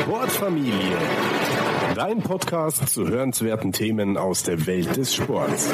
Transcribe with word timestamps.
Sportfamilie. 0.00 0.96
Dein 1.94 2.22
Podcast 2.22 2.88
zu 2.88 3.08
hörenswerten 3.08 3.72
Themen 3.72 4.16
aus 4.16 4.42
der 4.42 4.66
Welt 4.66 4.96
des 4.96 5.14
Sports. 5.14 5.72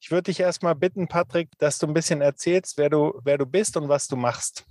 Ich 0.00 0.10
würde 0.10 0.24
dich 0.24 0.40
erstmal 0.40 0.74
bitten, 0.74 1.08
Patrick, 1.08 1.50
dass 1.58 1.78
du 1.78 1.86
ein 1.86 1.94
bisschen 1.94 2.20
erzählst, 2.20 2.78
wer 2.78 2.88
du, 2.88 3.20
wer 3.24 3.36
du 3.36 3.46
bist 3.46 3.76
und 3.76 3.88
was 3.88 4.06
du 4.06 4.16
machst. 4.16 4.64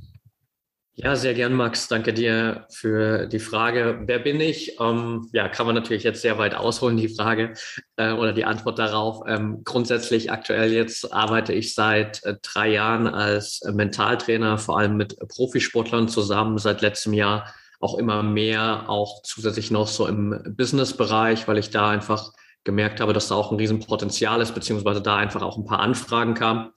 Ja, 0.95 1.15
sehr 1.15 1.33
gern, 1.33 1.53
Max. 1.53 1.87
Danke 1.87 2.13
dir 2.13 2.67
für 2.69 3.25
die 3.25 3.39
Frage. 3.39 4.01
Wer 4.05 4.19
bin 4.19 4.41
ich? 4.41 4.77
Ähm, 4.79 5.29
ja, 5.31 5.47
kann 5.47 5.65
man 5.65 5.73
natürlich 5.73 6.03
jetzt 6.03 6.21
sehr 6.21 6.37
weit 6.37 6.53
ausholen, 6.53 6.97
die 6.97 7.07
Frage 7.07 7.53
äh, 7.95 8.11
oder 8.11 8.33
die 8.33 8.43
Antwort 8.43 8.77
darauf. 8.77 9.21
Ähm, 9.25 9.61
grundsätzlich 9.63 10.31
aktuell 10.31 10.73
jetzt 10.73 11.13
arbeite 11.13 11.53
ich 11.53 11.73
seit 11.73 12.23
äh, 12.25 12.35
drei 12.41 12.69
Jahren 12.69 13.07
als 13.07 13.61
äh, 13.61 13.71
Mentaltrainer, 13.71 14.57
vor 14.57 14.77
allem 14.77 14.97
mit 14.97 15.17
Profisportlern 15.29 16.09
zusammen, 16.09 16.57
seit 16.57 16.81
letztem 16.81 17.13
Jahr 17.13 17.53
auch 17.79 17.97
immer 17.97 18.21
mehr, 18.21 18.89
auch 18.89 19.23
zusätzlich 19.23 19.71
noch 19.71 19.87
so 19.87 20.07
im 20.07 20.55
Business-Bereich, 20.57 21.47
weil 21.47 21.57
ich 21.57 21.69
da 21.69 21.89
einfach 21.89 22.33
gemerkt 22.63 22.99
habe, 22.99 23.13
dass 23.13 23.29
da 23.29 23.35
auch 23.35 23.51
ein 23.51 23.57
Riesenpotenzial 23.57 24.41
ist, 24.41 24.53
beziehungsweise 24.53 25.01
da 25.01 25.15
einfach 25.15 25.41
auch 25.41 25.57
ein 25.57 25.65
paar 25.65 25.79
Anfragen 25.79 26.33
kamen. 26.33 26.71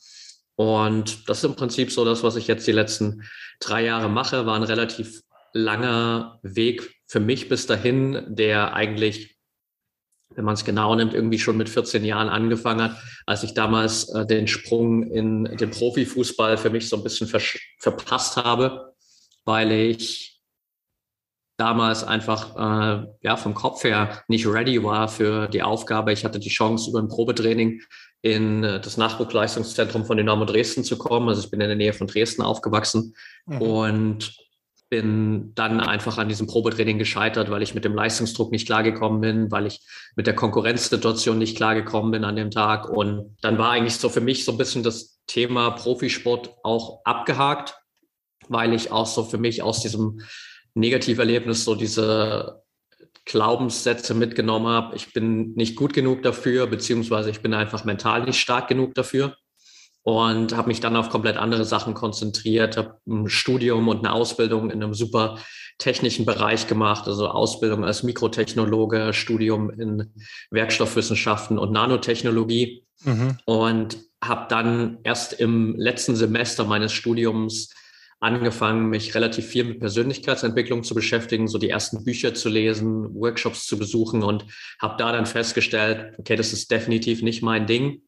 Und 0.56 1.28
das 1.28 1.38
ist 1.38 1.44
im 1.44 1.56
Prinzip 1.56 1.90
so 1.90 2.04
das, 2.04 2.22
was 2.22 2.36
ich 2.36 2.46
jetzt 2.46 2.66
die 2.66 2.72
letzten 2.72 3.24
drei 3.60 3.84
Jahre 3.84 4.08
mache, 4.08 4.46
war 4.46 4.56
ein 4.56 4.62
relativ 4.62 5.22
langer 5.52 6.38
Weg 6.42 6.94
für 7.06 7.20
mich 7.20 7.48
bis 7.48 7.66
dahin, 7.66 8.24
der 8.28 8.74
eigentlich, 8.74 9.36
wenn 10.34 10.44
man 10.44 10.54
es 10.54 10.64
genau 10.64 10.94
nimmt, 10.94 11.14
irgendwie 11.14 11.38
schon 11.38 11.56
mit 11.56 11.68
14 11.68 12.04
Jahren 12.04 12.28
angefangen 12.28 12.82
hat, 12.82 12.96
als 13.27 13.42
ich 13.42 13.54
damals 13.54 14.08
äh, 14.10 14.27
den 14.27 14.48
Sprung 14.48 15.10
in 15.10 15.44
den 15.44 15.70
Profifußball 15.70 16.56
für 16.56 16.70
mich 16.70 16.88
so 16.88 16.96
ein 16.96 17.02
bisschen 17.02 17.28
verpasst 17.78 18.36
habe, 18.36 18.94
weil 19.44 19.70
ich 19.72 20.34
damals 21.56 22.02
einfach 22.02 22.56
äh, 22.56 23.06
ja 23.20 23.36
vom 23.36 23.55
Kopf 23.55 23.84
her 23.84 24.22
nicht 24.27 24.47
ready 24.47 24.82
war 24.82 25.08
für 25.08 25.47
die 25.47 25.62
Aufgabe. 25.62 26.12
Ich 26.12 26.25
hatte 26.25 26.41
die 26.41 26.48
Chance 26.48 26.91
über 26.91 27.00
ein 27.00 27.08
Probetraining 27.08 27.80
in 28.25 28.64
äh, 28.64 28.80
das 28.80 28.97
Nachwuchsleistungszentrum 28.97 30.06
von 30.06 30.17
Dynamo 30.17 30.47
Dresden 30.47 30.83
zu 30.83 30.97
kommen. 30.97 31.28
Also 31.28 31.42
ich 31.42 31.50
bin 31.50 31.61
in 31.61 31.69
der 31.69 31.77
Nähe 31.77 31.92
von 31.92 32.06
Dresden 32.06 32.41
aufgewachsen 32.41 33.14
mhm. 33.44 33.61
und 33.61 34.36
bin 34.89 35.53
dann 35.55 35.81
einfach 35.81 36.16
an 36.16 36.28
diesem 36.28 36.47
Probetraining 36.47 36.98
gescheitert, 36.98 37.50
weil 37.50 37.62
ich 37.62 37.75
mit 37.75 37.84
dem 37.84 37.94
Leistungsdruck 37.94 38.50
nicht 38.50 38.64
klargekommen 38.64 39.20
bin, 39.20 39.50
weil 39.50 39.66
ich 39.66 39.81
mit 40.16 40.27
der 40.27 40.34
Konkurrenzsituation 40.34 41.36
nicht 41.36 41.56
klargekommen 41.56 42.12
bin 42.12 42.25
an 42.25 42.36
dem 42.36 42.50
Tag. 42.50 42.89
Und 42.89 43.36
dann 43.42 43.58
war 43.58 43.72
eigentlich 43.72 43.97
so 43.97 44.08
für 44.08 44.22
mich 44.22 44.47
so 44.47 44.53
ein 44.53 44.59
bisschen 44.59 44.83
das 44.83 45.20
Thema 45.27 45.70
Profisport 45.72 46.55
auch 46.62 47.03
abgehakt, 47.05 47.77
weil 48.48 48.72
ich 48.72 48.91
auch 48.91 49.06
so 49.06 49.25
für 49.25 49.38
mich 49.38 49.62
aus 49.62 49.83
diesem 49.83 50.20
Negativerlebnis 50.72 51.64
so 51.64 51.75
diese 51.75 52.63
Glaubenssätze 53.24 54.14
mitgenommen 54.14 54.66
habe. 54.66 54.96
Ich 54.96 55.12
bin 55.12 55.54
nicht 55.54 55.76
gut 55.76 55.92
genug 55.92 56.22
dafür, 56.22 56.66
beziehungsweise 56.66 57.30
ich 57.30 57.40
bin 57.40 57.54
einfach 57.54 57.84
mental 57.84 58.24
nicht 58.24 58.40
stark 58.40 58.68
genug 58.68 58.94
dafür 58.94 59.36
und 60.02 60.54
habe 60.54 60.68
mich 60.68 60.80
dann 60.80 60.96
auf 60.96 61.08
komplett 61.08 61.38
andere 61.38 61.64
Sachen 61.64 61.94
konzentriert, 61.94 62.76
habe 62.76 63.00
ein 63.08 63.28
Studium 63.28 63.88
und 63.88 64.00
eine 64.00 64.12
Ausbildung 64.12 64.70
in 64.70 64.82
einem 64.82 64.94
super 64.94 65.38
technischen 65.78 66.26
Bereich 66.26 66.66
gemacht, 66.66 67.08
also 67.08 67.28
Ausbildung 67.28 67.84
als 67.84 68.02
Mikrotechnologe, 68.02 69.12
Studium 69.12 69.70
in 69.70 70.12
Werkstoffwissenschaften 70.50 71.58
und 71.58 71.72
Nanotechnologie 71.72 72.84
mhm. 73.02 73.38
und 73.46 73.98
habe 74.22 74.46
dann 74.48 74.98
erst 75.02 75.32
im 75.32 75.74
letzten 75.76 76.16
Semester 76.16 76.64
meines 76.64 76.92
Studiums 76.92 77.70
angefangen, 78.20 78.88
mich 78.88 79.14
relativ 79.14 79.46
viel 79.46 79.64
mit 79.64 79.80
Persönlichkeitsentwicklung 79.80 80.82
zu 80.82 80.94
beschäftigen, 80.94 81.48
so 81.48 81.58
die 81.58 81.70
ersten 81.70 82.04
Bücher 82.04 82.34
zu 82.34 82.48
lesen, 82.48 83.14
Workshops 83.14 83.66
zu 83.66 83.78
besuchen 83.78 84.22
und 84.22 84.47
habe 84.80 84.97
da 84.98 85.12
dann 85.12 85.26
festgestellt, 85.26 86.14
okay, 86.19 86.36
das 86.36 86.53
ist 86.53 86.70
definitiv 86.70 87.22
nicht 87.22 87.42
mein 87.42 87.66
Ding 87.66 88.03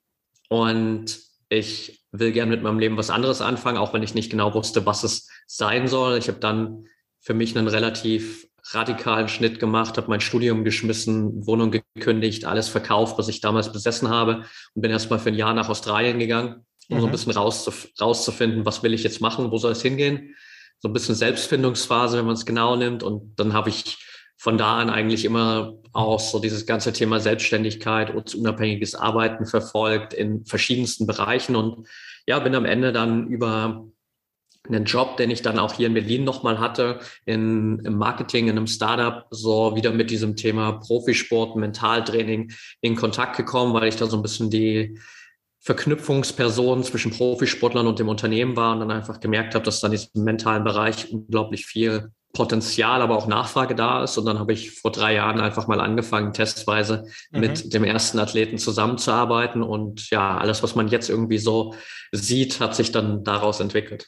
und 0.48 1.18
ich 1.48 2.04
will 2.12 2.32
gern 2.32 2.48
mit 2.48 2.62
meinem 2.62 2.78
Leben 2.78 2.96
was 2.96 3.10
anderes 3.10 3.40
anfangen, 3.40 3.78
auch 3.78 3.92
wenn 3.92 4.02
ich 4.02 4.14
nicht 4.14 4.30
genau 4.30 4.54
wusste, 4.54 4.86
was 4.86 5.04
es 5.04 5.28
sein 5.46 5.86
soll. 5.86 6.18
Ich 6.18 6.28
habe 6.28 6.40
dann 6.40 6.86
für 7.20 7.34
mich 7.34 7.56
einen 7.56 7.68
relativ 7.68 8.48
radikalen 8.72 9.28
Schnitt 9.28 9.60
gemacht, 9.60 9.96
habe 9.96 10.08
mein 10.08 10.20
Studium 10.20 10.64
geschmissen, 10.64 11.46
Wohnung 11.46 11.70
gekündigt, 11.70 12.46
alles 12.46 12.68
verkauft, 12.68 13.18
was 13.18 13.28
ich 13.28 13.40
damals 13.40 13.72
besessen 13.72 14.08
habe 14.08 14.44
und 14.74 14.82
bin 14.82 14.90
erstmal 14.90 15.18
für 15.18 15.28
ein 15.28 15.34
Jahr 15.34 15.54
nach 15.54 15.68
Australien 15.68 16.18
gegangen 16.18 16.65
um 16.88 16.96
mhm. 16.96 17.00
so 17.00 17.06
ein 17.06 17.08
mhm. 17.08 17.12
bisschen 17.12 17.32
rauszuf 17.32 17.88
rauszufinden, 18.00 18.66
was 18.66 18.82
will 18.82 18.94
ich 18.94 19.02
jetzt 19.02 19.20
machen, 19.20 19.50
wo 19.50 19.58
soll 19.58 19.72
es 19.72 19.82
hingehen. 19.82 20.34
So 20.80 20.88
ein 20.88 20.92
bisschen 20.92 21.14
Selbstfindungsphase, 21.14 22.18
wenn 22.18 22.26
man 22.26 22.34
es 22.34 22.46
genau 22.46 22.76
nimmt. 22.76 23.02
Und 23.02 23.38
dann 23.38 23.52
habe 23.52 23.70
ich 23.70 23.98
von 24.36 24.58
da 24.58 24.78
an 24.78 24.90
eigentlich 24.90 25.24
immer 25.24 25.74
auch 25.92 26.20
so 26.20 26.38
dieses 26.38 26.66
ganze 26.66 26.92
Thema 26.92 27.20
Selbstständigkeit 27.20 28.14
und 28.14 28.34
unabhängiges 28.34 28.94
Arbeiten 28.94 29.46
verfolgt 29.46 30.12
in 30.12 30.44
verschiedensten 30.44 31.06
Bereichen 31.06 31.56
und 31.56 31.88
ja, 32.26 32.38
bin 32.38 32.54
am 32.54 32.66
Ende 32.66 32.92
dann 32.92 33.28
über 33.28 33.86
einen 34.68 34.84
Job, 34.84 35.16
den 35.16 35.30
ich 35.30 35.42
dann 35.42 35.58
auch 35.58 35.74
hier 35.74 35.86
in 35.86 35.94
Berlin 35.94 36.24
nochmal 36.24 36.58
hatte, 36.58 37.00
in, 37.24 37.78
im 37.84 37.96
Marketing, 37.96 38.48
in 38.48 38.56
einem 38.56 38.66
Startup, 38.66 39.26
so 39.30 39.76
wieder 39.76 39.92
mit 39.92 40.10
diesem 40.10 40.36
Thema 40.36 40.72
Profisport, 40.72 41.56
Mentaltraining 41.56 42.52
in 42.80 42.96
Kontakt 42.96 43.36
gekommen, 43.36 43.74
weil 43.74 43.88
ich 43.88 43.96
da 43.96 44.06
so 44.06 44.16
ein 44.16 44.22
bisschen 44.22 44.50
die, 44.50 44.98
Verknüpfungsperson 45.66 46.84
zwischen 46.84 47.10
Profisportlern 47.10 47.88
und 47.88 47.98
dem 47.98 48.08
Unternehmen 48.08 48.54
war 48.56 48.72
und 48.72 48.80
dann 48.80 48.92
einfach 48.92 49.18
gemerkt 49.18 49.56
habe, 49.56 49.64
dass 49.64 49.80
da 49.80 49.88
in 49.88 49.90
diesem 49.90 50.22
mentalen 50.22 50.62
Bereich 50.62 51.12
unglaublich 51.12 51.66
viel 51.66 52.12
Potenzial, 52.32 53.02
aber 53.02 53.16
auch 53.16 53.26
Nachfrage 53.26 53.74
da 53.74 54.04
ist. 54.04 54.16
Und 54.16 54.26
dann 54.26 54.38
habe 54.38 54.52
ich 54.52 54.78
vor 54.78 54.92
drei 54.92 55.14
Jahren 55.14 55.40
einfach 55.40 55.66
mal 55.66 55.80
angefangen, 55.80 56.32
testweise 56.32 57.08
mhm. 57.32 57.40
mit 57.40 57.74
dem 57.74 57.82
ersten 57.82 58.20
Athleten 58.20 58.58
zusammenzuarbeiten. 58.58 59.64
Und 59.64 60.08
ja, 60.10 60.38
alles, 60.38 60.62
was 60.62 60.76
man 60.76 60.86
jetzt 60.86 61.10
irgendwie 61.10 61.38
so 61.38 61.74
sieht, 62.12 62.60
hat 62.60 62.76
sich 62.76 62.92
dann 62.92 63.24
daraus 63.24 63.58
entwickelt. 63.58 64.06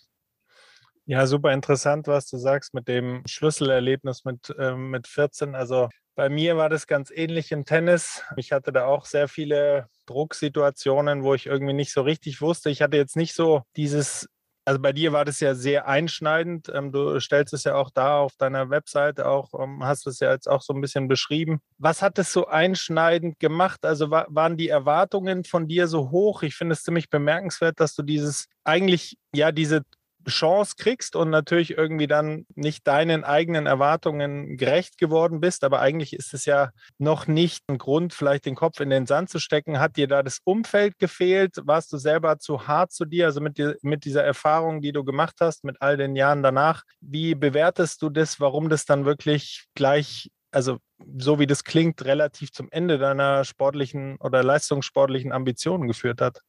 Ja, 1.06 1.26
super 1.26 1.52
interessant, 1.52 2.06
was 2.06 2.28
du 2.28 2.36
sagst 2.36 2.72
mit 2.72 2.86
dem 2.86 3.24
Schlüsselerlebnis 3.26 4.24
mit, 4.24 4.54
äh, 4.56 4.76
mit 4.76 5.08
14. 5.08 5.56
Also 5.56 5.88
bei 6.18 6.28
mir 6.28 6.56
war 6.56 6.68
das 6.68 6.88
ganz 6.88 7.12
ähnlich 7.14 7.52
im 7.52 7.64
Tennis. 7.64 8.24
Ich 8.34 8.50
hatte 8.50 8.72
da 8.72 8.86
auch 8.86 9.04
sehr 9.06 9.28
viele 9.28 9.86
Drucksituationen, 10.06 11.22
wo 11.22 11.32
ich 11.32 11.46
irgendwie 11.46 11.74
nicht 11.74 11.92
so 11.92 12.02
richtig 12.02 12.40
wusste. 12.40 12.70
Ich 12.70 12.82
hatte 12.82 12.96
jetzt 12.96 13.14
nicht 13.14 13.36
so 13.36 13.62
dieses, 13.76 14.28
also 14.64 14.80
bei 14.80 14.92
dir 14.92 15.12
war 15.12 15.24
das 15.24 15.38
ja 15.38 15.54
sehr 15.54 15.86
einschneidend. 15.86 16.72
Ähm, 16.74 16.90
du 16.90 17.20
stellst 17.20 17.54
es 17.54 17.62
ja 17.62 17.76
auch 17.76 17.90
da 17.90 18.18
auf 18.18 18.34
deiner 18.36 18.68
Webseite 18.68 19.28
auch, 19.28 19.54
ähm, 19.62 19.84
hast 19.84 20.08
es 20.08 20.18
ja 20.18 20.32
jetzt 20.32 20.48
auch 20.48 20.60
so 20.60 20.72
ein 20.72 20.80
bisschen 20.80 21.06
beschrieben. 21.06 21.60
Was 21.78 22.02
hat 22.02 22.18
es 22.18 22.32
so 22.32 22.48
einschneidend 22.48 23.38
gemacht? 23.38 23.84
Also 23.84 24.10
waren 24.10 24.56
die 24.56 24.70
Erwartungen 24.70 25.44
von 25.44 25.68
dir 25.68 25.86
so 25.86 26.10
hoch? 26.10 26.42
Ich 26.42 26.56
finde 26.56 26.72
es 26.72 26.82
ziemlich 26.82 27.10
bemerkenswert, 27.10 27.78
dass 27.78 27.94
du 27.94 28.02
dieses 28.02 28.48
eigentlich, 28.64 29.16
ja, 29.32 29.52
diese 29.52 29.82
Chance 30.26 30.74
kriegst 30.76 31.16
und 31.16 31.30
natürlich 31.30 31.76
irgendwie 31.76 32.06
dann 32.06 32.46
nicht 32.54 32.86
deinen 32.86 33.24
eigenen 33.24 33.66
Erwartungen 33.66 34.56
gerecht 34.56 34.98
geworden 34.98 35.40
bist. 35.40 35.64
Aber 35.64 35.80
eigentlich 35.80 36.12
ist 36.12 36.34
es 36.34 36.44
ja 36.44 36.70
noch 36.98 37.26
nicht 37.26 37.64
ein 37.68 37.78
Grund, 37.78 38.12
vielleicht 38.14 38.46
den 38.46 38.54
Kopf 38.54 38.80
in 38.80 38.90
den 38.90 39.06
Sand 39.06 39.30
zu 39.30 39.38
stecken. 39.38 39.80
Hat 39.80 39.96
dir 39.96 40.08
da 40.08 40.22
das 40.22 40.38
Umfeld 40.44 40.98
gefehlt? 40.98 41.56
Warst 41.64 41.92
du 41.92 41.98
selber 41.98 42.38
zu 42.38 42.66
hart 42.66 42.92
zu 42.92 43.04
dir? 43.04 43.26
Also 43.26 43.40
mit, 43.40 43.58
die, 43.58 43.74
mit 43.82 44.04
dieser 44.04 44.24
Erfahrung, 44.24 44.80
die 44.80 44.92
du 44.92 45.04
gemacht 45.04 45.36
hast, 45.40 45.64
mit 45.64 45.76
all 45.80 45.96
den 45.96 46.16
Jahren 46.16 46.42
danach, 46.42 46.82
wie 47.00 47.34
bewertest 47.34 48.02
du 48.02 48.10
das, 48.10 48.40
warum 48.40 48.68
das 48.68 48.84
dann 48.84 49.04
wirklich 49.04 49.66
gleich 49.74 50.30
also 50.50 50.78
so 51.18 51.38
wie 51.38 51.46
das 51.46 51.62
klingt, 51.62 52.04
relativ 52.04 52.52
zum 52.52 52.68
Ende 52.70 52.98
deiner 52.98 53.44
sportlichen 53.44 54.16
oder 54.18 54.42
leistungssportlichen 54.42 55.32
Ambitionen 55.32 55.86
geführt 55.86 56.20
hat? 56.20 56.40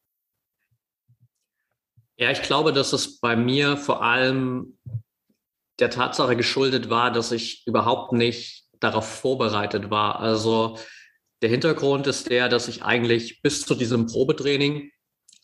Ja, 2.20 2.32
ich 2.32 2.42
glaube, 2.42 2.74
dass 2.74 2.92
es 2.92 3.22
bei 3.22 3.38
mir 3.38 3.78
vor 3.78 4.04
allem 4.04 4.78
der 5.80 5.90
Tatsache 5.90 6.36
geschuldet 6.36 6.90
war, 6.90 7.12
dass 7.12 7.32
ich 7.32 7.66
überhaupt 7.66 8.12
nicht 8.12 8.66
darauf 8.82 9.08
vorbereitet 9.08 9.90
war. 9.90 10.20
Also 10.20 10.78
der 11.42 11.50
Hintergrund 11.50 12.08
ist 12.08 12.30
der, 12.30 12.50
dass 12.50 12.68
ich 12.68 12.84
eigentlich 12.84 13.42
bis 13.42 13.66
zu 13.66 13.74
diesem 13.74 14.08
Probetraining 14.08 14.92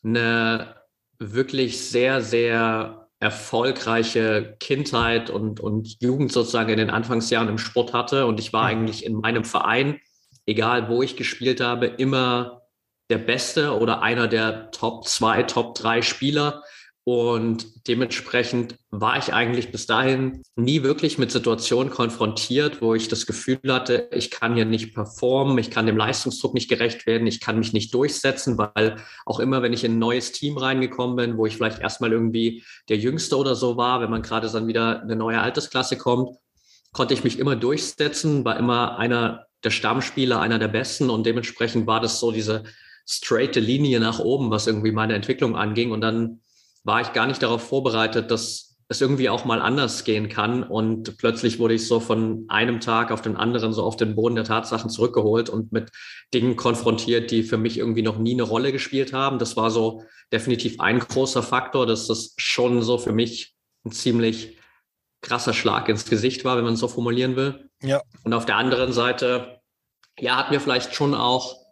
eine 0.03 0.75
wirklich 1.17 1.79
sehr, 1.81 2.21
sehr 2.21 3.09
erfolgreiche 3.21 4.57
Kindheit 4.59 5.29
und, 5.29 5.61
und 5.61 6.01
Jugend 6.01 6.33
sozusagen 6.33 6.71
in 6.71 6.77
den 6.77 6.89
Anfangsjahren 6.89 7.47
im 7.47 7.57
Sport 7.57 7.93
hatte. 7.93 8.25
Und 8.25 8.41
ich 8.41 8.51
war 8.51 8.63
mhm. 8.63 8.69
eigentlich 8.69 9.05
in 9.05 9.15
meinem 9.15 9.45
Verein, 9.45 10.01
egal 10.45 10.89
wo 10.89 11.01
ich 11.01 11.15
gespielt 11.15 11.61
habe, 11.61 11.85
immer 11.85 12.64
der 13.09 13.17
Beste 13.19 13.77
oder 13.77 14.01
einer 14.01 14.27
der 14.27 14.71
Top 14.71 15.07
zwei, 15.07 15.43
Top 15.43 15.75
drei 15.75 16.01
Spieler. 16.01 16.63
Und 17.07 17.87
dementsprechend 17.87 18.77
war 18.89 19.19
ich 19.19 19.31
eigentlich 19.31 19.71
bis 19.71 19.85
dahin 19.85 20.41
nie 20.55 20.81
wirklich 20.81 21.19
mit 21.19 21.31
Situationen 21.31 21.91
konfrontiert, 21.91 22.81
wo 22.81 22.95
ich 22.95 23.07
das 23.07 23.27
Gefühl 23.27 23.59
hatte, 23.69 24.09
ich 24.11 24.31
kann 24.31 24.55
hier 24.55 24.65
nicht 24.65 24.95
performen, 24.95 25.55
ich 25.59 25.69
kann 25.69 25.85
dem 25.85 25.97
Leistungsdruck 25.97 26.55
nicht 26.55 26.67
gerecht 26.67 27.05
werden, 27.05 27.27
ich 27.27 27.41
kann 27.41 27.59
mich 27.59 27.73
nicht 27.73 27.93
durchsetzen, 27.93 28.57
weil 28.57 28.95
auch 29.27 29.39
immer, 29.39 29.61
wenn 29.61 29.71
ich 29.71 29.83
in 29.83 29.93
ein 29.93 29.99
neues 29.99 30.31
Team 30.31 30.57
reingekommen 30.57 31.15
bin, 31.15 31.37
wo 31.37 31.45
ich 31.45 31.57
vielleicht 31.57 31.79
erstmal 31.79 32.11
irgendwie 32.11 32.63
der 32.89 32.97
Jüngste 32.97 33.37
oder 33.37 33.53
so 33.53 33.77
war, 33.77 34.01
wenn 34.01 34.09
man 34.09 34.23
gerade 34.23 34.49
dann 34.49 34.65
wieder 34.65 35.03
eine 35.03 35.15
neue 35.15 35.39
Altersklasse 35.39 35.99
kommt, 35.99 36.35
konnte 36.91 37.13
ich 37.13 37.23
mich 37.23 37.37
immer 37.37 37.55
durchsetzen, 37.55 38.43
war 38.45 38.57
immer 38.57 38.97
einer 38.97 39.45
der 39.63 39.69
Stammspieler, 39.69 40.39
einer 40.39 40.57
der 40.57 40.69
Besten 40.69 41.11
und 41.11 41.23
dementsprechend 41.27 41.85
war 41.85 41.99
das 41.99 42.19
so 42.19 42.31
diese 42.31 42.63
straighte 43.05 43.59
Linie 43.59 43.99
nach 43.99 44.19
oben, 44.19 44.49
was 44.49 44.67
irgendwie 44.67 44.91
meine 44.91 45.13
Entwicklung 45.13 45.55
anging 45.55 45.91
und 45.91 46.01
dann 46.01 46.41
war 46.83 47.01
ich 47.01 47.13
gar 47.13 47.25
nicht 47.25 47.41
darauf 47.41 47.67
vorbereitet, 47.67 48.29
dass 48.31 48.75
es 48.87 49.01
irgendwie 49.01 49.29
auch 49.29 49.45
mal 49.45 49.61
anders 49.61 50.03
gehen 50.03 50.29
kann. 50.29 50.63
Und 50.63 51.17
plötzlich 51.17 51.57
wurde 51.57 51.73
ich 51.73 51.87
so 51.87 51.99
von 51.99 52.45
einem 52.47 52.79
Tag 52.79 53.11
auf 53.11 53.21
den 53.21 53.35
anderen 53.35 53.73
so 53.73 53.83
auf 53.83 53.97
den 53.97 54.15
Boden 54.15 54.35
der 54.35 54.43
Tatsachen 54.43 54.91
zurückgeholt 54.91 55.49
und 55.49 55.71
mit 55.71 55.89
Dingen 56.33 56.55
konfrontiert, 56.55 57.31
die 57.31 57.43
für 57.43 57.57
mich 57.57 57.79
irgendwie 57.79 58.03
noch 58.03 58.19
nie 58.19 58.33
eine 58.33 58.43
Rolle 58.43 58.71
gespielt 58.71 59.13
haben. 59.13 59.39
Das 59.39 59.57
war 59.57 59.71
so 59.71 60.03
definitiv 60.31 60.79
ein 60.79 60.99
großer 60.99 61.41
Faktor, 61.41 61.87
dass 61.87 62.05
das 62.07 62.35
schon 62.37 62.83
so 62.83 62.99
für 62.99 63.13
mich 63.13 63.55
ein 63.85 63.91
ziemlich 63.91 64.57
krasser 65.21 65.53
Schlag 65.53 65.89
ins 65.89 66.07
Gesicht 66.07 66.45
war, 66.45 66.55
wenn 66.57 66.65
man 66.65 66.75
es 66.75 66.79
so 66.79 66.87
formulieren 66.87 67.35
will. 67.35 67.69
Ja. 67.81 68.03
Und 68.23 68.33
auf 68.33 68.45
der 68.45 68.57
anderen 68.57 68.93
Seite, 68.93 69.61
ja, 70.19 70.37
hat 70.37 70.51
mir 70.51 70.59
vielleicht 70.59 70.93
schon 70.93 71.15
auch 71.15 71.64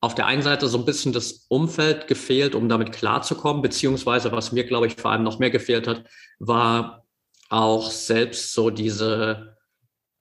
auf 0.00 0.14
der 0.14 0.26
einen 0.26 0.42
Seite 0.42 0.66
so 0.68 0.78
ein 0.78 0.84
bisschen 0.86 1.12
das 1.12 1.46
Umfeld 1.48 2.06
gefehlt, 2.06 2.54
um 2.54 2.68
damit 2.68 2.92
klarzukommen, 2.92 3.62
beziehungsweise 3.62 4.32
was 4.32 4.52
mir, 4.52 4.64
glaube 4.64 4.86
ich, 4.86 4.96
vor 4.96 5.10
allem 5.10 5.22
noch 5.22 5.38
mehr 5.38 5.50
gefehlt 5.50 5.86
hat, 5.86 6.04
war 6.38 7.04
auch 7.50 7.90
selbst 7.90 8.54
so 8.54 8.70
diese 8.70 9.56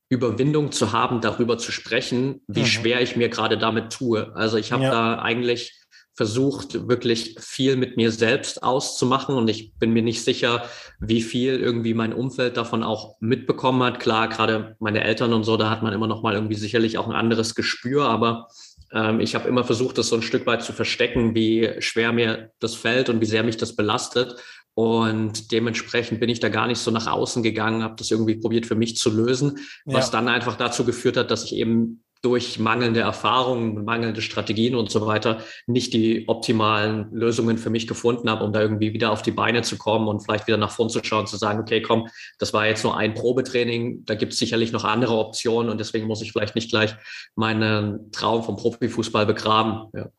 Überwindung 0.09 0.71
zu 0.71 0.91
haben, 0.91 1.21
darüber 1.21 1.57
zu 1.57 1.71
sprechen, 1.71 2.41
wie 2.47 2.61
mhm. 2.61 2.65
schwer 2.65 3.01
ich 3.01 3.15
mir 3.15 3.29
gerade 3.29 3.57
damit 3.57 3.93
tue. 3.93 4.35
Also 4.35 4.57
ich 4.57 4.71
habe 4.71 4.83
ja. 4.83 4.91
da 4.91 5.19
eigentlich 5.19 5.79
versucht, 6.15 6.89
wirklich 6.89 7.37
viel 7.39 7.77
mit 7.77 7.95
mir 7.95 8.11
selbst 8.11 8.61
auszumachen 8.61 9.35
und 9.35 9.47
ich 9.49 9.75
bin 9.75 9.93
mir 9.93 10.01
nicht 10.01 10.21
sicher, 10.21 10.65
wie 10.99 11.21
viel 11.21 11.55
irgendwie 11.57 11.93
mein 11.93 12.11
Umfeld 12.11 12.57
davon 12.57 12.83
auch 12.83 13.15
mitbekommen 13.21 13.81
hat. 13.83 14.01
Klar, 14.01 14.27
gerade 14.27 14.75
meine 14.79 15.01
Eltern 15.01 15.31
und 15.31 15.45
so, 15.45 15.55
da 15.55 15.69
hat 15.69 15.81
man 15.81 15.93
immer 15.93 16.07
noch 16.07 16.21
mal 16.21 16.33
irgendwie 16.33 16.55
sicherlich 16.55 16.97
auch 16.97 17.07
ein 17.07 17.15
anderes 17.15 17.55
Gespür, 17.55 18.09
aber 18.09 18.49
ähm, 18.93 19.19
ich 19.19 19.35
habe 19.35 19.47
immer 19.47 19.63
versucht, 19.63 19.97
das 19.97 20.09
so 20.09 20.15
ein 20.15 20.21
Stück 20.21 20.45
weit 20.45 20.63
zu 20.63 20.73
verstecken, 20.73 21.35
wie 21.35 21.75
schwer 21.79 22.11
mir 22.11 22.51
das 22.59 22.75
fällt 22.75 23.09
und 23.09 23.21
wie 23.21 23.25
sehr 23.25 23.43
mich 23.43 23.57
das 23.57 23.75
belastet. 23.75 24.35
Und 24.73 25.51
dementsprechend 25.51 26.19
bin 26.19 26.29
ich 26.29 26.39
da 26.39 26.49
gar 26.49 26.67
nicht 26.67 26.79
so 26.79 26.89
nach 26.91 27.07
außen 27.07 27.43
gegangen, 27.43 27.83
habe 27.83 27.95
das 27.97 28.11
irgendwie 28.11 28.35
probiert 28.35 28.65
für 28.65 28.75
mich 28.75 28.95
zu 28.95 29.09
lösen, 29.09 29.59
was 29.85 30.07
ja. 30.07 30.11
dann 30.11 30.29
einfach 30.29 30.55
dazu 30.55 30.85
geführt 30.85 31.17
hat, 31.17 31.31
dass 31.31 31.43
ich 31.43 31.55
eben 31.55 32.03
durch 32.21 32.59
mangelnde 32.59 32.99
Erfahrungen, 32.99 33.85
mangelnde 33.85 34.21
Strategien 34.21 34.75
und 34.75 34.91
so 34.91 35.05
weiter 35.05 35.41
nicht 35.67 35.93
die 35.93 36.27
optimalen 36.27 37.09
Lösungen 37.11 37.57
für 37.57 37.69
mich 37.69 37.87
gefunden 37.87 38.29
habe, 38.29 38.43
um 38.43 38.51
da 38.51 38.61
irgendwie 38.61 38.93
wieder 38.93 39.11
auf 39.11 39.21
die 39.21 39.31
Beine 39.31 39.61
zu 39.61 39.77
kommen 39.77 40.07
und 40.07 40.21
vielleicht 40.21 40.47
wieder 40.47 40.57
nach 40.57 40.71
vorn 40.71 40.89
zu 40.89 41.01
schauen, 41.03 41.27
zu 41.27 41.37
sagen, 41.37 41.59
okay, 41.59 41.81
komm, 41.81 42.07
das 42.37 42.53
war 42.53 42.67
jetzt 42.67 42.83
nur 42.83 42.97
ein 42.97 43.13
Probetraining, 43.13 44.03
da 44.05 44.15
gibt 44.15 44.33
es 44.33 44.39
sicherlich 44.39 44.71
noch 44.71 44.83
andere 44.83 45.17
Optionen 45.17 45.71
und 45.71 45.79
deswegen 45.79 46.07
muss 46.07 46.21
ich 46.21 46.33
vielleicht 46.33 46.55
nicht 46.55 46.69
gleich 46.69 46.95
meinen 47.35 48.11
Traum 48.11 48.43
vom 48.43 48.57
Profifußball 48.57 49.25
begraben. 49.25 49.89
Ja. 49.93 50.09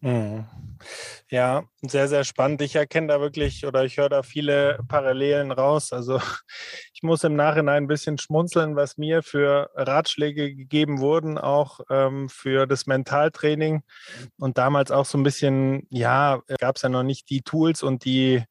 Mhm. 0.00 0.44
Ja, 1.34 1.64
sehr, 1.82 2.06
sehr 2.06 2.22
spannend. 2.22 2.62
Ich 2.62 2.76
erkenne 2.76 3.08
da 3.08 3.20
wirklich 3.20 3.66
oder 3.66 3.84
ich 3.84 3.96
höre 3.96 4.08
da 4.08 4.22
viele 4.22 4.78
Parallelen 4.86 5.50
raus. 5.50 5.92
Also 5.92 6.20
ich 6.94 7.02
muss 7.02 7.24
im 7.24 7.34
Nachhinein 7.34 7.82
ein 7.82 7.86
bisschen 7.88 8.18
schmunzeln, 8.18 8.76
was 8.76 8.98
mir 8.98 9.20
für 9.24 9.68
Ratschläge 9.74 10.54
gegeben 10.54 11.00
wurden, 11.00 11.36
auch 11.36 11.80
ähm, 11.90 12.28
für 12.28 12.68
das 12.68 12.86
Mentaltraining. 12.86 13.82
Und 14.38 14.58
damals 14.58 14.92
auch 14.92 15.06
so 15.06 15.18
ein 15.18 15.24
bisschen, 15.24 15.88
ja, 15.90 16.40
gab 16.60 16.76
es 16.76 16.82
ja 16.82 16.88
noch 16.88 17.02
nicht 17.02 17.28
die 17.30 17.42
Tools 17.42 17.82
und 17.82 18.04
die 18.04 18.44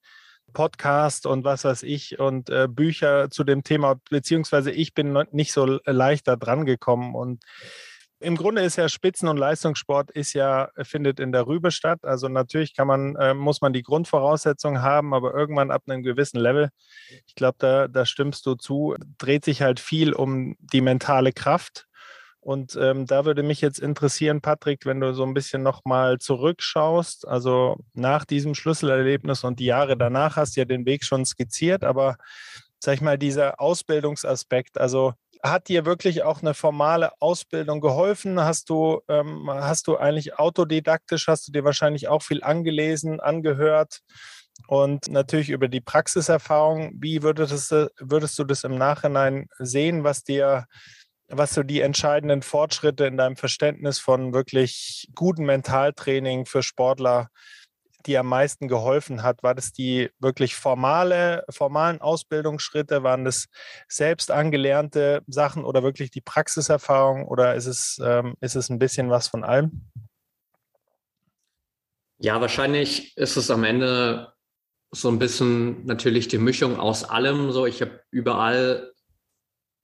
Podcast 0.52 1.26
und 1.26 1.46
was 1.46 1.64
weiß 1.64 1.84
ich 1.84 2.20
und 2.20 2.50
äh, 2.50 2.68
Bücher 2.70 3.30
zu 3.30 3.46
dem 3.46 3.64
Thema, 3.64 3.96
beziehungsweise 4.10 4.72
ich 4.72 4.94
bin 4.94 5.18
nicht 5.32 5.54
so 5.54 5.80
leicht 5.86 6.28
da 6.28 6.36
dran 6.36 6.66
gekommen 6.66 7.16
und 7.16 7.44
im 8.24 8.38
Grunde 8.38 8.62
ist 8.62 8.78
ja 8.78 8.88
Spitzen- 8.88 9.28
und 9.28 9.38
Leistungssport 9.38 10.10
ist 10.12 10.34
ja, 10.34 10.70
findet 10.82 11.20
in 11.20 11.32
der 11.32 11.46
Rübe 11.46 11.72
statt. 11.72 12.00
Also 12.04 12.30
natürlich 12.30 12.76
kann 12.76 12.88
man, 12.88 13.16
äh, 13.18 13.34
muss 13.34 13.62
man 13.62 13.74
die 13.74 13.84
Grundvoraussetzungen 13.84 14.82
haben, 14.82 15.14
aber 15.14 15.34
irgendwann 15.34 15.72
ab 15.72 15.84
einem 15.88 16.04
gewissen 16.04 16.40
Level, 16.40 16.70
ich 17.28 17.36
glaube, 17.36 17.58
da, 17.60 17.88
da 17.88 18.06
stimmst 18.06 18.46
du 18.46 18.56
zu, 18.56 18.96
dreht 19.18 19.46
sich 19.46 19.62
halt 19.62 19.80
viel 19.80 20.14
um 20.14 20.56
die 20.60 20.82
mentale 20.82 21.34
Kraft. 21.34 21.86
Und 22.40 22.76
ähm, 22.76 23.06
da 23.06 23.26
würde 23.26 23.44
mich 23.44 23.62
jetzt 23.62 23.80
interessieren, 23.80 24.42
Patrick, 24.42 24.86
wenn 24.86 25.00
du 25.00 25.14
so 25.14 25.24
ein 25.24 25.34
bisschen 25.34 25.64
nochmal 25.64 26.20
zurückschaust, 26.20 27.28
also 27.28 27.78
nach 27.94 28.26
diesem 28.26 28.54
Schlüsselerlebnis 28.54 29.44
und 29.44 29.60
die 29.60 29.66
Jahre 29.66 29.96
danach 29.96 30.36
hast 30.36 30.56
du 30.56 30.62
ja 30.62 30.66
den 30.66 30.86
Weg 30.86 31.06
schon 31.06 31.26
skizziert, 31.26 31.84
aber 31.84 32.18
sag 32.80 32.96
ich 32.96 33.02
mal, 33.02 33.18
dieser 33.18 33.62
Ausbildungsaspekt, 33.62 34.78
also 34.78 35.14
hat 35.44 35.68
dir 35.68 35.86
wirklich 35.86 36.24
auch 36.24 36.42
eine 36.42 36.54
formale 36.54 37.12
Ausbildung 37.22 37.82
geholfen? 37.82 38.40
Hast 38.40 38.70
du, 38.70 39.02
ähm, 39.10 39.50
hast 39.50 39.88
du 39.88 39.98
eigentlich 39.98 40.40
autodidaktisch, 40.40 41.28
hast 41.28 41.48
du 41.48 41.52
dir 41.52 41.66
wahrscheinlich 41.66 42.08
auch 42.08 42.24
viel 42.24 42.44
angelesen, 42.44 43.20
angehört? 43.20 44.00
Und 44.68 45.10
natürlich 45.10 45.50
über 45.50 45.68
die 45.68 45.82
Praxiserfahrung, 45.82 46.94
wie 47.00 47.24
würdest 47.24 47.72
du, 47.72 47.92
würdest 48.00 48.40
du 48.40 48.44
das 48.46 48.64
im 48.64 48.78
Nachhinein 48.78 49.48
sehen, 49.60 50.04
was 50.04 50.24
dir, 50.24 50.66
was 51.28 51.54
so 51.54 51.64
die 51.64 51.82
entscheidenden 51.82 52.42
Fortschritte 52.44 53.06
in 53.06 53.18
deinem 53.18 53.36
Verständnis 53.36 54.00
von 54.00 54.34
wirklich 54.34 55.10
gutem 55.16 55.46
Mentaltraining 55.46 56.46
für 56.46 56.64
Sportler 56.64 57.30
die 58.04 58.18
am 58.18 58.28
meisten 58.28 58.68
geholfen 58.68 59.24
hat? 59.24 59.44
War 59.44 59.56
das 59.56 59.72
die 59.72 60.10
wirklich 60.20 60.56
formale, 60.56 61.44
formalen 61.50 62.02
Ausbildungsschritte? 62.02 63.04
Waren 63.04 63.26
das 63.26 63.48
selbst 63.88 64.32
angelernte 64.32 65.24
Sachen 65.28 65.66
oder 65.66 65.84
wirklich 65.84 66.12
die 66.12 66.22
Praxiserfahrung 66.22 67.26
oder 67.26 67.56
ist 67.56 67.66
es, 67.66 68.00
ähm, 68.04 68.36
ist 68.40 68.56
es 68.56 68.70
ein 68.70 68.80
bisschen 68.80 69.10
was 69.10 69.28
von 69.28 69.44
allem? 69.44 69.90
Ja, 72.20 72.40
wahrscheinlich 72.40 73.18
ist 73.18 73.36
es 73.36 73.52
am 73.52 73.64
Ende 73.64 74.34
so 74.92 75.10
ein 75.10 75.20
bisschen 75.20 75.86
natürlich 75.86 76.28
die 76.28 76.38
Mischung 76.38 76.80
aus 76.80 77.04
allem. 77.04 77.52
So, 77.52 77.66
ich 77.66 77.82
habe 77.82 78.02
überall 78.12 78.94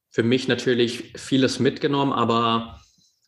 für 0.10 0.24
mich 0.24 0.48
natürlich 0.48 1.14
vieles 1.18 1.60
mitgenommen, 1.60 2.14
aber 2.14 2.80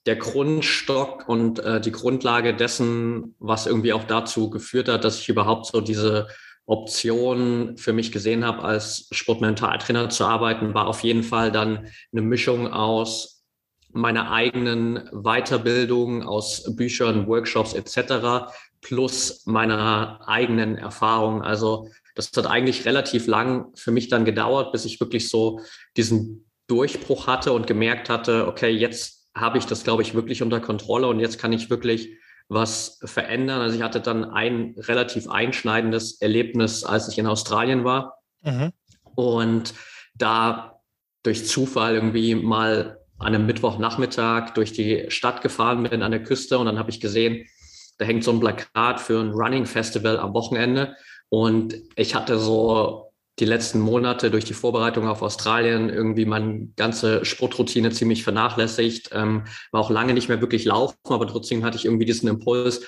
der 0.06 0.15
Grundstock 0.15 1.27
und 1.30 1.59
äh, 1.59 1.80
die 1.80 1.92
Grundlage 1.92 2.56
dessen, 2.56 3.36
was 3.39 3.68
irgendwie 3.68 3.94
auch 3.94 4.03
dazu 4.03 4.50
geführt 4.50 4.89
hat, 4.89 5.03
dass 5.03 5.19
ich 5.19 5.30
überhaupt 5.30 5.68
so 5.68 5.81
diese 5.81 6.27
Option 6.65 7.77
für 7.77 7.94
mich 7.94 8.12
gesehen 8.12 8.45
habe, 8.45 8.63
als 8.63 9.07
Sportmentaltrainer 9.12 10.10
zu 10.10 10.25
arbeiten, 10.25 10.74
war 10.74 10.88
auf 10.88 11.03
jeden 11.03 11.24
Fall 11.24 11.51
dann 11.51 11.88
eine 12.12 12.22
Mischung 12.22 12.72
aus 12.72 13.43
meiner 13.93 14.31
eigenen 14.31 15.10
Weiterbildung, 15.12 16.24
aus 16.24 16.75
Büchern, 16.75 17.27
Workshops 17.27 17.74
etc. 17.74 18.51
plus 18.79 19.46
meiner 19.46 20.22
eigenen 20.27 20.77
Erfahrung. 20.77 21.41
Also 21.41 21.89
das 22.15 22.31
hat 22.36 22.48
eigentlich 22.48 22.86
relativ 22.86 23.27
lang 23.27 23.72
für 23.75 23.91
mich 23.91 24.08
dann 24.08 24.25
gedauert, 24.25 24.72
bis 24.72 24.86
ich 24.86 25.00
wirklich 25.00 25.29
so 25.29 25.60
diesen 25.98 26.50
Durchbruch 26.67 27.27
hatte 27.27 27.51
und 27.51 27.67
gemerkt 27.67 28.10
hatte, 28.10 28.48
okay, 28.48 28.70
jetzt 28.70 29.21
habe 29.36 29.58
ich 29.58 29.66
das, 29.66 29.84
glaube 29.84 30.02
ich, 30.02 30.14
wirklich 30.14 30.42
unter 30.44 30.60
Kontrolle 30.60 31.08
und 31.08 31.20
jetzt 31.20 31.40
kann 31.40 31.54
ich 31.54 31.70
wirklich 31.70 32.18
was 32.50 33.00
verändern. 33.04 33.62
Also 33.62 33.78
ich 33.78 33.82
hatte 33.82 34.02
dann 34.02 34.26
ein 34.26 34.76
relativ 34.78 35.30
einschneidendes 35.30 36.22
Erlebnis, 36.22 36.84
als 36.84 37.08
ich 37.08 37.18
in 37.18 37.28
Australien 37.28 37.86
war 37.86 38.20
mhm. 38.42 38.72
und 39.16 39.74
da 40.16 40.82
durch 41.24 41.48
Zufall 41.48 41.96
irgendwie 41.96 42.36
mal 42.36 43.00
an 43.20 43.36
einem 43.36 43.46
Mittwochnachmittag 43.46 44.54
durch 44.54 44.74
die 44.74 45.06
Stadt 45.10 45.42
gefahren 45.42 45.84
bin 45.84 46.02
an 46.02 46.12
der 46.12 46.24
Küste 46.24 46.58
und 46.58 46.66
dann 46.66 46.80
habe 46.80 46.90
ich 46.90 47.00
gesehen, 47.00 47.48
da 48.00 48.06
hängt 48.06 48.24
so 48.24 48.32
ein 48.32 48.40
Plakat 48.40 49.00
für 49.00 49.20
ein 49.22 49.32
Running 49.32 49.66
Festival 49.66 50.18
am 50.18 50.34
Wochenende 50.34 50.96
und 51.30 51.76
ich 51.96 52.16
hatte 52.16 52.38
so 52.38 53.11
die 53.41 53.45
letzten 53.45 53.79
Monate 53.79 54.29
durch 54.29 54.45
die 54.45 54.53
Vorbereitung 54.53 55.07
auf 55.07 55.24
Australien 55.24 55.89
irgendwie 55.89 56.25
meine 56.25 56.67
ganze 56.77 57.25
Sportroutine 57.25 57.89
ziemlich 57.89 58.24
vernachlässigt, 58.24 59.10
ähm, 59.13 59.45
war 59.71 59.81
auch 59.81 59.89
lange 59.89 60.13
nicht 60.13 60.29
mehr 60.29 60.41
wirklich 60.41 60.63
laufen, 60.63 60.95
aber 61.05 61.25
trotzdem 61.27 61.65
hatte 61.65 61.75
ich 61.75 61.86
irgendwie 61.86 62.05
diesen 62.05 62.29
Impuls, 62.29 62.86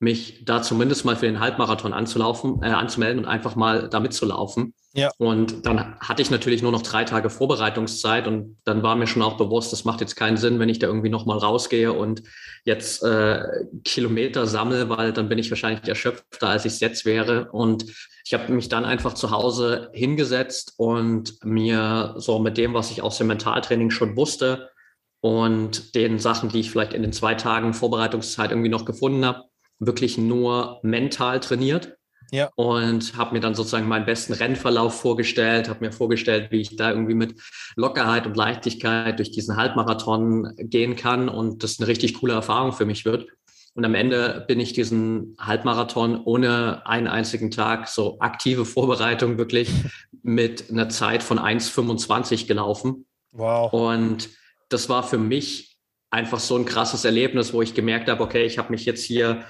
mich 0.00 0.44
da 0.44 0.62
zumindest 0.62 1.04
mal 1.04 1.16
für 1.16 1.26
den 1.26 1.40
Halbmarathon 1.40 1.92
anzulaufen, 1.92 2.62
äh, 2.62 2.68
anzumelden 2.68 3.24
und 3.24 3.30
einfach 3.30 3.56
mal 3.56 3.88
da 3.88 4.00
mitzulaufen. 4.00 4.74
Ja. 4.98 5.12
Und 5.16 5.64
dann 5.64 5.96
hatte 6.00 6.22
ich 6.22 6.30
natürlich 6.30 6.60
nur 6.60 6.72
noch 6.72 6.82
drei 6.82 7.04
Tage 7.04 7.30
Vorbereitungszeit 7.30 8.26
und 8.26 8.58
dann 8.64 8.82
war 8.82 8.96
mir 8.96 9.06
schon 9.06 9.22
auch 9.22 9.36
bewusst, 9.36 9.72
das 9.72 9.84
macht 9.84 10.00
jetzt 10.00 10.16
keinen 10.16 10.36
Sinn, 10.36 10.58
wenn 10.58 10.68
ich 10.68 10.80
da 10.80 10.88
irgendwie 10.88 11.08
nochmal 11.08 11.38
rausgehe 11.38 11.92
und 11.92 12.24
jetzt 12.64 13.04
äh, 13.04 13.44
Kilometer 13.84 14.48
sammle, 14.48 14.88
weil 14.88 15.12
dann 15.12 15.28
bin 15.28 15.38
ich 15.38 15.50
wahrscheinlich 15.50 15.88
erschöpfter, 15.88 16.48
als 16.48 16.64
ich 16.64 16.72
es 16.72 16.80
jetzt 16.80 17.04
wäre. 17.04 17.48
Und 17.52 17.84
ich 18.24 18.34
habe 18.34 18.52
mich 18.52 18.68
dann 18.68 18.84
einfach 18.84 19.14
zu 19.14 19.30
Hause 19.30 19.90
hingesetzt 19.92 20.74
und 20.78 21.44
mir 21.44 22.14
so 22.18 22.40
mit 22.40 22.58
dem, 22.58 22.74
was 22.74 22.90
ich 22.90 23.00
aus 23.00 23.18
dem 23.18 23.28
Mentaltraining 23.28 23.90
schon 23.90 24.16
wusste 24.16 24.70
und 25.20 25.94
den 25.94 26.18
Sachen, 26.18 26.48
die 26.48 26.58
ich 26.60 26.72
vielleicht 26.72 26.92
in 26.92 27.02
den 27.02 27.12
zwei 27.12 27.36
Tagen 27.36 27.72
Vorbereitungszeit 27.72 28.50
irgendwie 28.50 28.68
noch 28.68 28.84
gefunden 28.84 29.24
habe, 29.24 29.44
wirklich 29.78 30.18
nur 30.18 30.80
mental 30.82 31.38
trainiert 31.38 31.98
ja. 32.30 32.50
Und 32.56 33.16
habe 33.16 33.34
mir 33.34 33.40
dann 33.40 33.54
sozusagen 33.54 33.88
meinen 33.88 34.04
besten 34.04 34.32
Rennverlauf 34.32 35.00
vorgestellt, 35.00 35.68
habe 35.68 35.84
mir 35.84 35.92
vorgestellt, 35.92 36.50
wie 36.50 36.60
ich 36.60 36.76
da 36.76 36.90
irgendwie 36.90 37.14
mit 37.14 37.34
Lockerheit 37.76 38.26
und 38.26 38.36
Leichtigkeit 38.36 39.18
durch 39.18 39.30
diesen 39.30 39.56
Halbmarathon 39.56 40.54
gehen 40.58 40.96
kann 40.96 41.28
und 41.28 41.62
das 41.62 41.78
eine 41.78 41.88
richtig 41.88 42.14
coole 42.14 42.34
Erfahrung 42.34 42.72
für 42.72 42.84
mich 42.84 43.04
wird. 43.04 43.26
Und 43.74 43.84
am 43.84 43.94
Ende 43.94 44.44
bin 44.48 44.60
ich 44.60 44.72
diesen 44.72 45.36
Halbmarathon 45.38 46.20
ohne 46.24 46.84
einen 46.86 47.06
einzigen 47.06 47.50
Tag 47.50 47.88
so 47.88 48.18
aktive 48.18 48.64
Vorbereitung 48.64 49.38
wirklich 49.38 49.70
mit 50.22 50.70
einer 50.70 50.88
Zeit 50.88 51.22
von 51.22 51.38
1,25 51.38 52.46
gelaufen. 52.46 53.06
Wow. 53.32 53.72
Und 53.72 54.30
das 54.68 54.88
war 54.88 55.02
für 55.02 55.18
mich 55.18 55.76
einfach 56.10 56.40
so 56.40 56.56
ein 56.56 56.64
krasses 56.64 57.04
Erlebnis, 57.04 57.52
wo 57.52 57.62
ich 57.62 57.74
gemerkt 57.74 58.08
habe, 58.08 58.22
okay, 58.22 58.44
ich 58.44 58.58
habe 58.58 58.72
mich 58.72 58.84
jetzt 58.84 59.04
hier 59.04 59.44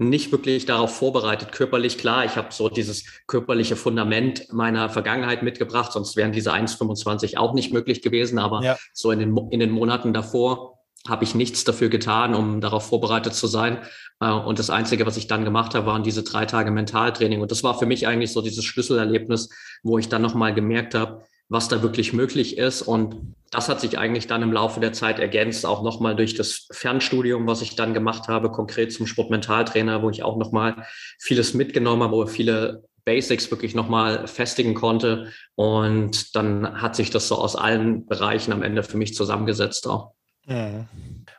nicht 0.00 0.32
wirklich 0.32 0.64
darauf 0.64 0.96
vorbereitet. 0.96 1.52
Körperlich, 1.52 1.98
klar, 1.98 2.24
ich 2.24 2.36
habe 2.36 2.48
so 2.52 2.70
dieses 2.70 3.04
körperliche 3.26 3.76
Fundament 3.76 4.50
meiner 4.50 4.88
Vergangenheit 4.88 5.42
mitgebracht, 5.42 5.92
sonst 5.92 6.16
wären 6.16 6.32
diese 6.32 6.54
1,25 6.54 7.36
auch 7.36 7.52
nicht 7.52 7.70
möglich 7.70 8.00
gewesen. 8.00 8.38
Aber 8.38 8.62
ja. 8.62 8.78
so 8.94 9.10
in 9.10 9.18
den, 9.18 9.36
in 9.50 9.60
den 9.60 9.70
Monaten 9.70 10.14
davor 10.14 10.78
habe 11.06 11.24
ich 11.24 11.34
nichts 11.34 11.64
dafür 11.64 11.90
getan, 11.90 12.34
um 12.34 12.62
darauf 12.62 12.86
vorbereitet 12.86 13.34
zu 13.34 13.46
sein. 13.46 13.78
Äh, 14.20 14.30
und 14.30 14.58
das 14.58 14.70
Einzige, 14.70 15.04
was 15.04 15.18
ich 15.18 15.26
dann 15.26 15.44
gemacht 15.44 15.74
habe, 15.74 15.86
waren 15.86 16.02
diese 16.02 16.22
drei 16.22 16.46
Tage 16.46 16.70
Mentaltraining. 16.70 17.42
Und 17.42 17.50
das 17.50 17.62
war 17.62 17.78
für 17.78 17.86
mich 17.86 18.06
eigentlich 18.06 18.32
so 18.32 18.40
dieses 18.40 18.64
Schlüsselerlebnis, 18.64 19.50
wo 19.82 19.98
ich 19.98 20.08
dann 20.08 20.22
nochmal 20.22 20.54
gemerkt 20.54 20.94
habe, 20.94 21.24
was 21.50 21.68
da 21.68 21.82
wirklich 21.82 22.14
möglich 22.14 22.56
ist. 22.56 22.80
Und 22.80 23.34
das 23.50 23.68
hat 23.68 23.80
sich 23.80 23.98
eigentlich 23.98 24.28
dann 24.28 24.42
im 24.42 24.52
Laufe 24.52 24.80
der 24.80 24.92
Zeit 24.92 25.18
ergänzt, 25.18 25.66
auch 25.66 25.82
nochmal 25.82 26.14
durch 26.16 26.34
das 26.34 26.68
Fernstudium, 26.70 27.46
was 27.46 27.60
ich 27.60 27.76
dann 27.76 27.92
gemacht 27.92 28.28
habe, 28.28 28.50
konkret 28.50 28.92
zum 28.92 29.06
Sportmentaltrainer, 29.06 30.02
wo 30.02 30.08
ich 30.08 30.22
auch 30.22 30.38
nochmal 30.38 30.86
vieles 31.18 31.52
mitgenommen 31.52 32.04
habe, 32.04 32.16
wo 32.16 32.26
viele 32.26 32.84
Basics 33.04 33.50
wirklich 33.50 33.74
nochmal 33.74 34.28
festigen 34.28 34.74
konnte. 34.74 35.32
Und 35.56 36.36
dann 36.36 36.80
hat 36.80 36.94
sich 36.94 37.10
das 37.10 37.26
so 37.26 37.36
aus 37.36 37.56
allen 37.56 38.06
Bereichen 38.06 38.52
am 38.52 38.62
Ende 38.62 38.84
für 38.84 38.96
mich 38.96 39.14
zusammengesetzt 39.14 39.88
auch. 39.88 40.12
Mhm. 40.46 40.86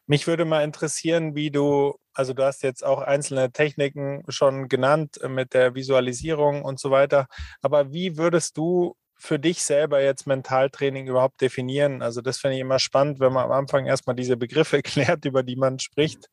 Mich 0.07 0.27
würde 0.27 0.43
mal 0.43 0.63
interessieren, 0.63 1.35
wie 1.35 1.51
du, 1.51 1.95
also 2.13 2.33
du 2.33 2.43
hast 2.43 2.63
jetzt 2.63 2.85
auch 2.85 2.99
einzelne 2.99 3.51
Techniken 3.53 4.23
schon 4.27 4.67
genannt 4.67 5.19
mit 5.29 5.53
der 5.53 5.73
Visualisierung 5.73 6.63
und 6.63 6.79
so 6.81 6.91
weiter, 6.91 7.27
aber 7.61 7.93
wie 7.93 8.17
würdest 8.17 8.57
du 8.57 8.95
für 9.21 9.37
dich 9.37 9.61
selber 9.61 10.01
jetzt 10.01 10.25
Mentaltraining 10.25 11.05
überhaupt 11.05 11.41
definieren? 11.41 12.01
Also 12.01 12.21
das 12.21 12.39
finde 12.39 12.55
ich 12.55 12.61
immer 12.61 12.79
spannend, 12.79 13.19
wenn 13.19 13.31
man 13.31 13.45
am 13.45 13.51
Anfang 13.51 13.85
erstmal 13.85 14.15
diese 14.15 14.35
Begriffe 14.35 14.81
klärt, 14.83 15.25
über 15.25 15.43
die 15.43 15.55
man 15.55 15.77
spricht. 15.77 16.27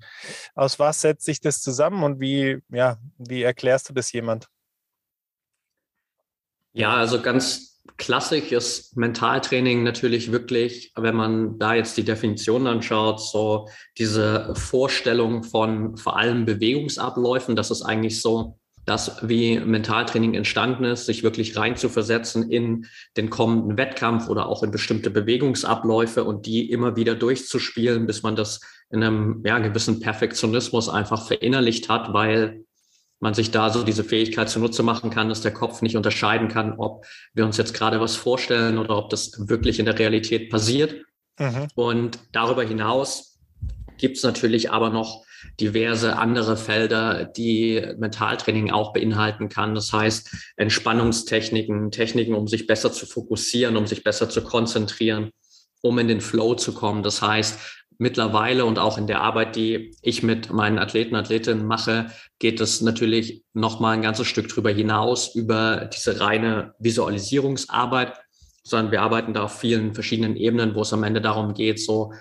Aus 0.55 0.79
was 0.79 1.03
setzt 1.03 1.27
sich 1.27 1.41
das 1.41 1.61
zusammen 1.61 2.03
und 2.03 2.19
wie, 2.19 2.59
ja, 2.71 2.97
wie 3.19 3.43
erklärst 3.43 3.91
du 3.91 3.93
das 3.93 4.11
jemand? 4.13 4.49
Ja, 6.73 6.95
also 6.95 7.21
ganz 7.21 7.83
klassisch 7.99 8.53
ist 8.53 8.97
Mentaltraining 8.97 9.83
natürlich 9.83 10.33
wirklich, 10.33 10.93
wenn 10.97 11.15
man 11.17 11.59
da 11.59 11.75
jetzt 11.75 11.97
die 11.99 12.05
Definition 12.05 12.67
anschaut, 12.67 13.21
so 13.21 13.69
diese 13.99 14.55
Vorstellung 14.55 15.43
von 15.43 15.99
vor 15.99 16.17
allem 16.17 16.47
Bewegungsabläufen, 16.47 17.55
das 17.55 17.71
ist 17.71 17.83
eigentlich 17.83 18.23
so 18.23 18.59
das, 18.89 19.19
wie 19.23 19.61
Mentaltraining 19.61 20.35
entstanden 20.35 20.85
ist, 20.85 21.07
sich 21.07 21.23
wirklich 21.23 21.57
reinzuversetzen 21.57 22.51
in 22.51 22.87
den 23.17 23.31
kommenden 23.31 23.77
Wettkampf 23.77 24.29
oder 24.29 24.47
auch 24.47 24.63
in 24.63 24.71
bestimmte 24.71 25.11
Bewegungsabläufe 25.11 26.25
und 26.25 26.47
die 26.47 26.71
immer 26.71 26.97
wieder 26.97 27.15
durchzuspielen, 27.15 28.07
bis 28.07 28.23
man 28.23 28.37
das 28.37 28.61
in 28.91 29.03
einem 29.03 29.43
ja, 29.45 29.59
gewissen 29.59 30.01
Perfektionismus 30.01 30.89
einfach 30.89 31.27
verinnerlicht 31.27 31.89
hat, 31.89 32.13
weil 32.15 32.65
man 33.21 33.35
sich 33.35 33.51
da 33.51 33.71
so 33.71 33.83
diese 33.83 34.05
Fähigkeit 34.05 34.49
zunutze 34.49 34.83
machen 34.83 35.11
kann, 35.11 35.29
dass 35.29 35.41
der 35.41 35.53
Kopf 35.53 35.83
nicht 35.83 35.97
unterscheiden 35.97 36.49
kann, 36.49 36.75
ob 36.79 37.05
wir 37.35 37.45
uns 37.45 37.57
jetzt 37.57 37.75
gerade 37.75 38.01
was 38.01 38.17
vorstellen 38.17 38.79
oder 38.79 38.97
ob 38.97 39.11
das 39.11 39.49
wirklich 39.49 39.79
in 39.79 39.87
der 39.87 39.99
Realität 39.99 40.51
passiert. 40.51 41.03
Mhm. 41.39 41.69
Und 41.75 42.19
darüber 42.33 42.63
hinaus 42.63 43.39
gibt 43.99 44.17
es 44.17 44.23
natürlich 44.23 44.71
aber 44.71 44.91
noch 44.91 45.25
diverse 45.61 46.17
andere 46.17 46.57
Felder, 46.57 47.25
die 47.25 47.83
Mentaltraining 47.99 48.71
auch 48.71 48.93
beinhalten 48.93 49.49
kann. 49.49 49.75
Das 49.75 49.93
heißt, 49.93 50.55
Entspannungstechniken, 50.57 51.91
Techniken, 51.91 52.35
um 52.35 52.49
sich 52.49 52.67
besser 52.67 52.93
zu 52.93 53.07
fokussieren, 53.07 53.77
um 53.77 53.87
sich 53.87 54.05
besser 54.05 54.29
zu 54.29 54.43
konzentrieren, 54.43 55.31
um 55.83 55.99
in 55.99 56.09
den 56.09 56.21
Flow 56.21 56.55
zu 56.55 56.73
kommen. 56.73 57.03
Das 57.03 57.23
heißt, 57.23 57.59
mittlerweile 57.99 58.65
und 58.65 58.79
auch 58.79 58.97
in 58.97 59.07
der 59.07 59.21
Arbeit, 59.21 59.57
die 59.57 59.97
ich 60.03 60.23
mit 60.23 60.53
meinen 60.53 60.79
Athleten, 60.79 61.17
Athletinnen 61.17 61.67
mache, 61.67 62.13
geht 62.39 62.61
es 62.61 62.81
natürlich 62.81 63.43
noch 63.55 63.81
mal 63.81 63.93
ein 63.93 64.03
ganzes 64.03 64.29
Stück 64.29 64.49
drüber 64.49 64.71
hinaus 64.71 65.35
über 65.35 65.91
diese 65.93 66.21
reine 66.21 66.75
Visualisierungsarbeit, 66.79 68.15
sondern 68.63 68.93
wir 68.93 69.03
arbeiten 69.03 69.35
da 69.35 69.45
auf 69.45 69.59
vielen 69.59 69.95
verschiedenen 69.95 70.37
Ebenen, 70.37 70.75
wo 70.75 70.83
es 70.83 70.93
am 70.93 71.03
Ende 71.03 71.21
darum 71.21 71.55
geht, 71.55 71.81
so 71.81 72.13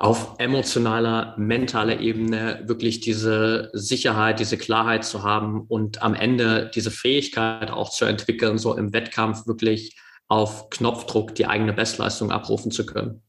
auf 0.00 0.36
emotionaler, 0.38 1.34
mentaler 1.36 2.00
Ebene 2.00 2.62
wirklich 2.64 3.00
diese 3.00 3.68
Sicherheit, 3.74 4.40
diese 4.40 4.56
Klarheit 4.56 5.04
zu 5.04 5.24
haben 5.24 5.66
und 5.68 6.00
am 6.00 6.14
Ende 6.14 6.70
diese 6.74 6.90
Fähigkeit 6.90 7.70
auch 7.70 7.90
zu 7.90 8.06
entwickeln, 8.06 8.56
so 8.56 8.74
im 8.74 8.94
Wettkampf 8.94 9.46
wirklich 9.46 10.00
auf 10.26 10.70
Knopfdruck 10.70 11.34
die 11.34 11.44
eigene 11.44 11.74
Bestleistung 11.74 12.32
abrufen 12.32 12.70
zu 12.70 12.86
können. 12.86 13.22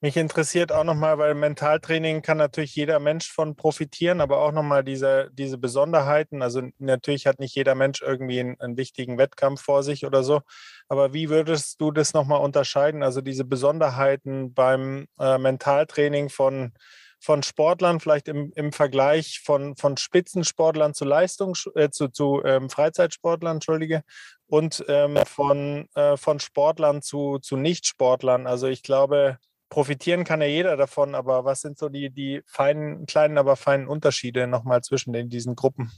Mich 0.00 0.16
interessiert 0.16 0.70
auch 0.70 0.84
nochmal, 0.84 1.18
weil 1.18 1.34
Mentaltraining 1.34 2.22
kann 2.22 2.38
natürlich 2.38 2.76
jeder 2.76 3.00
Mensch 3.00 3.32
von 3.32 3.56
profitieren, 3.56 4.20
aber 4.20 4.38
auch 4.38 4.52
nochmal 4.52 4.84
diese, 4.84 5.28
diese 5.32 5.58
Besonderheiten. 5.58 6.40
Also 6.40 6.62
natürlich 6.78 7.26
hat 7.26 7.40
nicht 7.40 7.56
jeder 7.56 7.74
Mensch 7.74 8.00
irgendwie 8.00 8.38
einen, 8.38 8.60
einen 8.60 8.76
wichtigen 8.76 9.18
Wettkampf 9.18 9.60
vor 9.60 9.82
sich 9.82 10.06
oder 10.06 10.22
so. 10.22 10.42
Aber 10.88 11.14
wie 11.14 11.30
würdest 11.30 11.80
du 11.80 11.90
das 11.90 12.14
nochmal 12.14 12.40
unterscheiden? 12.42 13.02
Also 13.02 13.22
diese 13.22 13.44
Besonderheiten 13.44 14.54
beim 14.54 15.06
äh, 15.18 15.36
Mentaltraining 15.36 16.28
von, 16.28 16.74
von 17.18 17.42
Sportlern, 17.42 17.98
vielleicht 17.98 18.28
im, 18.28 18.52
im 18.54 18.72
Vergleich 18.72 19.40
von, 19.44 19.74
von 19.74 19.96
Spitzensportlern 19.96 20.94
zu 20.94 21.06
Leistung, 21.06 21.56
äh, 21.74 21.90
zu, 21.90 22.06
zu 22.06 22.40
ähm, 22.44 22.70
Freizeitsportlern, 22.70 23.56
entschuldige, 23.56 24.02
und 24.46 24.84
ähm, 24.86 25.18
von, 25.26 25.88
äh, 25.96 26.16
von 26.16 26.38
Sportlern 26.38 27.02
zu, 27.02 27.40
zu 27.40 27.56
Nichtsportlern. 27.56 28.46
Also 28.46 28.68
ich 28.68 28.84
glaube, 28.84 29.38
profitieren 29.68 30.24
kann 30.24 30.40
ja 30.40 30.46
jeder 30.46 30.76
davon, 30.76 31.14
aber 31.14 31.44
was 31.44 31.60
sind 31.60 31.78
so 31.78 31.88
die, 31.88 32.10
die 32.10 32.42
feinen, 32.46 33.06
kleinen, 33.06 33.38
aber 33.38 33.56
feinen 33.56 33.88
Unterschiede 33.88 34.46
nochmal 34.46 34.82
zwischen 34.82 35.12
den, 35.12 35.28
diesen 35.28 35.56
Gruppen? 35.56 35.90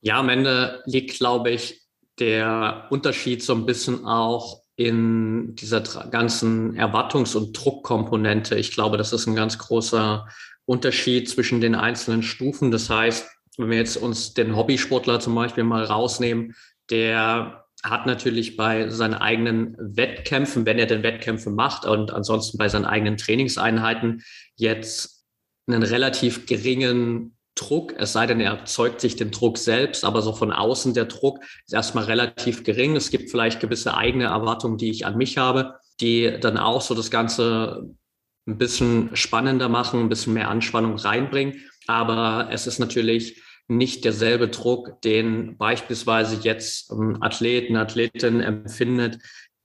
Ja, 0.00 0.18
am 0.18 0.28
Ende 0.28 0.82
liegt, 0.86 1.18
glaube 1.18 1.50
ich, 1.50 1.82
der 2.18 2.88
Unterschied 2.90 3.42
so 3.42 3.54
ein 3.54 3.66
bisschen 3.66 4.04
auch 4.04 4.62
in 4.76 5.54
dieser 5.54 5.80
ganzen 5.80 6.74
Erwartungs- 6.76 7.36
und 7.36 7.52
Druckkomponente. 7.52 8.56
Ich 8.56 8.72
glaube, 8.72 8.96
das 8.96 9.12
ist 9.12 9.26
ein 9.26 9.34
ganz 9.34 9.58
großer 9.58 10.26
Unterschied 10.64 11.28
zwischen 11.28 11.60
den 11.60 11.74
einzelnen 11.74 12.22
Stufen. 12.22 12.70
Das 12.70 12.88
heißt, 12.90 13.28
wenn 13.58 13.70
wir 13.70 13.76
jetzt 13.76 13.96
uns 13.96 14.34
den 14.34 14.56
Hobbysportler 14.56 15.20
zum 15.20 15.34
Beispiel 15.34 15.64
mal 15.64 15.84
rausnehmen, 15.84 16.54
der 16.90 17.66
hat 17.82 18.06
natürlich 18.06 18.56
bei 18.56 18.88
seinen 18.88 19.14
eigenen 19.14 19.76
Wettkämpfen, 19.78 20.66
wenn 20.66 20.78
er 20.78 20.86
denn 20.86 21.02
Wettkämpfe 21.02 21.50
macht 21.50 21.84
und 21.84 22.12
ansonsten 22.12 22.58
bei 22.58 22.68
seinen 22.68 22.84
eigenen 22.84 23.16
Trainingseinheiten 23.16 24.22
jetzt 24.56 25.24
einen 25.66 25.82
relativ 25.82 26.46
geringen 26.46 27.36
Druck, 27.54 27.94
es 27.98 28.12
sei 28.12 28.26
denn, 28.26 28.40
er 28.40 28.52
erzeugt 28.52 29.00
sich 29.00 29.16
den 29.16 29.30
Druck 29.30 29.58
selbst, 29.58 30.04
aber 30.04 30.22
so 30.22 30.32
von 30.32 30.52
außen 30.52 30.94
der 30.94 31.04
Druck 31.04 31.40
ist 31.66 31.74
erstmal 31.74 32.04
relativ 32.04 32.64
gering. 32.64 32.96
Es 32.96 33.10
gibt 33.10 33.30
vielleicht 33.30 33.60
gewisse 33.60 33.94
eigene 33.94 34.24
Erwartungen, 34.24 34.78
die 34.78 34.90
ich 34.90 35.04
an 35.04 35.18
mich 35.18 35.36
habe, 35.36 35.74
die 36.00 36.38
dann 36.40 36.56
auch 36.56 36.80
so 36.80 36.94
das 36.94 37.10
Ganze 37.10 37.94
ein 38.46 38.58
bisschen 38.58 39.10
spannender 39.14 39.68
machen, 39.68 40.00
ein 40.00 40.08
bisschen 40.08 40.32
mehr 40.32 40.48
Anspannung 40.48 40.96
reinbringen. 40.96 41.60
Aber 41.86 42.48
es 42.50 42.66
ist 42.66 42.78
natürlich 42.78 43.41
nicht 43.68 44.04
derselbe 44.04 44.48
Druck, 44.48 45.00
den 45.02 45.56
beispielsweise 45.56 46.38
jetzt 46.42 46.90
ein 46.90 47.22
Athlet, 47.22 47.70
eine 47.70 47.80
Athletin 47.80 48.40
empfindet, 48.40 49.18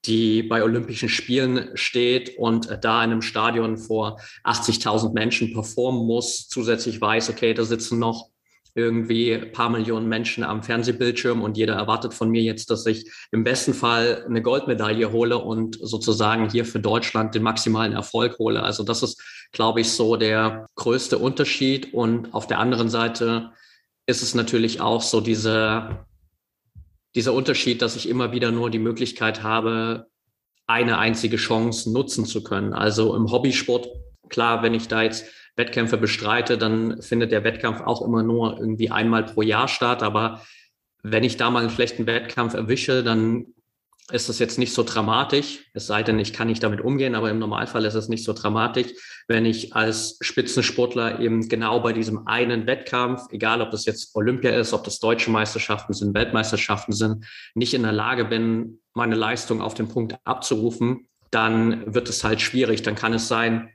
die 0.05 0.43
bei 0.43 0.63
Olympischen 0.63 1.09
Spielen 1.09 1.71
steht 1.75 2.37
und 2.37 2.69
da 2.81 3.03
in 3.03 3.11
einem 3.11 3.21
Stadion 3.21 3.77
vor 3.77 4.19
80.000 4.45 5.13
Menschen 5.13 5.53
performen 5.53 6.05
muss, 6.05 6.47
zusätzlich 6.47 7.01
weiß, 7.01 7.29
okay, 7.29 7.53
da 7.53 7.65
sitzen 7.65 7.99
noch 7.99 8.29
irgendwie 8.77 9.33
ein 9.33 9.51
paar 9.51 9.71
Millionen 9.71 10.07
Menschen 10.07 10.43
am 10.43 10.61
Fernsehbildschirm 10.61 11.41
und 11.41 11.57
jeder 11.57 11.73
erwartet 11.73 12.13
von 12.13 12.29
mir 12.29 12.43
jetzt, 12.43 12.69
dass 12.69 12.85
ich 12.85 13.11
im 13.31 13.43
besten 13.43 13.73
Fall 13.73 14.23
eine 14.29 14.43
Goldmedaille 14.43 15.11
hole 15.11 15.39
und 15.39 15.79
sozusagen 15.81 16.51
hier 16.51 16.63
für 16.63 16.79
Deutschland 16.79 17.33
den 17.33 17.41
maximalen 17.41 17.93
Erfolg 17.93 18.37
hole. 18.37 18.61
Also 18.61 18.83
das 18.83 19.01
ist, 19.01 19.19
glaube 19.51 19.81
ich, 19.81 19.91
so 19.91 20.15
der 20.15 20.67
größte 20.75 21.17
Unterschied. 21.17 21.91
Und 21.91 22.35
auf 22.35 22.45
der 22.45 22.59
anderen 22.59 22.89
Seite 22.89 23.49
ist 24.07 24.23
es 24.23 24.33
natürlich 24.33 24.81
auch 24.81 25.01
so 25.01 25.21
diese, 25.21 26.05
dieser 27.13 27.33
Unterschied, 27.33 27.81
dass 27.81 27.95
ich 27.95 28.09
immer 28.09 28.31
wieder 28.31 28.51
nur 28.51 28.71
die 28.71 28.79
Möglichkeit 28.79 29.43
habe, 29.43 30.07
eine 30.65 30.97
einzige 30.97 31.37
Chance 31.37 31.91
nutzen 31.91 32.25
zu 32.25 32.43
können. 32.43 32.73
Also 32.73 33.15
im 33.15 33.31
Hobbysport, 33.31 33.87
klar, 34.29 34.63
wenn 34.63 34.73
ich 34.73 34.87
da 34.87 35.03
jetzt 35.03 35.25
Wettkämpfe 35.55 35.97
bestreite, 35.97 36.57
dann 36.57 37.01
findet 37.01 37.31
der 37.31 37.43
Wettkampf 37.43 37.81
auch 37.81 38.01
immer 38.01 38.23
nur 38.23 38.57
irgendwie 38.59 38.91
einmal 38.91 39.23
pro 39.23 39.41
Jahr 39.41 39.67
statt. 39.67 40.03
Aber 40.03 40.41
wenn 41.03 41.23
ich 41.23 41.37
da 41.37 41.49
mal 41.49 41.61
einen 41.61 41.69
schlechten 41.69 42.05
Wettkampf 42.05 42.53
erwische, 42.53 43.03
dann 43.03 43.47
ist 44.11 44.29
das 44.29 44.39
jetzt 44.39 44.57
nicht 44.57 44.73
so 44.73 44.83
dramatisch, 44.83 45.65
es 45.73 45.87
sei 45.87 46.01
denn, 46.01 46.17
ich 46.17 46.31
kann 46.31 46.47
nicht 46.47 46.63
damit 46.63 46.79
umgehen, 46.79 47.13
aber 47.13 47.29
im 47.29 47.39
Normalfall 47.39 47.83
ist 47.83 47.95
es 47.95 48.07
nicht 48.07 48.23
so 48.23 48.31
dramatisch, 48.31 48.93
wenn 49.27 49.45
ich 49.45 49.75
als 49.75 50.17
Spitzensportler 50.21 51.19
eben 51.19 51.49
genau 51.49 51.81
bei 51.81 51.91
diesem 51.91 52.25
einen 52.25 52.67
Wettkampf, 52.67 53.23
egal 53.31 53.61
ob 53.61 53.71
das 53.71 53.85
jetzt 53.85 54.15
Olympia 54.15 54.51
ist, 54.51 54.71
ob 54.71 54.85
das 54.85 54.99
deutsche 54.99 55.29
Meisterschaften 55.29 55.91
sind, 55.93 56.13
Weltmeisterschaften 56.13 56.93
sind, 56.93 57.25
nicht 57.53 57.73
in 57.73 57.83
der 57.83 57.91
Lage 57.91 58.23
bin, 58.23 58.79
meine 58.93 59.15
Leistung 59.15 59.61
auf 59.61 59.73
den 59.73 59.89
Punkt 59.89 60.15
abzurufen, 60.23 61.09
dann 61.31 61.93
wird 61.93 62.07
es 62.07 62.23
halt 62.23 62.39
schwierig. 62.39 62.83
Dann 62.83 62.95
kann 62.95 63.13
es 63.13 63.27
sein, 63.27 63.69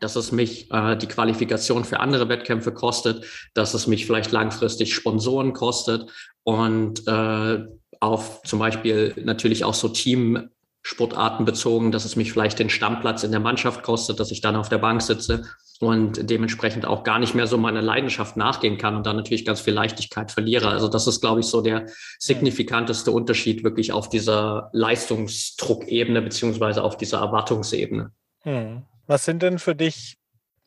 dass 0.00 0.16
es 0.16 0.32
mich 0.32 0.70
äh, 0.70 0.96
die 0.96 1.06
Qualifikation 1.06 1.84
für 1.84 2.00
andere 2.00 2.28
Wettkämpfe 2.28 2.72
kostet, 2.72 3.24
dass 3.54 3.72
es 3.72 3.86
mich 3.86 4.04
vielleicht 4.04 4.32
langfristig 4.32 4.94
Sponsoren 4.94 5.54
kostet 5.54 6.10
und 6.42 7.06
äh, 7.06 7.64
auf 8.02 8.42
zum 8.42 8.58
Beispiel 8.58 9.14
natürlich 9.24 9.62
auch 9.62 9.74
so 9.74 9.88
Teamsportarten 9.88 11.46
bezogen, 11.46 11.92
dass 11.92 12.04
es 12.04 12.16
mich 12.16 12.32
vielleicht 12.32 12.58
den 12.58 12.68
Stammplatz 12.68 13.22
in 13.22 13.30
der 13.30 13.40
Mannschaft 13.40 13.84
kostet, 13.84 14.18
dass 14.18 14.32
ich 14.32 14.40
dann 14.40 14.56
auf 14.56 14.68
der 14.68 14.78
Bank 14.78 15.02
sitze 15.02 15.44
und 15.78 16.28
dementsprechend 16.28 16.84
auch 16.84 17.04
gar 17.04 17.20
nicht 17.20 17.34
mehr 17.34 17.46
so 17.46 17.58
meiner 17.58 17.80
Leidenschaft 17.80 18.36
nachgehen 18.36 18.76
kann 18.76 18.96
und 18.96 19.06
dann 19.06 19.16
natürlich 19.16 19.44
ganz 19.44 19.60
viel 19.60 19.74
Leichtigkeit 19.74 20.32
verliere. 20.32 20.68
Also 20.68 20.88
das 20.88 21.06
ist, 21.06 21.20
glaube 21.20 21.40
ich, 21.40 21.46
so 21.46 21.60
der 21.60 21.86
signifikanteste 22.18 23.12
Unterschied 23.12 23.62
wirklich 23.62 23.92
auf 23.92 24.08
dieser 24.08 24.70
Leistungsdruckebene 24.72 26.22
beziehungsweise 26.22 26.82
auf 26.82 26.96
dieser 26.96 27.18
Erwartungsebene. 27.18 28.10
Hm. 28.40 28.82
Was 29.06 29.24
sind 29.24 29.42
denn 29.42 29.60
für 29.60 29.76
dich 29.76 30.16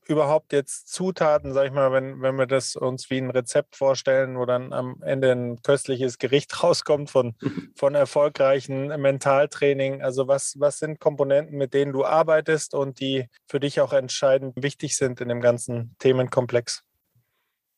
überhaupt 0.07 0.53
jetzt 0.53 0.89
Zutaten, 0.93 1.53
sag 1.53 1.67
ich 1.67 1.71
mal, 1.71 1.91
wenn, 1.91 2.21
wenn 2.21 2.35
wir 2.35 2.45
das 2.45 2.75
uns 2.75 3.09
wie 3.09 3.17
ein 3.17 3.31
Rezept 3.31 3.75
vorstellen, 3.75 4.37
wo 4.37 4.45
dann 4.45 4.71
am 4.71 5.01
Ende 5.01 5.31
ein 5.31 5.61
köstliches 5.61 6.17
Gericht 6.17 6.63
rauskommt 6.63 7.09
von, 7.09 7.35
von 7.75 7.95
erfolgreichen 7.95 8.87
Mentaltraining? 8.87 10.01
Also 10.01 10.27
was, 10.27 10.55
was 10.59 10.79
sind 10.79 10.99
Komponenten, 10.99 11.57
mit 11.57 11.73
denen 11.73 11.93
du 11.93 12.05
arbeitest 12.05 12.73
und 12.73 12.99
die 12.99 13.25
für 13.47 13.59
dich 13.59 13.81
auch 13.81 13.93
entscheidend 13.93 14.61
wichtig 14.61 14.95
sind 14.95 15.21
in 15.21 15.29
dem 15.29 15.41
ganzen 15.41 15.95
Themenkomplex? 15.99 16.83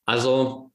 Also 0.06 0.72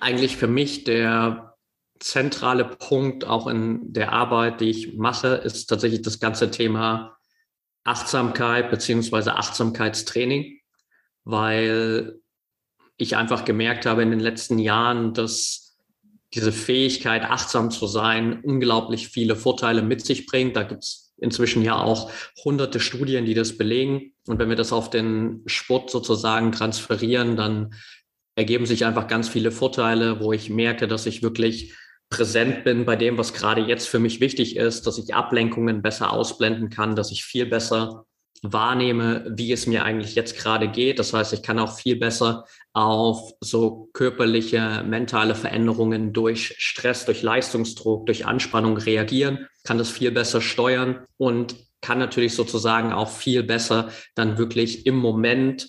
eigentlich 0.00 0.36
für 0.36 0.46
mich 0.46 0.84
der 0.84 1.56
zentrale 1.98 2.64
Punkt 2.64 3.24
auch 3.24 3.46
in 3.46 3.92
der 3.92 4.12
Arbeit, 4.12 4.60
die 4.60 4.70
ich 4.70 4.96
mache, 4.96 5.28
ist 5.28 5.66
tatsächlich 5.66 6.02
das 6.02 6.18
ganze 6.18 6.50
Thema 6.50 7.16
Achtsamkeit 7.84 8.70
beziehungsweise 8.70 9.34
Achtsamkeitstraining 9.34 10.59
weil 11.24 12.20
ich 12.96 13.16
einfach 13.16 13.44
gemerkt 13.44 13.86
habe 13.86 14.02
in 14.02 14.10
den 14.10 14.20
letzten 14.20 14.58
Jahren, 14.58 15.14
dass 15.14 15.78
diese 16.34 16.52
Fähigkeit, 16.52 17.22
achtsam 17.22 17.70
zu 17.70 17.86
sein, 17.86 18.40
unglaublich 18.42 19.08
viele 19.08 19.36
Vorteile 19.36 19.82
mit 19.82 20.04
sich 20.04 20.26
bringt. 20.26 20.54
Da 20.56 20.62
gibt 20.62 20.84
es 20.84 21.12
inzwischen 21.16 21.62
ja 21.62 21.76
auch 21.76 22.10
hunderte 22.44 22.78
Studien, 22.78 23.24
die 23.24 23.34
das 23.34 23.58
belegen. 23.58 24.12
Und 24.26 24.38
wenn 24.38 24.48
wir 24.48 24.56
das 24.56 24.72
auf 24.72 24.90
den 24.90 25.42
Sport 25.46 25.90
sozusagen 25.90 26.52
transferieren, 26.52 27.36
dann 27.36 27.74
ergeben 28.36 28.66
sich 28.66 28.84
einfach 28.84 29.08
ganz 29.08 29.28
viele 29.28 29.50
Vorteile, 29.50 30.20
wo 30.20 30.32
ich 30.32 30.50
merke, 30.50 30.86
dass 30.86 31.06
ich 31.06 31.22
wirklich 31.22 31.74
präsent 32.10 32.64
bin 32.64 32.84
bei 32.84 32.96
dem, 32.96 33.18
was 33.18 33.32
gerade 33.32 33.62
jetzt 33.62 33.88
für 33.88 33.98
mich 33.98 34.20
wichtig 34.20 34.56
ist, 34.56 34.86
dass 34.86 34.98
ich 34.98 35.14
Ablenkungen 35.14 35.82
besser 35.82 36.12
ausblenden 36.12 36.70
kann, 36.70 36.96
dass 36.96 37.12
ich 37.12 37.24
viel 37.24 37.46
besser 37.46 38.06
wahrnehme, 38.42 39.24
wie 39.28 39.52
es 39.52 39.66
mir 39.66 39.84
eigentlich 39.84 40.14
jetzt 40.14 40.36
gerade 40.36 40.68
geht. 40.68 40.98
Das 40.98 41.12
heißt, 41.12 41.32
ich 41.32 41.42
kann 41.42 41.58
auch 41.58 41.76
viel 41.76 41.96
besser 41.96 42.46
auf 42.72 43.32
so 43.40 43.90
körperliche, 43.92 44.82
mentale 44.86 45.34
Veränderungen 45.34 46.12
durch 46.12 46.54
Stress, 46.58 47.04
durch 47.04 47.22
Leistungsdruck, 47.22 48.06
durch 48.06 48.26
Anspannung 48.26 48.76
reagieren, 48.76 49.46
kann 49.64 49.78
das 49.78 49.90
viel 49.90 50.10
besser 50.10 50.40
steuern 50.40 51.04
und 51.18 51.56
kann 51.82 51.98
natürlich 51.98 52.34
sozusagen 52.34 52.92
auch 52.92 53.10
viel 53.10 53.42
besser 53.42 53.90
dann 54.14 54.38
wirklich 54.38 54.86
im 54.86 54.96
Moment 54.96 55.68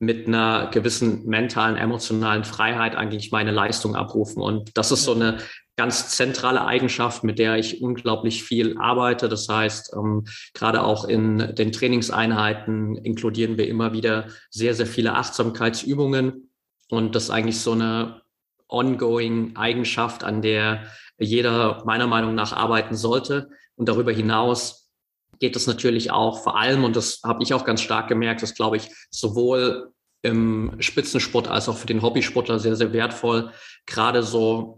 mit 0.00 0.28
einer 0.28 0.70
gewissen 0.70 1.26
mentalen, 1.26 1.76
emotionalen 1.76 2.44
Freiheit 2.44 2.94
eigentlich 2.94 3.32
meine 3.32 3.50
Leistung 3.50 3.96
abrufen. 3.96 4.42
Und 4.42 4.76
das 4.76 4.92
ist 4.92 5.04
so 5.04 5.14
eine 5.14 5.38
ganz 5.78 6.10
zentrale 6.10 6.66
Eigenschaft, 6.66 7.22
mit 7.22 7.38
der 7.38 7.56
ich 7.56 7.80
unglaublich 7.80 8.42
viel 8.42 8.76
arbeite. 8.78 9.28
Das 9.28 9.48
heißt, 9.48 9.94
ähm, 9.94 10.24
gerade 10.52 10.82
auch 10.82 11.04
in 11.04 11.54
den 11.54 11.70
Trainingseinheiten 11.70 12.96
inkludieren 12.96 13.56
wir 13.56 13.68
immer 13.68 13.92
wieder 13.92 14.26
sehr, 14.50 14.74
sehr 14.74 14.88
viele 14.88 15.14
Achtsamkeitsübungen. 15.14 16.50
Und 16.90 17.14
das 17.14 17.24
ist 17.24 17.30
eigentlich 17.30 17.60
so 17.60 17.72
eine 17.72 18.22
ongoing 18.66 19.54
Eigenschaft, 19.54 20.24
an 20.24 20.42
der 20.42 20.82
jeder 21.16 21.84
meiner 21.86 22.08
Meinung 22.08 22.34
nach 22.34 22.52
arbeiten 22.52 22.96
sollte. 22.96 23.48
Und 23.76 23.88
darüber 23.88 24.10
hinaus 24.10 24.90
geht 25.38 25.54
es 25.54 25.68
natürlich 25.68 26.10
auch 26.10 26.42
vor 26.42 26.58
allem, 26.58 26.82
und 26.82 26.96
das 26.96 27.20
habe 27.24 27.44
ich 27.44 27.54
auch 27.54 27.64
ganz 27.64 27.82
stark 27.82 28.08
gemerkt, 28.08 28.42
das 28.42 28.56
glaube 28.56 28.78
ich 28.78 28.90
sowohl 29.10 29.92
im 30.22 30.74
Spitzensport 30.80 31.46
als 31.46 31.68
auch 31.68 31.76
für 31.76 31.86
den 31.86 32.02
Hobbysportler 32.02 32.58
sehr, 32.58 32.74
sehr 32.74 32.92
wertvoll, 32.92 33.52
gerade 33.86 34.24
so 34.24 34.77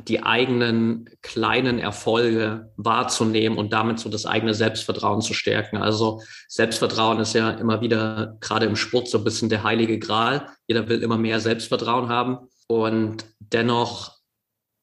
die 0.00 0.22
eigenen 0.22 1.10
kleinen 1.22 1.78
Erfolge 1.78 2.72
wahrzunehmen 2.76 3.58
und 3.58 3.72
damit 3.72 3.98
so 3.98 4.08
das 4.08 4.26
eigene 4.26 4.54
Selbstvertrauen 4.54 5.20
zu 5.20 5.34
stärken. 5.34 5.78
Also 5.78 6.22
Selbstvertrauen 6.48 7.18
ist 7.18 7.34
ja 7.34 7.50
immer 7.50 7.80
wieder 7.80 8.36
gerade 8.40 8.66
im 8.66 8.76
Sport 8.76 9.08
so 9.08 9.18
ein 9.18 9.24
bisschen 9.24 9.48
der 9.48 9.64
heilige 9.64 9.98
Gral. 9.98 10.48
Jeder 10.66 10.88
will 10.88 11.02
immer 11.02 11.18
mehr 11.18 11.40
Selbstvertrauen 11.40 12.08
haben 12.08 12.48
und 12.68 13.24
dennoch 13.40 14.18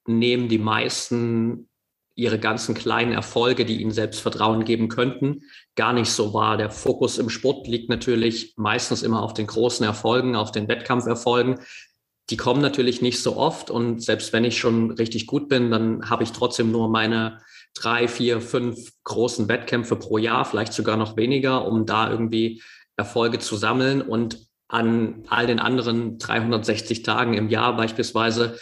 nehmen 0.08 0.50
die 0.50 0.60
meisten 0.60 1.70
ihre 2.18 2.40
ganzen 2.40 2.76
kleinen 2.76 3.12
Erfolge, 3.12 3.66
die 3.66 3.82
ihnen 3.82 3.92
Selbstvertrauen 3.92 4.64
geben 4.64 4.88
könnten, 4.88 5.44
gar 5.76 5.92
nicht 5.92 6.10
so 6.10 6.34
wahr. 6.34 6.56
Der 6.56 6.70
Fokus 6.70 7.18
im 7.18 7.30
Sport 7.30 7.68
liegt 7.68 7.90
natürlich 7.90 8.54
meistens 8.56 9.04
immer 9.04 9.22
auf 9.22 9.34
den 9.34 9.48
großen 9.48 9.86
Erfolgen, 9.86 10.38
auf 10.38 10.52
den 10.52 10.70
Wettkampferfolgen 10.70 11.60
die 12.30 12.38
kommen 12.38 12.62
natürlich 12.62 13.02
nicht 13.02 13.22
so 13.22 13.38
oft 13.38 13.70
und 13.70 14.02
selbst 14.02 14.34
wenn 14.34 14.46
ich 14.46 14.58
schon 14.58 14.92
richtig 14.92 15.28
gut 15.28 15.48
bin, 15.48 15.70
dann 15.70 16.10
habe 16.10 16.24
ich 16.24 16.32
trotzdem 16.32 16.72
nur 16.72 16.90
meine 16.90 17.40
drei, 17.76 18.08
vier, 18.08 18.42
fünf 18.42 18.92
großen 19.04 19.48
Wettkämpfe 19.48 19.96
pro 19.96 20.18
Jahr, 20.18 20.46
vielleicht 20.46 20.74
sogar 20.74 20.98
noch 20.98 21.18
weniger, 21.18 21.68
um 21.68 21.86
da 21.86 22.10
irgendwie 22.10 22.62
Erfolge 22.98 23.40
zu 23.40 23.58
sammeln 23.58 24.02
und 24.02 24.40
an 24.68 25.24
all 25.30 25.46
den 25.46 25.60
anderen 25.60 26.18
360 26.18 27.04
Tagen 27.04 27.36
im 27.36 27.50
Jahr 27.50 27.76
beispielsweise 27.76 28.58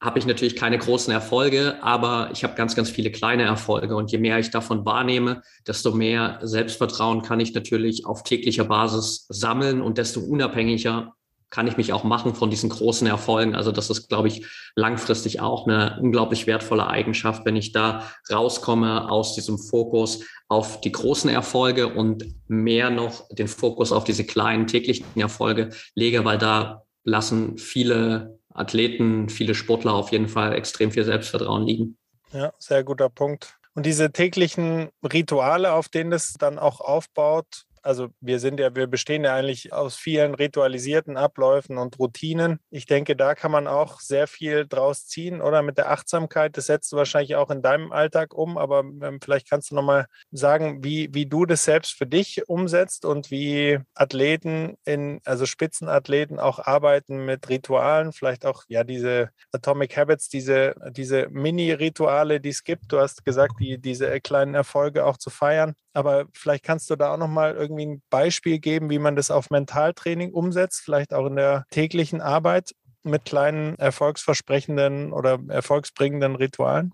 habe 0.00 0.20
ich 0.20 0.26
natürlich 0.26 0.54
keine 0.54 0.78
großen 0.78 1.12
Erfolge, 1.12 1.82
aber 1.82 2.30
ich 2.32 2.44
habe 2.44 2.54
ganz, 2.54 2.76
ganz 2.76 2.88
viele 2.88 3.10
kleine 3.10 3.42
Erfolge. 3.42 3.96
Und 3.96 4.12
je 4.12 4.18
mehr 4.18 4.38
ich 4.38 4.50
davon 4.50 4.84
wahrnehme, 4.84 5.42
desto 5.66 5.92
mehr 5.92 6.38
Selbstvertrauen 6.40 7.22
kann 7.22 7.40
ich 7.40 7.52
natürlich 7.52 8.06
auf 8.06 8.22
täglicher 8.22 8.64
Basis 8.64 9.26
sammeln 9.28 9.80
und 9.80 9.98
desto 9.98 10.20
unabhängiger 10.20 11.14
kann 11.50 11.66
ich 11.66 11.76
mich 11.76 11.92
auch 11.92 12.04
machen 12.04 12.34
von 12.34 12.50
diesen 12.50 12.68
großen 12.70 13.06
Erfolgen. 13.06 13.54
Also 13.54 13.72
das 13.72 13.90
ist, 13.90 14.08
glaube 14.08 14.28
ich, 14.28 14.46
langfristig 14.74 15.40
auch 15.40 15.66
eine 15.66 15.98
unglaublich 16.00 16.46
wertvolle 16.46 16.86
Eigenschaft, 16.86 17.44
wenn 17.44 17.56
ich 17.56 17.72
da 17.72 18.10
rauskomme 18.30 19.10
aus 19.10 19.34
diesem 19.34 19.58
Fokus 19.58 20.24
auf 20.48 20.80
die 20.80 20.92
großen 20.92 21.30
Erfolge 21.30 21.88
und 21.88 22.24
mehr 22.48 22.90
noch 22.90 23.28
den 23.30 23.48
Fokus 23.48 23.92
auf 23.92 24.04
diese 24.04 24.24
kleinen 24.24 24.66
täglichen 24.66 25.06
Erfolge 25.16 25.70
lege, 25.94 26.24
weil 26.24 26.38
da 26.38 26.84
lassen 27.04 27.58
viele 27.58 28.38
Athleten, 28.52 29.28
viele 29.28 29.54
Sportler 29.54 29.94
auf 29.94 30.10
jeden 30.12 30.28
Fall 30.28 30.54
extrem 30.54 30.90
viel 30.90 31.04
Selbstvertrauen 31.04 31.66
liegen. 31.66 31.98
Ja, 32.32 32.52
sehr 32.58 32.84
guter 32.84 33.08
Punkt. 33.08 33.58
Und 33.74 33.86
diese 33.86 34.10
täglichen 34.10 34.90
Rituale, 35.02 35.72
auf 35.72 35.88
denen 35.88 36.12
es 36.12 36.34
dann 36.34 36.58
auch 36.58 36.80
aufbaut, 36.80 37.64
also 37.82 38.08
wir 38.20 38.38
sind 38.38 38.60
ja, 38.60 38.74
wir 38.74 38.86
bestehen 38.86 39.24
ja 39.24 39.34
eigentlich 39.34 39.72
aus 39.72 39.96
vielen 39.96 40.34
ritualisierten 40.34 41.16
Abläufen 41.16 41.78
und 41.78 41.98
Routinen. 41.98 42.58
Ich 42.70 42.86
denke, 42.86 43.16
da 43.16 43.34
kann 43.34 43.50
man 43.50 43.66
auch 43.66 44.00
sehr 44.00 44.26
viel 44.26 44.66
draus 44.66 45.06
ziehen 45.06 45.40
oder 45.40 45.62
mit 45.62 45.78
der 45.78 45.90
Achtsamkeit. 45.90 46.56
Das 46.56 46.66
setzt 46.66 46.92
du 46.92 46.96
wahrscheinlich 46.96 47.36
auch 47.36 47.50
in 47.50 47.62
deinem 47.62 47.92
Alltag 47.92 48.34
um, 48.34 48.58
aber 48.58 48.80
ähm, 48.80 49.20
vielleicht 49.22 49.48
kannst 49.48 49.70
du 49.70 49.74
nochmal 49.74 50.06
sagen, 50.30 50.84
wie, 50.84 51.08
wie 51.12 51.26
du 51.26 51.46
das 51.46 51.64
selbst 51.64 51.92
für 51.92 52.06
dich 52.06 52.48
umsetzt 52.48 53.04
und 53.04 53.30
wie 53.30 53.78
Athleten 53.94 54.76
in, 54.84 55.20
also 55.24 55.46
Spitzenathleten 55.46 56.38
auch 56.38 56.58
arbeiten 56.58 57.24
mit 57.24 57.48
Ritualen, 57.48 58.12
vielleicht 58.12 58.46
auch 58.46 58.64
ja 58.68 58.84
diese 58.84 59.30
Atomic 59.52 59.96
Habits, 59.96 60.28
diese, 60.28 60.74
diese 60.90 61.28
Mini-Rituale, 61.30 62.40
die 62.40 62.50
es 62.50 62.64
gibt. 62.64 62.92
Du 62.92 62.98
hast 62.98 63.24
gesagt, 63.24 63.54
die, 63.60 63.78
diese 63.78 64.20
kleinen 64.20 64.54
Erfolge 64.54 65.04
auch 65.04 65.16
zu 65.16 65.30
feiern. 65.30 65.74
Aber 65.94 66.26
vielleicht 66.32 66.64
kannst 66.64 66.90
du 66.90 66.96
da 66.96 67.14
auch 67.14 67.16
nochmal 67.16 67.54
irgendwie 67.56 67.67
ein 67.76 68.02
Beispiel 68.10 68.58
geben, 68.58 68.90
wie 68.90 68.98
man 68.98 69.16
das 69.16 69.30
auf 69.30 69.50
Mentaltraining 69.50 70.32
umsetzt, 70.32 70.80
vielleicht 70.84 71.12
auch 71.12 71.26
in 71.26 71.36
der 71.36 71.64
täglichen 71.70 72.20
Arbeit 72.20 72.74
mit 73.02 73.24
kleinen 73.24 73.76
erfolgsversprechenden 73.76 75.12
oder 75.12 75.38
erfolgsbringenden 75.48 76.36
Ritualen? 76.36 76.92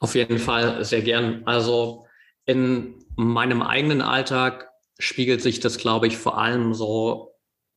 Auf 0.00 0.14
jeden 0.14 0.38
Fall 0.38 0.84
sehr 0.84 1.02
gern. 1.02 1.42
Also 1.46 2.06
in 2.44 2.94
meinem 3.16 3.62
eigenen 3.62 4.02
Alltag 4.02 4.68
spiegelt 4.98 5.42
sich 5.42 5.60
das, 5.60 5.78
glaube 5.78 6.06
ich, 6.06 6.16
vor 6.16 6.38
allem 6.38 6.74
so 6.74 7.32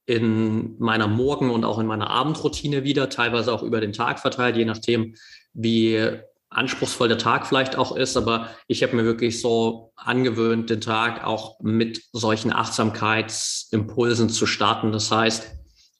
in 0.06 0.78
meiner 0.80 1.08
Morgen- 1.08 1.50
und 1.50 1.64
auch 1.66 1.80
in 1.80 1.88
meiner 1.88 2.10
Abendroutine 2.10 2.84
wieder, 2.84 3.10
teilweise 3.10 3.52
auch 3.52 3.64
über 3.64 3.82
den 3.82 3.94
Tag 3.94 4.20
verteilt, 4.20 4.56
je 4.56 4.66
nachdem, 4.66 5.16
wie 5.54 6.20
anspruchsvoll 6.56 7.08
der 7.08 7.18
Tag 7.18 7.48
vielleicht 7.48 7.76
auch 7.76 7.96
ist, 7.96 8.18
aber 8.18 8.50
ich 8.68 8.82
habe 8.82 8.96
mir 8.96 9.04
wirklich 9.04 9.42
so 9.42 9.92
angewöhnt, 9.96 10.70
den 10.70 10.82
Tag 10.82 11.24
auch 11.26 11.60
mit 11.62 12.02
solchen 12.14 12.54
Achtsamkeitsimpulsen 12.54 14.30
zu 14.30 14.46
starten. 14.46 14.92
Das 14.92 15.12
heißt, 15.12 15.52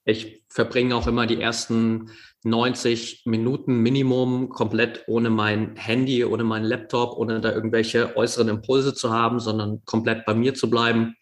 ich 0.06 0.44
verbringe 0.48 0.96
auch 0.96 1.08
immer 1.08 1.28
die 1.28 1.42
ersten 1.42 2.12
90 2.44 3.24
Minuten 3.26 3.78
Minimum 3.78 4.50
komplett 4.50 5.04
ohne 5.08 5.30
mein 5.30 5.76
Handy, 5.76 6.24
ohne 6.24 6.44
meinen 6.44 6.66
Laptop, 6.66 7.18
ohne 7.18 7.42
da 7.42 7.52
irgendwelche 7.52 8.16
äußeren 8.16 8.48
Impulse 8.48 8.94
zu 8.94 9.12
haben, 9.12 9.40
sondern 9.40 9.84
komplett 9.86 10.26
bei 10.26 10.34
mir 10.36 10.54
zu 10.54 10.70
bleiben. 10.70 11.16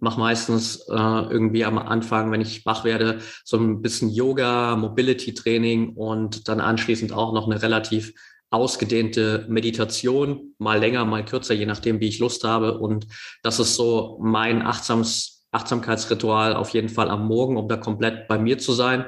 Mache 0.00 0.20
meistens 0.20 0.80
äh, 0.90 0.92
irgendwie 0.92 1.64
am 1.64 1.78
Anfang, 1.78 2.30
wenn 2.30 2.42
ich 2.42 2.66
wach 2.66 2.84
werde, 2.84 3.20
so 3.44 3.56
ein 3.56 3.80
bisschen 3.80 4.10
Yoga, 4.10 4.76
Mobility-Training 4.76 5.94
und 5.94 6.48
dann 6.48 6.60
anschließend 6.60 7.12
auch 7.12 7.32
noch 7.32 7.46
eine 7.46 7.62
relativ 7.62 8.12
ausgedehnte 8.56 9.44
Meditation, 9.48 10.54
mal 10.58 10.78
länger, 10.78 11.04
mal 11.04 11.24
kürzer, 11.24 11.54
je 11.54 11.66
nachdem, 11.66 12.00
wie 12.00 12.08
ich 12.08 12.18
Lust 12.18 12.42
habe. 12.42 12.78
Und 12.78 13.06
das 13.42 13.60
ist 13.60 13.76
so 13.76 14.18
mein 14.20 14.62
Achtsams, 14.62 15.46
Achtsamkeitsritual 15.52 16.54
auf 16.54 16.70
jeden 16.70 16.88
Fall 16.88 17.10
am 17.10 17.28
Morgen, 17.28 17.56
um 17.56 17.68
da 17.68 17.76
komplett 17.76 18.26
bei 18.28 18.38
mir 18.38 18.58
zu 18.58 18.72
sein. 18.72 19.06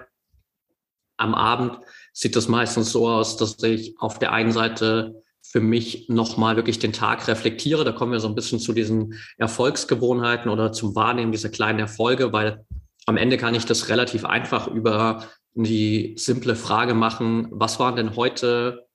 Am 1.16 1.34
Abend 1.34 1.78
sieht 2.12 2.36
das 2.36 2.48
meistens 2.48 2.92
so 2.92 3.08
aus, 3.08 3.36
dass 3.36 3.62
ich 3.62 3.96
auf 3.98 4.18
der 4.18 4.32
einen 4.32 4.52
Seite 4.52 5.22
für 5.42 5.60
mich 5.60 6.08
nochmal 6.08 6.56
wirklich 6.56 6.78
den 6.78 6.92
Tag 6.92 7.26
reflektiere. 7.26 7.84
Da 7.84 7.92
kommen 7.92 8.12
wir 8.12 8.20
so 8.20 8.28
ein 8.28 8.34
bisschen 8.34 8.60
zu 8.60 8.74
diesen 8.74 9.14
Erfolgsgewohnheiten 9.38 10.50
oder 10.50 10.72
zum 10.72 10.94
Wahrnehmen 10.94 11.32
dieser 11.32 11.48
kleinen 11.48 11.78
Erfolge, 11.78 12.32
weil 12.32 12.66
am 13.06 13.16
Ende 13.16 13.38
kann 13.38 13.54
ich 13.54 13.64
das 13.64 13.88
relativ 13.88 14.26
einfach 14.26 14.68
über 14.68 15.24
die 15.54 16.14
simple 16.18 16.54
Frage 16.54 16.94
machen, 16.94 17.48
was 17.50 17.80
waren 17.80 17.96
denn 17.96 18.14
heute 18.14 18.87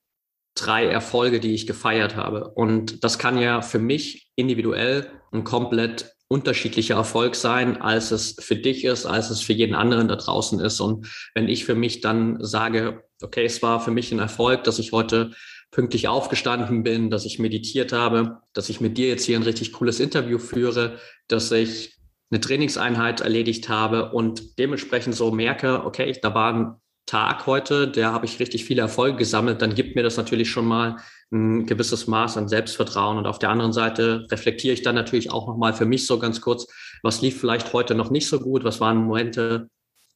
drei 0.55 0.85
Erfolge, 0.85 1.39
die 1.39 1.53
ich 1.53 1.67
gefeiert 1.67 2.15
habe. 2.15 2.49
Und 2.49 3.03
das 3.03 3.17
kann 3.17 3.37
ja 3.37 3.61
für 3.61 3.79
mich 3.79 4.29
individuell 4.35 5.09
ein 5.31 5.43
komplett 5.43 6.13
unterschiedlicher 6.27 6.95
Erfolg 6.95 7.35
sein, 7.35 7.81
als 7.81 8.11
es 8.11 8.35
für 8.39 8.55
dich 8.55 8.85
ist, 8.85 9.05
als 9.05 9.29
es 9.29 9.41
für 9.41 9.53
jeden 9.53 9.75
anderen 9.75 10.07
da 10.07 10.15
draußen 10.15 10.59
ist. 10.59 10.79
Und 10.79 11.07
wenn 11.35 11.47
ich 11.47 11.65
für 11.65 11.75
mich 11.75 12.01
dann 12.01 12.43
sage, 12.43 13.03
okay, 13.21 13.45
es 13.45 13.61
war 13.61 13.79
für 13.79 13.91
mich 13.91 14.11
ein 14.11 14.19
Erfolg, 14.19 14.63
dass 14.63 14.79
ich 14.79 14.91
heute 14.91 15.31
pünktlich 15.71 16.07
aufgestanden 16.07 16.83
bin, 16.83 17.09
dass 17.09 17.25
ich 17.25 17.39
meditiert 17.39 17.93
habe, 17.93 18.39
dass 18.53 18.69
ich 18.69 18.79
mit 18.79 18.97
dir 18.97 19.07
jetzt 19.07 19.25
hier 19.25 19.37
ein 19.37 19.43
richtig 19.43 19.73
cooles 19.73 19.99
Interview 19.99 20.37
führe, 20.39 20.99
dass 21.27 21.51
ich 21.51 21.97
eine 22.31 22.41
Trainingseinheit 22.41 23.21
erledigt 23.21 23.69
habe 23.69 24.11
und 24.11 24.57
dementsprechend 24.57 25.15
so 25.15 25.31
merke, 25.31 25.83
okay, 25.85 26.17
da 26.21 26.33
waren 26.33 26.81
Tag 27.05 27.45
heute, 27.47 27.87
der 27.87 28.11
habe 28.11 28.25
ich 28.25 28.39
richtig 28.39 28.65
viele 28.65 28.81
Erfolge 28.81 29.17
gesammelt, 29.17 29.61
dann 29.61 29.75
gibt 29.75 29.95
mir 29.95 30.03
das 30.03 30.17
natürlich 30.17 30.49
schon 30.49 30.65
mal 30.65 30.97
ein 31.31 31.65
gewisses 31.65 32.07
Maß 32.07 32.37
an 32.37 32.47
Selbstvertrauen. 32.47 33.17
Und 33.17 33.27
auf 33.27 33.39
der 33.39 33.49
anderen 33.49 33.73
Seite 33.73 34.25
reflektiere 34.31 34.73
ich 34.73 34.83
dann 34.83 34.95
natürlich 34.95 35.31
auch 35.31 35.47
nochmal 35.47 35.73
für 35.73 35.85
mich 35.85 36.05
so 36.05 36.19
ganz 36.19 36.41
kurz, 36.41 36.67
was 37.01 37.21
lief 37.21 37.39
vielleicht 37.39 37.73
heute 37.73 37.95
noch 37.95 38.09
nicht 38.09 38.27
so 38.27 38.39
gut, 38.39 38.63
was 38.63 38.79
waren 38.79 39.05
Momente, 39.05 39.69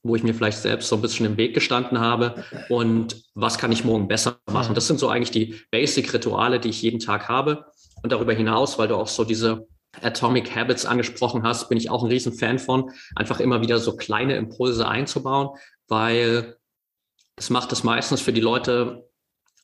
wo 0.04 0.16
ich 0.16 0.24
mir 0.24 0.34
vielleicht 0.34 0.60
selbst 0.60 0.88
so 0.88 0.96
ein 0.96 1.02
bisschen 1.02 1.26
im 1.26 1.38
Weg 1.38 1.54
gestanden 1.54 2.00
habe 2.00 2.46
und 2.70 3.24
was 3.36 3.58
kann 3.58 3.72
ich 3.72 3.84
morgen 3.84 4.08
besser 4.08 4.40
machen. 4.50 4.76
Das 4.76 4.88
sind 4.88 5.00
so 5.00 5.10
eigentlich 5.10 5.32
die 5.32 5.60
Basic-Rituale, 5.72 6.60
die 6.60 6.70
ich 6.70 6.82
jeden 6.82 7.00
Tag 7.00 7.28
habe. 7.28 7.66
Und 8.04 8.12
darüber 8.12 8.34
hinaus, 8.34 8.78
weil 8.78 8.88
du 8.88 8.96
auch 8.96 9.08
so 9.08 9.24
diese 9.24 9.68
Atomic 10.02 10.56
Habits 10.56 10.86
angesprochen 10.86 11.44
hast, 11.44 11.68
bin 11.68 11.78
ich 11.78 11.90
auch 11.90 12.04
ein 12.04 12.10
Riesenfan 12.10 12.60
von, 12.60 12.92
einfach 13.16 13.40
immer 13.40 13.62
wieder 13.62 13.80
so 13.80 13.96
kleine 13.96 14.36
Impulse 14.36 14.88
einzubauen, 14.88 15.50
weil 15.88 16.58
es 17.38 17.50
macht 17.50 17.72
es 17.72 17.84
meistens 17.84 18.20
für 18.20 18.34
die 18.34 18.42
Leute 18.42 19.08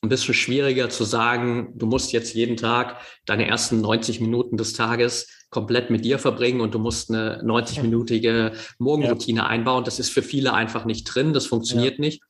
ein 0.00 0.08
bisschen 0.08 0.34
schwieriger 0.34 0.90
zu 0.90 1.04
sagen, 1.04 1.72
du 1.76 1.86
musst 1.86 2.12
jetzt 2.12 2.34
jeden 2.34 2.56
Tag 2.56 3.00
deine 3.26 3.48
ersten 3.48 3.80
90 3.80 4.20
Minuten 4.20 4.56
des 4.56 4.74
Tages 4.74 5.28
komplett 5.50 5.90
mit 5.90 6.04
dir 6.04 6.18
verbringen 6.18 6.60
und 6.60 6.74
du 6.74 6.78
musst 6.78 7.10
eine 7.10 7.42
90-minütige 7.42 8.52
Morgenroutine 8.78 9.40
ja. 9.40 9.46
einbauen. 9.46 9.84
Das 9.84 9.98
ist 9.98 10.10
für 10.10 10.22
viele 10.22 10.52
einfach 10.52 10.84
nicht 10.84 11.04
drin, 11.04 11.32
das 11.32 11.46
funktioniert 11.46 11.94
ja. 11.94 12.00
nicht. 12.00 12.22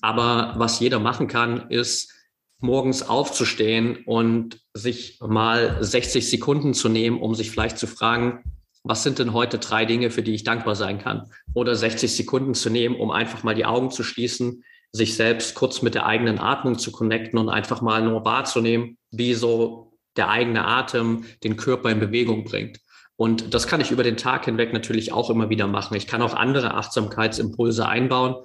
Aber 0.00 0.54
was 0.56 0.80
jeder 0.80 0.98
machen 0.98 1.28
kann, 1.28 1.70
ist 1.70 2.12
morgens 2.58 3.08
aufzustehen 3.08 3.98
und 4.04 4.60
sich 4.74 5.18
mal 5.20 5.78
60 5.82 6.28
Sekunden 6.28 6.74
zu 6.74 6.88
nehmen, 6.88 7.20
um 7.20 7.34
sich 7.34 7.50
vielleicht 7.50 7.78
zu 7.78 7.86
fragen, 7.86 8.42
was 8.84 9.04
sind 9.04 9.20
denn 9.20 9.32
heute 9.32 9.58
drei 9.58 9.84
Dinge, 9.84 10.10
für 10.10 10.22
die 10.22 10.34
ich 10.34 10.42
dankbar 10.42 10.74
sein 10.74 10.98
kann? 10.98 11.30
Oder 11.54 11.76
60 11.76 12.14
Sekunden 12.14 12.54
zu 12.54 12.68
nehmen, 12.68 12.96
um 12.96 13.12
einfach 13.12 13.44
mal 13.44 13.54
die 13.54 13.64
Augen 13.64 13.90
zu 13.90 14.02
schließen, 14.02 14.64
sich 14.92 15.16
selbst 15.16 15.54
kurz 15.54 15.82
mit 15.82 15.94
der 15.94 16.06
eigenen 16.06 16.38
Atmung 16.38 16.78
zu 16.78 16.92
connecten 16.92 17.38
und 17.38 17.48
einfach 17.48 17.80
mal 17.80 18.02
nur 18.02 18.24
wahrzunehmen, 18.24 18.98
wie 19.10 19.34
so 19.34 19.92
der 20.16 20.28
eigene 20.28 20.66
Atem 20.66 21.24
den 21.42 21.56
Körper 21.56 21.90
in 21.90 21.98
Bewegung 21.98 22.44
bringt. 22.44 22.78
Und 23.16 23.54
das 23.54 23.66
kann 23.66 23.80
ich 23.80 23.90
über 23.90 24.02
den 24.02 24.16
Tag 24.16 24.44
hinweg 24.44 24.72
natürlich 24.72 25.12
auch 25.12 25.30
immer 25.30 25.48
wieder 25.48 25.66
machen. 25.66 25.96
Ich 25.96 26.06
kann 26.06 26.22
auch 26.22 26.34
andere 26.34 26.74
Achtsamkeitsimpulse 26.74 27.86
einbauen, 27.86 28.36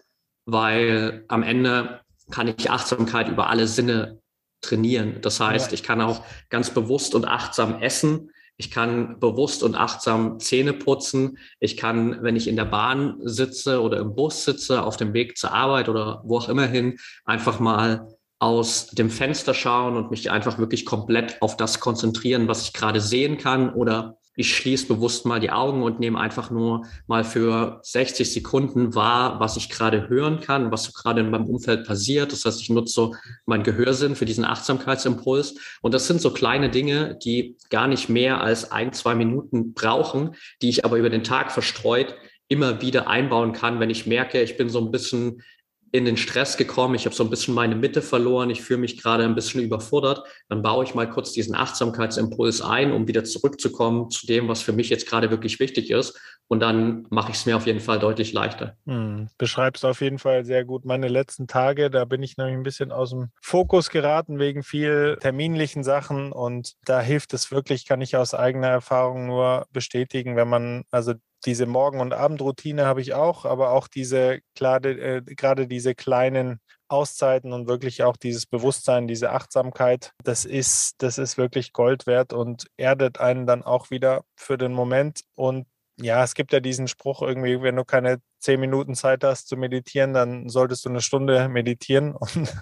weil 0.45 1.25
am 1.27 1.43
Ende 1.43 2.01
kann 2.31 2.47
ich 2.47 2.69
Achtsamkeit 2.69 3.27
über 3.29 3.49
alle 3.49 3.67
Sinne 3.67 4.21
trainieren. 4.61 5.21
Das 5.21 5.39
heißt, 5.39 5.73
ich 5.73 5.83
kann 5.83 6.01
auch 6.01 6.23
ganz 6.49 6.69
bewusst 6.73 7.15
und 7.15 7.25
achtsam 7.25 7.81
essen. 7.81 8.31
Ich 8.57 8.71
kann 8.71 9.19
bewusst 9.19 9.61
und 9.61 9.75
achtsam 9.75 10.39
Zähne 10.39 10.73
putzen. 10.73 11.37
Ich 11.59 11.77
kann, 11.77 12.23
wenn 12.23 12.35
ich 12.35 12.47
in 12.47 12.55
der 12.55 12.65
Bahn 12.65 13.17
sitze 13.21 13.81
oder 13.81 13.99
im 13.99 14.15
Bus 14.15 14.45
sitze, 14.45 14.83
auf 14.83 14.97
dem 14.97 15.13
Weg 15.13 15.37
zur 15.37 15.53
Arbeit 15.53 15.89
oder 15.89 16.21
wo 16.25 16.37
auch 16.37 16.49
immer 16.49 16.65
hin, 16.65 16.97
einfach 17.25 17.59
mal 17.59 18.07
aus 18.39 18.87
dem 18.87 19.09
Fenster 19.09 19.53
schauen 19.53 19.95
und 19.95 20.11
mich 20.11 20.31
einfach 20.31 20.57
wirklich 20.57 20.85
komplett 20.85 21.41
auf 21.41 21.57
das 21.57 21.79
konzentrieren, 21.79 22.47
was 22.47 22.63
ich 22.63 22.73
gerade 22.73 23.01
sehen 23.01 23.37
kann 23.37 23.73
oder 23.73 24.17
ich 24.37 24.55
schließe 24.55 24.87
bewusst 24.87 25.25
mal 25.25 25.39
die 25.39 25.49
Augen 25.49 25.81
und 25.81 25.99
nehme 25.99 26.19
einfach 26.19 26.51
nur 26.51 26.85
mal 27.07 27.23
für 27.23 27.79
60 27.81 28.31
Sekunden 28.31 28.93
wahr, 28.93 29.39
was 29.39 29.57
ich 29.57 29.67
gerade 29.67 30.07
hören 30.09 30.39
kann, 30.39 30.71
was 30.71 30.83
so 30.83 30.91
gerade 30.91 31.21
in 31.21 31.31
meinem 31.31 31.47
Umfeld 31.47 31.87
passiert. 31.87 32.31
Das 32.31 32.45
heißt, 32.45 32.61
ich 32.61 32.69
nutze 32.69 32.93
so 32.93 33.15
meinen 33.47 33.63
Gehörsinn 33.63 34.15
für 34.15 34.25
diesen 34.25 34.45
Achtsamkeitsimpuls. 34.45 35.55
Und 35.81 35.95
das 35.95 36.05
sind 36.05 36.21
so 36.21 36.31
kleine 36.31 36.69
Dinge, 36.69 37.17
die 37.25 37.57
gar 37.71 37.87
nicht 37.87 38.09
mehr 38.09 38.39
als 38.39 38.71
ein, 38.71 38.93
zwei 38.93 39.15
Minuten 39.15 39.73
brauchen, 39.73 40.35
die 40.61 40.69
ich 40.69 40.85
aber 40.85 40.97
über 40.97 41.09
den 41.09 41.23
Tag 41.23 41.51
verstreut 41.51 42.15
immer 42.49 42.81
wieder 42.81 43.07
einbauen 43.09 43.51
kann, 43.51 43.79
wenn 43.79 43.89
ich 43.89 44.07
merke, 44.07 44.41
ich 44.41 44.55
bin 44.55 44.69
so 44.69 44.79
ein 44.79 44.91
bisschen 44.91 45.43
in 45.91 46.05
den 46.05 46.17
Stress 46.17 46.57
gekommen, 46.57 46.95
ich 46.95 47.05
habe 47.05 47.15
so 47.15 47.23
ein 47.23 47.29
bisschen 47.29 47.53
meine 47.53 47.75
Mitte 47.75 48.01
verloren, 48.01 48.49
ich 48.49 48.61
fühle 48.61 48.79
mich 48.79 49.01
gerade 49.01 49.23
ein 49.23 49.35
bisschen 49.35 49.61
überfordert, 49.61 50.23
dann 50.49 50.61
baue 50.61 50.83
ich 50.83 50.95
mal 50.95 51.09
kurz 51.09 51.31
diesen 51.31 51.55
Achtsamkeitsimpuls 51.55 52.61
ein, 52.61 52.91
um 52.91 53.07
wieder 53.07 53.23
zurückzukommen 53.23 54.09
zu 54.09 54.27
dem, 54.27 54.47
was 54.47 54.61
für 54.61 54.73
mich 54.73 54.89
jetzt 54.89 55.07
gerade 55.07 55.31
wirklich 55.31 55.59
wichtig 55.59 55.89
ist. 55.89 56.19
Und 56.49 56.61
dann 56.61 57.05
mache 57.09 57.31
ich 57.31 57.37
es 57.37 57.45
mir 57.45 57.57
auf 57.57 57.65
jeden 57.65 57.81
Fall 57.81 57.99
deutlich 57.99 58.31
leichter. 58.31 58.77
Hm, 58.85 59.27
beschreibst 59.37 59.83
auf 59.83 59.99
jeden 59.99 60.17
Fall 60.17 60.45
sehr 60.45 60.63
gut 60.63 60.85
meine 60.85 61.09
letzten 61.09 61.47
Tage. 61.47 61.89
Da 61.89 62.05
bin 62.05 62.23
ich 62.23 62.37
nämlich 62.37 62.55
ein 62.55 62.63
bisschen 62.63 62.93
aus 62.93 63.09
dem 63.09 63.31
Fokus 63.41 63.89
geraten 63.89 64.39
wegen 64.39 64.63
viel 64.63 65.17
terminlichen 65.19 65.83
Sachen. 65.83 66.31
Und 66.31 66.75
da 66.85 67.01
hilft 67.01 67.33
es 67.33 67.51
wirklich, 67.51 67.85
kann 67.85 67.99
ich 67.99 68.15
aus 68.15 68.33
eigener 68.33 68.67
Erfahrung 68.67 69.27
nur 69.27 69.65
bestätigen, 69.73 70.37
wenn 70.37 70.47
man 70.47 70.83
also 70.89 71.15
diese 71.45 71.65
Morgen- 71.65 71.99
und 71.99 72.13
Abendroutine 72.13 72.85
habe 72.85 73.01
ich 73.01 73.13
auch, 73.13 73.45
aber 73.45 73.71
auch 73.71 73.87
diese, 73.87 74.39
gerade, 74.55 74.91
äh, 74.91 75.21
gerade 75.21 75.67
diese 75.67 75.95
kleinen 75.95 76.59
Auszeiten 76.89 77.53
und 77.53 77.67
wirklich 77.67 78.03
auch 78.03 78.17
dieses 78.17 78.45
Bewusstsein, 78.45 79.07
diese 79.07 79.31
Achtsamkeit, 79.31 80.13
das 80.23 80.45
ist, 80.45 80.95
das 80.99 81.17
ist 81.17 81.37
wirklich 81.37 81.73
Gold 81.73 82.07
wert 82.07 82.33
und 82.33 82.67
erdet 82.77 83.19
einen 83.19 83.45
dann 83.45 83.63
auch 83.63 83.89
wieder 83.91 84.23
für 84.35 84.57
den 84.57 84.73
Moment. 84.73 85.21
Und 85.35 85.67
ja, 85.99 86.23
es 86.23 86.35
gibt 86.35 86.53
ja 86.53 86.59
diesen 86.59 86.87
Spruch 86.87 87.21
irgendwie, 87.21 87.61
wenn 87.61 87.75
du 87.75 87.83
keine 87.83 88.21
zehn 88.39 88.59
Minuten 88.59 88.93
Zeit 88.93 89.23
hast 89.23 89.47
zu 89.47 89.57
meditieren, 89.57 90.13
dann 90.13 90.47
solltest 90.47 90.85
du 90.85 90.89
eine 90.89 91.01
Stunde 91.01 91.49
meditieren. 91.49 92.15
Und 92.15 92.53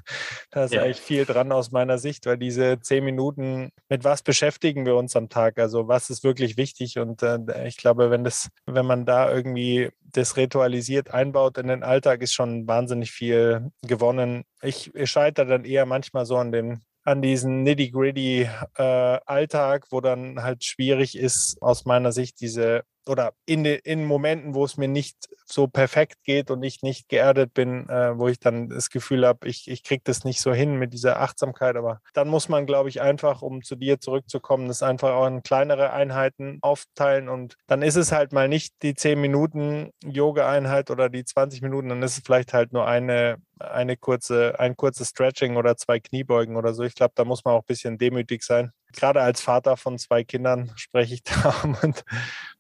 da 0.51 0.65
ist 0.65 0.73
ja. 0.73 0.83
eigentlich 0.83 1.01
viel 1.01 1.25
dran 1.25 1.51
aus 1.51 1.71
meiner 1.71 1.97
Sicht, 1.97 2.25
weil 2.25 2.37
diese 2.37 2.79
zehn 2.79 3.03
Minuten, 3.03 3.69
mit 3.89 4.03
was 4.03 4.21
beschäftigen 4.21 4.85
wir 4.85 4.95
uns 4.95 5.15
am 5.15 5.27
Tag? 5.27 5.59
Also 5.59 5.87
was 5.87 6.09
ist 6.09 6.23
wirklich 6.23 6.55
wichtig? 6.57 6.97
Und 6.97 7.23
äh, 7.23 7.67
ich 7.67 7.77
glaube, 7.77 8.09
wenn 8.09 8.23
das, 8.23 8.49
wenn 8.65 8.85
man 8.85 9.05
da 9.05 9.31
irgendwie 9.31 9.89
das 10.01 10.37
ritualisiert 10.37 11.11
einbaut 11.11 11.57
in 11.57 11.67
den 11.67 11.83
Alltag, 11.83 12.21
ist 12.21 12.33
schon 12.33 12.67
wahnsinnig 12.67 13.11
viel 13.11 13.69
gewonnen. 13.81 14.45
Ich, 14.61 14.95
ich 14.95 15.11
scheitere 15.11 15.45
dann 15.45 15.65
eher 15.65 15.85
manchmal 15.85 16.25
so 16.25 16.37
an 16.37 16.51
den 16.51 16.81
an 17.05 17.21
diesen 17.21 17.61
nitty-gritty 17.61 18.49
äh, 18.77 18.83
Alltag, 19.25 19.85
wo 19.91 20.01
dann 20.01 20.41
halt 20.41 20.63
schwierig 20.63 21.15
ist, 21.15 21.61
aus 21.61 21.85
meiner 21.85 22.11
Sicht 22.11 22.41
diese 22.41 22.81
oder 23.07 23.33
in, 23.45 23.65
in 23.65 24.05
Momenten, 24.05 24.55
wo 24.55 24.65
es 24.65 24.77
mir 24.77 24.87
nicht 24.87 25.29
so 25.45 25.67
perfekt 25.67 26.23
geht 26.23 26.49
und 26.49 26.63
ich 26.63 26.81
nicht 26.81 27.07
geerdet 27.07 27.53
bin, 27.53 27.87
äh, 27.87 28.17
wo 28.17 28.27
ich 28.27 28.39
dann 28.39 28.69
das 28.69 28.89
Gefühl 28.89 29.25
habe, 29.25 29.47
ich, 29.47 29.69
ich 29.69 29.83
kriege 29.83 30.01
das 30.03 30.23
nicht 30.23 30.41
so 30.41 30.53
hin 30.53 30.77
mit 30.77 30.93
dieser 30.93 31.19
Achtsamkeit. 31.21 31.75
Aber 31.75 32.01
dann 32.13 32.27
muss 32.27 32.49
man, 32.49 32.65
glaube 32.65 32.89
ich, 32.89 33.01
einfach, 33.01 33.41
um 33.41 33.61
zu 33.61 33.75
dir 33.75 33.99
zurückzukommen, 33.99 34.67
das 34.67 34.81
einfach 34.81 35.11
auch 35.11 35.27
in 35.27 35.43
kleinere 35.43 35.93
Einheiten 35.93 36.57
aufteilen. 36.61 37.29
Und 37.29 37.55
dann 37.67 37.81
ist 37.81 37.95
es 37.95 38.11
halt 38.11 38.33
mal 38.33 38.47
nicht 38.47 38.73
die 38.81 38.95
10 38.95 39.21
Minuten 39.21 39.91
Yoga-Einheit 40.03 40.89
oder 40.89 41.09
die 41.09 41.23
20 41.23 41.61
Minuten, 41.61 41.89
dann 41.89 42.03
ist 42.03 42.17
es 42.17 42.23
vielleicht 42.25 42.53
halt 42.53 42.73
nur 42.73 42.87
eine, 42.87 43.37
eine 43.59 43.97
kurze, 43.97 44.59
ein 44.59 44.75
kurzes 44.75 45.09
Stretching 45.09 45.57
oder 45.57 45.77
zwei 45.77 45.99
Kniebeugen 45.99 46.57
oder 46.57 46.73
so. 46.73 46.83
Ich 46.83 46.95
glaube, 46.95 47.13
da 47.15 47.23
muss 47.23 47.45
man 47.45 47.53
auch 47.53 47.61
ein 47.61 47.67
bisschen 47.67 47.97
demütig 47.97 48.43
sein 48.43 48.71
gerade 48.95 49.21
als 49.21 49.41
Vater 49.41 49.77
von 49.77 49.97
zwei 49.97 50.23
Kindern 50.23 50.71
spreche 50.75 51.13
ich 51.15 51.23
da 51.23 51.53
und 51.81 52.03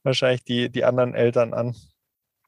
wahrscheinlich 0.03 0.43
die, 0.43 0.69
die 0.69 0.83
anderen 0.83 1.15
Eltern 1.15 1.53
an. 1.53 1.75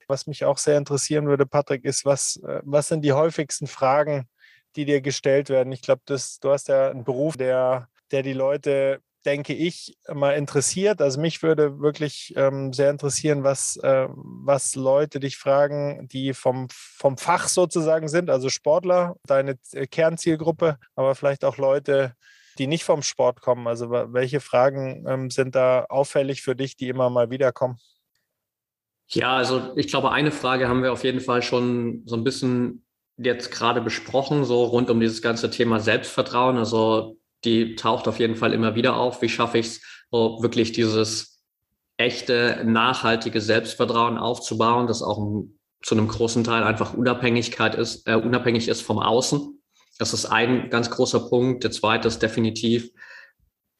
Was 0.07 0.27
mich 0.27 0.45
auch 0.45 0.57
sehr 0.57 0.77
interessieren 0.77 1.27
würde, 1.27 1.45
Patrick, 1.45 1.83
ist, 1.83 2.05
was, 2.05 2.37
äh, 2.37 2.61
was 2.63 2.87
sind 2.87 3.01
die 3.01 3.13
häufigsten 3.13 3.67
Fragen, 3.67 4.27
die 4.75 4.85
dir 4.85 5.01
gestellt 5.01 5.49
werden? 5.49 5.73
Ich 5.73 5.81
glaube, 5.81 6.01
du 6.05 6.15
hast 6.51 6.67
ja 6.69 6.89
einen 6.89 7.03
Beruf, 7.03 7.35
der, 7.35 7.89
der 8.11 8.23
die 8.23 8.33
Leute, 8.33 9.01
denke 9.25 9.53
ich, 9.53 9.97
mal 10.07 10.31
interessiert. 10.37 11.01
Also 11.01 11.19
mich 11.19 11.43
würde 11.43 11.81
wirklich 11.81 12.33
ähm, 12.37 12.71
sehr 12.71 12.89
interessieren, 12.89 13.43
was, 13.43 13.75
äh, 13.77 14.07
was 14.09 14.75
Leute 14.75 15.19
dich 15.19 15.37
fragen, 15.37 16.07
die 16.07 16.33
vom, 16.33 16.67
vom 16.71 17.17
Fach 17.17 17.49
sozusagen 17.49 18.07
sind, 18.07 18.29
also 18.29 18.47
Sportler, 18.47 19.17
deine 19.25 19.57
äh, 19.73 19.85
Kernzielgruppe, 19.85 20.77
aber 20.95 21.13
vielleicht 21.15 21.43
auch 21.43 21.57
Leute, 21.57 22.13
die 22.59 22.67
nicht 22.67 22.83
vom 22.83 23.01
Sport 23.01 23.41
kommen? 23.41 23.67
Also 23.67 23.89
welche 23.89 24.39
Fragen 24.39 25.05
ähm, 25.07 25.29
sind 25.29 25.55
da 25.55 25.85
auffällig 25.89 26.41
für 26.41 26.55
dich, 26.55 26.75
die 26.75 26.89
immer 26.89 27.09
mal 27.09 27.29
wieder 27.29 27.51
kommen? 27.51 27.77
Ja, 29.09 29.37
also 29.37 29.73
ich 29.75 29.87
glaube, 29.87 30.11
eine 30.11 30.31
Frage 30.31 30.67
haben 30.67 30.83
wir 30.83 30.91
auf 30.91 31.03
jeden 31.03 31.21
Fall 31.21 31.41
schon 31.41 32.03
so 32.05 32.15
ein 32.15 32.23
bisschen 32.23 32.85
jetzt 33.17 33.51
gerade 33.51 33.81
besprochen, 33.81 34.43
so 34.43 34.65
rund 34.65 34.89
um 34.89 34.99
dieses 34.99 35.21
ganze 35.21 35.49
Thema 35.49 35.79
Selbstvertrauen. 35.79 36.57
Also 36.57 37.17
die 37.43 37.75
taucht 37.75 38.07
auf 38.07 38.19
jeden 38.19 38.35
Fall 38.35 38.53
immer 38.53 38.75
wieder 38.75 38.97
auf. 38.97 39.21
Wie 39.21 39.29
schaffe 39.29 39.59
ich 39.59 39.67
es, 39.67 39.81
so 40.11 40.41
wirklich 40.41 40.71
dieses 40.71 41.43
echte, 41.97 42.61
nachhaltige 42.65 43.41
Selbstvertrauen 43.41 44.17
aufzubauen, 44.17 44.87
das 44.87 45.01
auch 45.01 45.45
zu 45.81 45.95
einem 45.95 46.07
großen 46.07 46.43
Teil 46.43 46.63
einfach 46.63 46.93
Unabhängigkeit 46.93 47.75
ist, 47.75 48.07
äh, 48.07 48.15
unabhängig 48.15 48.67
ist 48.67 48.81
vom 48.81 48.99
Außen. 48.99 49.56
Das 49.97 50.13
ist 50.13 50.25
ein 50.25 50.69
ganz 50.69 50.89
großer 50.89 51.29
Punkt. 51.29 51.63
Der 51.63 51.71
zweite 51.71 52.07
ist 52.07 52.21
definitiv 52.21 52.89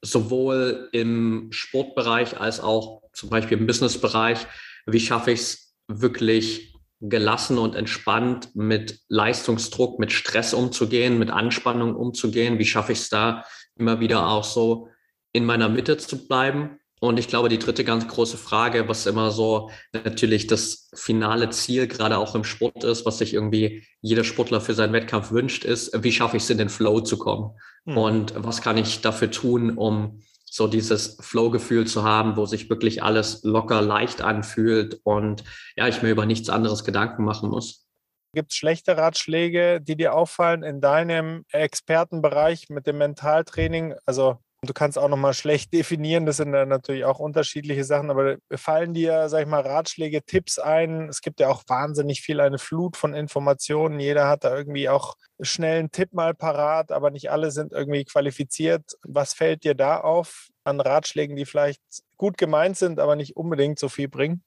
sowohl 0.02 0.90
im 0.92 1.48
Sportbereich 1.52 2.40
als 2.40 2.60
auch 2.60 3.04
zum 3.14 3.30
Beispiel 3.30 3.58
im 3.58 3.68
Businessbereich. 3.68 4.46
Wie 4.86 5.00
schaffe 5.00 5.32
ich 5.32 5.40
es 5.40 5.76
wirklich 5.88 6.74
gelassen 7.00 7.58
und 7.58 7.76
entspannt 7.76 8.56
mit 8.56 9.00
Leistungsdruck, 9.08 10.00
mit 10.00 10.12
Stress 10.12 10.54
umzugehen, 10.54 11.20
mit 11.20 11.30
Anspannung 11.30 11.96
umzugehen? 11.96 12.60
Wie 12.60 12.66
schaffe 12.66 12.94
ich 12.94 13.00
es 13.00 13.10
da 13.10 13.44
immer 13.76 14.00
wieder 14.00 14.28
auch 14.28 14.44
so 14.44 14.90
in 15.34 15.46
meiner 15.46 15.70
Mitte 15.70 15.98
zu 15.98 16.28
bleiben? 16.28 16.77
Und 17.00 17.20
ich 17.20 17.28
glaube, 17.28 17.50
die 17.50 17.60
dritte 17.60 17.84
ganz 17.84 18.08
große 18.08 18.38
Frage, 18.38 18.88
was 18.88 19.06
immer 19.06 19.30
so 19.30 19.70
natürlich 19.94 20.48
das 20.48 20.90
finale 20.96 21.52
Ziel 21.52 21.88
gerade 21.88 22.18
auch 22.18 22.34
im 22.34 22.44
Sport 22.44 22.84
ist, 22.84 23.06
was 23.06 23.20
sich 23.20 23.36
irgendwie 23.36 23.86
jeder 24.02 24.24
Sportler 24.24 24.62
für 24.62 24.74
seinen 24.74 24.94
Wettkampf 24.94 25.32
wünscht, 25.32 25.64
ist, 25.64 26.04
wie 26.04 26.12
schaffe 26.12 26.38
ich 26.38 26.44
es 26.44 26.50
in 26.50 26.58
den 26.58 26.70
Flow 26.70 27.02
zu 27.02 27.18
kommen? 27.20 27.52
Mhm. 27.86 27.98
Und 27.98 28.34
was 28.36 28.62
kann 28.62 28.78
ich 28.78 29.02
dafür 29.02 29.30
tun, 29.30 29.78
um 29.78 30.22
so 30.50 30.68
dieses 30.68 31.18
Flow-Gefühl 31.22 31.86
zu 31.86 32.04
haben, 32.04 32.36
wo 32.36 32.46
sich 32.46 32.70
wirklich 32.70 33.04
alles 33.04 33.44
locker, 33.44 33.82
leicht 33.82 34.22
anfühlt 34.22 35.00
und 35.04 35.44
ja, 35.76 35.88
ich 35.88 36.02
mir 36.02 36.10
über 36.10 36.26
nichts 36.26 36.50
anderes 36.50 36.84
Gedanken 36.84 37.24
machen 37.24 37.50
muss. 37.50 37.86
Gibt 38.34 38.52
es 38.52 38.58
schlechte 38.58 38.98
Ratschläge, 38.98 39.82
die 39.82 39.96
dir 39.96 40.16
auffallen 40.16 40.64
in 40.64 40.82
deinem 40.82 41.44
Expertenbereich 41.52 42.70
mit 42.70 42.88
dem 42.88 42.98
Mentaltraining? 42.98 43.96
Also 44.06 44.38
Du 44.64 44.74
kannst 44.74 44.98
auch 44.98 45.08
nochmal 45.08 45.34
schlecht 45.34 45.72
definieren, 45.74 46.26
das 46.26 46.38
sind 46.38 46.52
dann 46.52 46.70
natürlich 46.70 47.06
auch 47.06 47.20
unterschiedliche 47.20 47.84
Sachen, 47.84 48.10
aber 48.10 48.38
fallen 48.56 48.94
dir, 48.94 49.30
sag 49.30 49.42
ich 49.42 49.48
mal, 49.48 49.62
Ratschläge, 49.62 50.24
Tipps 50.24 50.58
ein? 50.58 51.10
Es 51.10 51.22
gibt 51.22 51.40
ja 51.40 51.50
auch 51.50 51.64
wahnsinnig 51.68 52.22
viel, 52.22 52.40
eine 52.40 52.58
Flut 52.58 52.98
von 52.98 53.14
Informationen. 53.14 54.00
Jeder 54.00 54.28
hat 54.28 54.44
da 54.44 54.56
irgendwie 54.56 54.90
auch 54.90 55.16
schnell 55.40 55.80
einen 55.80 55.92
Tipp 55.92 56.14
mal 56.14 56.34
parat, 56.34 56.92
aber 56.92 57.12
nicht 57.12 57.30
alle 57.30 57.52
sind 57.52 57.72
irgendwie 57.72 58.06
qualifiziert. 58.06 58.84
Was 59.04 59.34
fällt 59.34 59.64
dir 59.64 59.76
da 59.76 60.00
auf 60.00 60.48
an 60.64 60.82
Ratschlägen, 60.82 61.36
die 61.36 61.46
vielleicht 61.46 61.82
gut 62.18 62.38
gemeint 62.38 62.78
sind, 62.78 63.00
aber 63.00 63.16
nicht 63.16 63.38
unbedingt 63.38 63.78
so 63.78 63.90
viel 63.90 64.08
bringen? 64.08 64.44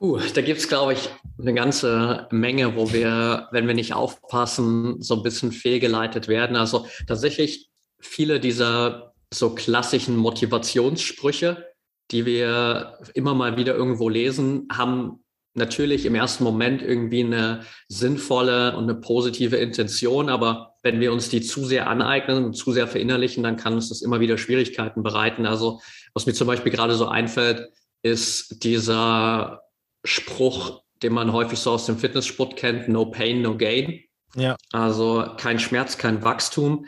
Puh, 0.00 0.18
da 0.18 0.40
gibt 0.40 0.58
es, 0.58 0.66
glaube 0.66 0.94
ich, 0.94 1.10
eine 1.38 1.52
ganze 1.52 2.26
Menge, 2.30 2.74
wo 2.74 2.90
wir, 2.90 3.48
wenn 3.52 3.66
wir 3.66 3.74
nicht 3.74 3.92
aufpassen, 3.92 5.00
so 5.02 5.16
ein 5.16 5.22
bisschen 5.22 5.52
fehlgeleitet 5.52 6.26
werden. 6.26 6.56
Also 6.56 6.86
tatsächlich 7.06 7.69
viele 8.00 8.40
dieser 8.40 9.12
so 9.32 9.54
klassischen 9.54 10.16
Motivationssprüche, 10.16 11.66
die 12.10 12.26
wir 12.26 12.98
immer 13.14 13.34
mal 13.34 13.56
wieder 13.56 13.74
irgendwo 13.74 14.08
lesen, 14.08 14.66
haben 14.72 15.22
natürlich 15.54 16.06
im 16.06 16.14
ersten 16.14 16.44
Moment 16.44 16.82
irgendwie 16.82 17.24
eine 17.24 17.60
sinnvolle 17.88 18.76
und 18.76 18.84
eine 18.84 18.94
positive 18.94 19.56
Intention, 19.56 20.28
aber 20.28 20.74
wenn 20.82 21.00
wir 21.00 21.12
uns 21.12 21.28
die 21.28 21.40
zu 21.40 21.64
sehr 21.64 21.88
aneignen 21.88 22.44
und 22.44 22.54
zu 22.54 22.72
sehr 22.72 22.86
verinnerlichen, 22.86 23.42
dann 23.42 23.56
kann 23.56 23.74
uns 23.74 23.88
das 23.88 24.02
immer 24.02 24.20
wieder 24.20 24.38
Schwierigkeiten 24.38 25.02
bereiten. 25.02 25.46
Also 25.46 25.80
was 26.14 26.26
mir 26.26 26.32
zum 26.32 26.46
Beispiel 26.46 26.72
gerade 26.72 26.94
so 26.94 27.08
einfällt, 27.08 27.68
ist 28.02 28.64
dieser 28.64 29.62
Spruch, 30.04 30.82
den 31.02 31.12
man 31.12 31.32
häufig 31.32 31.58
so 31.58 31.72
aus 31.72 31.86
dem 31.86 31.98
Fitnesssport 31.98 32.56
kennt, 32.56 32.88
no 32.88 33.06
pain, 33.06 33.42
no 33.42 33.56
gain. 33.56 34.00
Ja. 34.36 34.56
Also 34.72 35.26
kein 35.36 35.58
Schmerz, 35.58 35.98
kein 35.98 36.22
Wachstum 36.22 36.86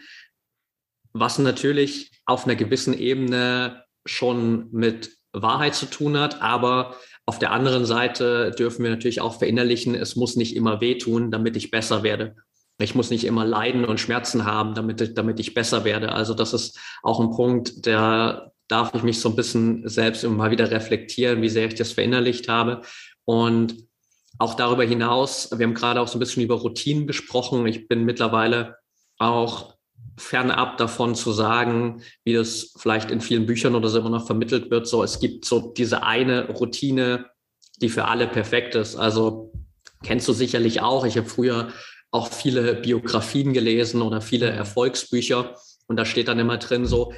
was 1.12 1.38
natürlich 1.38 2.10
auf 2.26 2.44
einer 2.44 2.56
gewissen 2.56 2.96
Ebene 2.96 3.84
schon 4.06 4.68
mit 4.72 5.10
Wahrheit 5.32 5.74
zu 5.74 5.86
tun 5.86 6.18
hat, 6.18 6.42
aber 6.42 6.96
auf 7.24 7.38
der 7.38 7.52
anderen 7.52 7.84
Seite 7.84 8.50
dürfen 8.50 8.82
wir 8.82 8.90
natürlich 8.90 9.20
auch 9.20 9.38
verinnerlichen, 9.38 9.94
es 9.94 10.16
muss 10.16 10.36
nicht 10.36 10.56
immer 10.56 10.80
wehtun, 10.80 11.30
damit 11.30 11.56
ich 11.56 11.70
besser 11.70 12.02
werde. 12.02 12.36
Ich 12.78 12.94
muss 12.94 13.10
nicht 13.10 13.24
immer 13.24 13.44
Leiden 13.44 13.84
und 13.84 14.00
Schmerzen 14.00 14.44
haben, 14.44 14.74
damit, 14.74 15.16
damit 15.16 15.38
ich 15.38 15.54
besser 15.54 15.84
werde. 15.84 16.12
Also 16.12 16.34
das 16.34 16.52
ist 16.52 16.78
auch 17.02 17.20
ein 17.20 17.30
Punkt, 17.30 17.86
der 17.86 18.52
darf 18.66 18.94
ich 18.94 19.02
mich 19.02 19.20
so 19.20 19.28
ein 19.28 19.36
bisschen 19.36 19.88
selbst 19.88 20.24
immer 20.24 20.36
mal 20.36 20.50
wieder 20.50 20.70
reflektieren, 20.70 21.42
wie 21.42 21.48
sehr 21.48 21.66
ich 21.66 21.74
das 21.74 21.92
verinnerlicht 21.92 22.48
habe. 22.48 22.82
Und 23.24 23.76
auch 24.38 24.54
darüber 24.54 24.82
hinaus, 24.82 25.50
wir 25.56 25.64
haben 25.64 25.74
gerade 25.74 26.00
auch 26.00 26.08
so 26.08 26.16
ein 26.16 26.20
bisschen 26.20 26.42
über 26.42 26.56
Routinen 26.56 27.06
gesprochen. 27.06 27.66
Ich 27.66 27.86
bin 27.86 28.04
mittlerweile 28.04 28.76
auch 29.18 29.76
fernab 30.16 30.76
davon 30.78 31.14
zu 31.14 31.32
sagen, 31.32 32.02
wie 32.24 32.34
das 32.34 32.74
vielleicht 32.76 33.10
in 33.10 33.20
vielen 33.20 33.46
Büchern 33.46 33.74
oder 33.74 33.88
so 33.88 33.98
immer 33.98 34.10
noch 34.10 34.26
vermittelt 34.26 34.70
wird, 34.70 34.86
so 34.86 35.02
es 35.02 35.20
gibt 35.20 35.44
so 35.44 35.72
diese 35.72 36.02
eine 36.02 36.50
Routine, 36.50 37.26
die 37.80 37.88
für 37.88 38.06
alle 38.06 38.26
perfekt 38.26 38.74
ist. 38.74 38.96
Also 38.96 39.52
kennst 40.02 40.28
du 40.28 40.32
sicherlich 40.32 40.80
auch. 40.80 41.04
Ich 41.04 41.16
habe 41.16 41.28
früher 41.28 41.68
auch 42.10 42.30
viele 42.30 42.74
Biografien 42.74 43.52
gelesen 43.52 44.02
oder 44.02 44.20
viele 44.20 44.50
Erfolgsbücher 44.50 45.56
und 45.86 45.96
da 45.96 46.04
steht 46.04 46.28
dann 46.28 46.38
immer 46.38 46.58
drin 46.58 46.86
so, 46.86 47.12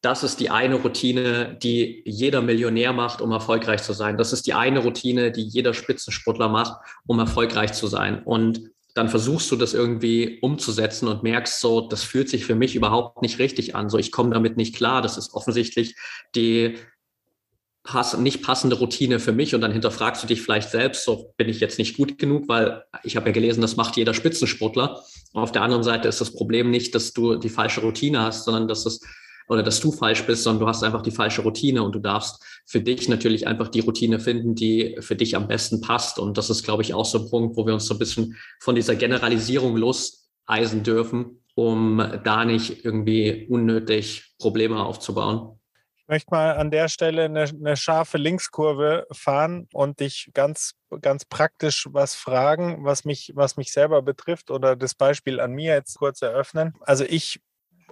das 0.00 0.22
ist 0.22 0.38
die 0.38 0.50
eine 0.50 0.76
Routine, 0.76 1.58
die 1.60 2.02
jeder 2.06 2.40
Millionär 2.40 2.92
macht, 2.92 3.20
um 3.20 3.32
erfolgreich 3.32 3.82
zu 3.82 3.92
sein. 3.92 4.16
Das 4.16 4.32
ist 4.32 4.46
die 4.46 4.54
eine 4.54 4.80
Routine, 4.80 5.32
die 5.32 5.42
jeder 5.42 5.74
Spitzensportler 5.74 6.48
macht, 6.48 6.80
um 7.06 7.18
erfolgreich 7.18 7.72
zu 7.72 7.88
sein. 7.88 8.22
Und 8.22 8.70
dann 8.98 9.08
versuchst 9.08 9.48
du 9.52 9.56
das 9.56 9.74
irgendwie 9.74 10.40
umzusetzen 10.42 11.06
und 11.06 11.22
merkst 11.22 11.60
so, 11.60 11.82
das 11.82 12.02
fühlt 12.02 12.28
sich 12.28 12.44
für 12.44 12.56
mich 12.56 12.74
überhaupt 12.74 13.22
nicht 13.22 13.38
richtig 13.38 13.76
an. 13.76 13.88
So, 13.88 13.96
ich 13.96 14.10
komme 14.10 14.34
damit 14.34 14.56
nicht 14.56 14.74
klar. 14.74 15.02
Das 15.02 15.16
ist 15.16 15.34
offensichtlich 15.34 15.94
die 16.34 16.76
pass 17.84 18.18
nicht 18.18 18.42
passende 18.42 18.76
Routine 18.76 19.20
für 19.20 19.32
mich 19.32 19.54
und 19.54 19.60
dann 19.60 19.72
hinterfragst 19.72 20.22
du 20.22 20.26
dich 20.26 20.42
vielleicht 20.42 20.70
selbst, 20.70 21.04
so 21.04 21.32
bin 21.38 21.48
ich 21.48 21.60
jetzt 21.60 21.78
nicht 21.78 21.96
gut 21.96 22.18
genug, 22.18 22.48
weil 22.48 22.84
ich 23.02 23.16
habe 23.16 23.26
ja 23.26 23.32
gelesen, 23.32 23.62
das 23.62 23.76
macht 23.76 23.96
jeder 23.96 24.12
Spitzensportler. 24.12 25.02
Auf 25.32 25.52
der 25.52 25.62
anderen 25.62 25.84
Seite 25.84 26.08
ist 26.08 26.20
das 26.20 26.34
Problem 26.34 26.70
nicht, 26.70 26.94
dass 26.94 27.14
du 27.14 27.36
die 27.36 27.48
falsche 27.48 27.80
Routine 27.80 28.20
hast, 28.20 28.44
sondern 28.44 28.68
dass 28.68 28.84
es 28.84 29.00
oder 29.48 29.62
dass 29.62 29.80
du 29.80 29.92
falsch 29.92 30.24
bist, 30.24 30.42
sondern 30.42 30.60
du 30.60 30.68
hast 30.68 30.82
einfach 30.82 31.02
die 31.02 31.10
falsche 31.10 31.42
Routine 31.42 31.82
und 31.82 31.94
du 31.94 31.98
darfst 31.98 32.44
für 32.66 32.80
dich 32.80 33.08
natürlich 33.08 33.46
einfach 33.46 33.68
die 33.68 33.80
Routine 33.80 34.20
finden, 34.20 34.54
die 34.54 34.96
für 35.00 35.16
dich 35.16 35.36
am 35.36 35.48
besten 35.48 35.80
passt. 35.80 36.18
Und 36.18 36.38
das 36.38 36.50
ist, 36.50 36.62
glaube 36.62 36.82
ich, 36.82 36.94
auch 36.94 37.06
so 37.06 37.18
ein 37.18 37.30
Punkt, 37.30 37.56
wo 37.56 37.66
wir 37.66 37.74
uns 37.74 37.86
so 37.86 37.94
ein 37.94 37.98
bisschen 37.98 38.36
von 38.60 38.74
dieser 38.74 38.94
Generalisierung 38.94 39.76
loseisen 39.76 40.82
dürfen, 40.82 41.42
um 41.54 42.02
da 42.24 42.44
nicht 42.44 42.84
irgendwie 42.84 43.46
unnötig 43.48 44.34
Probleme 44.38 44.84
aufzubauen 44.84 45.58
möchte 46.08 46.30
mal 46.30 46.56
an 46.56 46.70
der 46.70 46.88
Stelle 46.88 47.26
eine, 47.26 47.44
eine, 47.44 47.76
scharfe 47.76 48.16
Linkskurve 48.18 49.06
fahren 49.12 49.68
und 49.72 50.00
dich 50.00 50.30
ganz, 50.32 50.74
ganz 51.02 51.24
praktisch 51.26 51.86
was 51.90 52.14
fragen, 52.14 52.84
was 52.84 53.04
mich, 53.04 53.32
was 53.34 53.56
mich 53.56 53.72
selber 53.72 54.02
betrifft 54.02 54.50
oder 54.50 54.74
das 54.74 54.94
Beispiel 54.94 55.38
an 55.38 55.52
mir 55.52 55.74
jetzt 55.74 55.98
kurz 55.98 56.22
eröffnen. 56.22 56.74
Also 56.80 57.04
ich, 57.04 57.40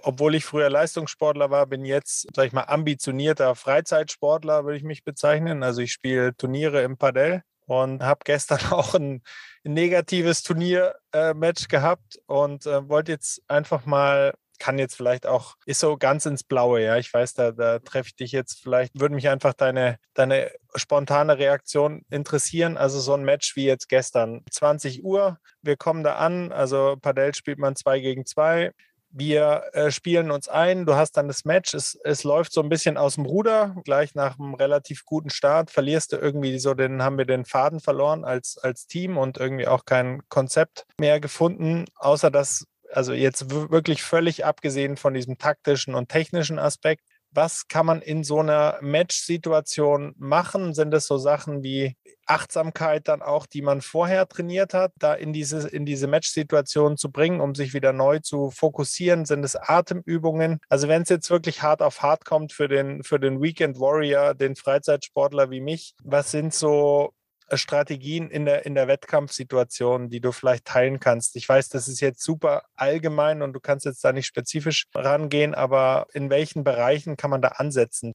obwohl 0.03 0.35
ich 0.35 0.45
früher 0.45 0.69
Leistungssportler 0.69 1.49
war, 1.49 1.65
bin 1.67 1.85
jetzt, 1.85 2.27
sag 2.35 2.47
ich 2.47 2.53
mal, 2.53 2.63
ambitionierter 2.63 3.55
Freizeitsportler, 3.55 4.65
würde 4.65 4.77
ich 4.77 4.83
mich 4.83 5.03
bezeichnen. 5.03 5.63
Also 5.63 5.81
ich 5.81 5.91
spiele 5.91 6.35
Turniere 6.35 6.81
im 6.83 6.97
Padel 6.97 7.41
und 7.65 8.03
habe 8.03 8.19
gestern 8.23 8.59
auch 8.71 8.93
ein, 8.93 9.21
ein 9.65 9.73
negatives 9.73 10.43
Turniermatch 10.43 11.63
äh, 11.63 11.67
gehabt 11.67 12.19
und 12.25 12.65
äh, 12.65 12.87
wollte 12.89 13.11
jetzt 13.11 13.41
einfach 13.47 13.85
mal 13.85 14.33
kann 14.59 14.79
jetzt 14.79 14.95
vielleicht 14.95 15.25
auch, 15.25 15.55
ist 15.65 15.79
so 15.79 15.97
ganz 15.97 16.25
ins 16.25 16.43
Blaue, 16.43 16.81
ja. 16.81 16.97
Ich 16.97 17.13
weiß, 17.13 17.33
da, 17.33 17.51
da 17.51 17.79
treffe 17.79 18.07
ich 18.09 18.15
dich 18.15 18.31
jetzt 18.31 18.61
vielleicht, 18.61 18.99
würde 18.99 19.15
mich 19.15 19.29
einfach 19.29 19.53
deine, 19.53 19.97
deine 20.13 20.51
spontane 20.75 21.37
Reaktion 21.37 22.03
interessieren. 22.09 22.77
Also 22.77 22.99
so 22.99 23.13
ein 23.13 23.23
Match 23.23 23.55
wie 23.55 23.65
jetzt 23.65 23.89
gestern, 23.89 24.43
20 24.51 25.03
Uhr, 25.03 25.37
wir 25.61 25.77
kommen 25.77 26.03
da 26.03 26.15
an, 26.15 26.51
also 26.51 26.95
Padel 27.01 27.35
spielt 27.35 27.59
man 27.59 27.75
zwei 27.75 27.99
gegen 27.99 28.25
zwei. 28.25 28.71
Wir 29.19 29.63
äh, 29.73 29.89
spielen 29.89 30.29
uns 30.29 30.47
ein, 30.47 30.85
du 30.85 30.93
hast 30.93 31.13
dann 31.13 31.27
das 31.27 31.43
Match, 31.43 31.73
es, 31.73 31.97
es 32.03 32.23
läuft 32.23 32.53
so 32.53 32.61
ein 32.61 32.69
bisschen 32.69 32.97
aus 32.97 33.15
dem 33.15 33.25
Ruder, 33.25 33.75
gleich 33.83 34.13
nach 34.13 34.37
einem 34.37 34.53
relativ 34.53 35.05
guten 35.05 35.31
Start 35.31 35.71
verlierst 35.71 36.13
du 36.13 36.17
irgendwie 36.17 36.59
so, 36.59 36.75
den 36.75 37.01
haben 37.01 37.17
wir 37.17 37.25
den 37.25 37.43
Faden 37.43 37.79
verloren 37.79 38.23
als, 38.25 38.59
als 38.59 38.85
Team 38.85 39.17
und 39.17 39.37
irgendwie 39.37 39.65
auch 39.65 39.85
kein 39.85 40.21
Konzept 40.29 40.85
mehr 40.99 41.19
gefunden, 41.19 41.85
außer 41.95 42.29
dass 42.29 42.67
also 42.91 43.13
jetzt 43.13 43.49
wirklich 43.49 44.03
völlig 44.03 44.45
abgesehen 44.45 44.97
von 44.97 45.15
diesem 45.15 45.39
taktischen 45.39 45.95
und 45.95 46.09
technischen 46.09 46.59
Aspekt, 46.59 47.03
was 47.31 47.67
kann 47.67 47.85
man 47.85 48.01
in 48.01 48.23
so 48.23 48.39
einer 48.39 48.77
Match-Situation 48.81 50.13
machen? 50.17 50.73
Sind 50.73 50.93
es 50.93 51.07
so 51.07 51.17
Sachen 51.17 51.63
wie 51.63 51.95
Achtsamkeit 52.27 53.07
dann 53.07 53.21
auch, 53.21 53.45
die 53.45 53.61
man 53.61 53.81
vorher 53.81 54.27
trainiert 54.27 54.73
hat, 54.73 54.91
da 54.97 55.13
in 55.13 55.33
diese, 55.33 55.67
in 55.67 55.85
diese 55.85 56.07
Match-Situation 56.07 56.97
zu 56.97 57.11
bringen, 57.11 57.41
um 57.41 57.55
sich 57.55 57.73
wieder 57.73 57.93
neu 57.93 58.19
zu 58.19 58.51
fokussieren? 58.51 59.25
Sind 59.25 59.43
es 59.43 59.55
Atemübungen? 59.55 60.59
Also 60.69 60.87
wenn 60.87 61.01
es 61.03 61.09
jetzt 61.09 61.29
wirklich 61.29 61.61
hart 61.61 61.81
auf 61.81 62.01
hart 62.01 62.25
kommt 62.25 62.53
für 62.53 62.67
den, 62.67 63.03
für 63.03 63.19
den 63.19 63.41
Weekend 63.41 63.79
Warrior, 63.79 64.33
den 64.33 64.55
Freizeitsportler 64.55 65.49
wie 65.49 65.61
mich, 65.61 65.93
was 66.03 66.31
sind 66.31 66.53
so 66.53 67.13
Strategien 67.53 68.29
in 68.29 68.45
der, 68.45 68.65
in 68.65 68.75
der 68.75 68.87
Wettkampfsituation, 68.87 70.09
die 70.09 70.19
du 70.19 70.31
vielleicht 70.31 70.65
teilen 70.65 70.99
kannst? 70.99 71.35
Ich 71.35 71.47
weiß, 71.47 71.69
das 71.69 71.87
ist 71.87 72.01
jetzt 72.01 72.21
super 72.21 72.63
allgemein 72.75 73.41
und 73.41 73.53
du 73.53 73.59
kannst 73.59 73.85
jetzt 73.85 74.03
da 74.03 74.11
nicht 74.11 74.25
spezifisch 74.25 74.85
rangehen, 74.93 75.55
aber 75.55 76.07
in 76.13 76.29
welchen 76.29 76.63
Bereichen 76.63 77.15
kann 77.15 77.29
man 77.29 77.41
da 77.41 77.49
ansetzen? 77.49 78.13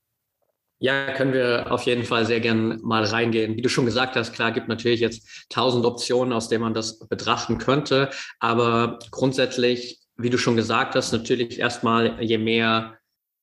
Ja, 0.83 1.13
können 1.13 1.33
wir 1.33 1.71
auf 1.71 1.85
jeden 1.85 2.03
Fall 2.03 2.27
sehr 2.27 2.41
gern 2.41 2.81
mal 2.83 3.05
reingehen. 3.05 3.57
Wie 3.57 3.63
du 3.63 3.69
schon 3.69 3.87
gesagt 3.87 4.17
hast, 4.17 4.33
klar 4.33 4.51
gibt 4.51 4.67
natürlich 4.67 4.99
jetzt 4.99 5.47
tausend 5.49 5.87
Optionen, 5.87 6.33
aus 6.33 6.49
denen 6.49 6.65
man 6.65 6.75
das 6.75 6.99
betrachten 6.99 7.59
könnte. 7.59 8.11
Aber 8.41 8.99
grundsätzlich, 9.13 10.01
wie 10.17 10.29
du 10.29 10.39
schon 10.39 10.57
gesagt 10.57 10.97
hast, 10.97 11.13
natürlich 11.13 11.61
erstmal, 11.61 12.21
je 12.21 12.37
mehr 12.37 12.99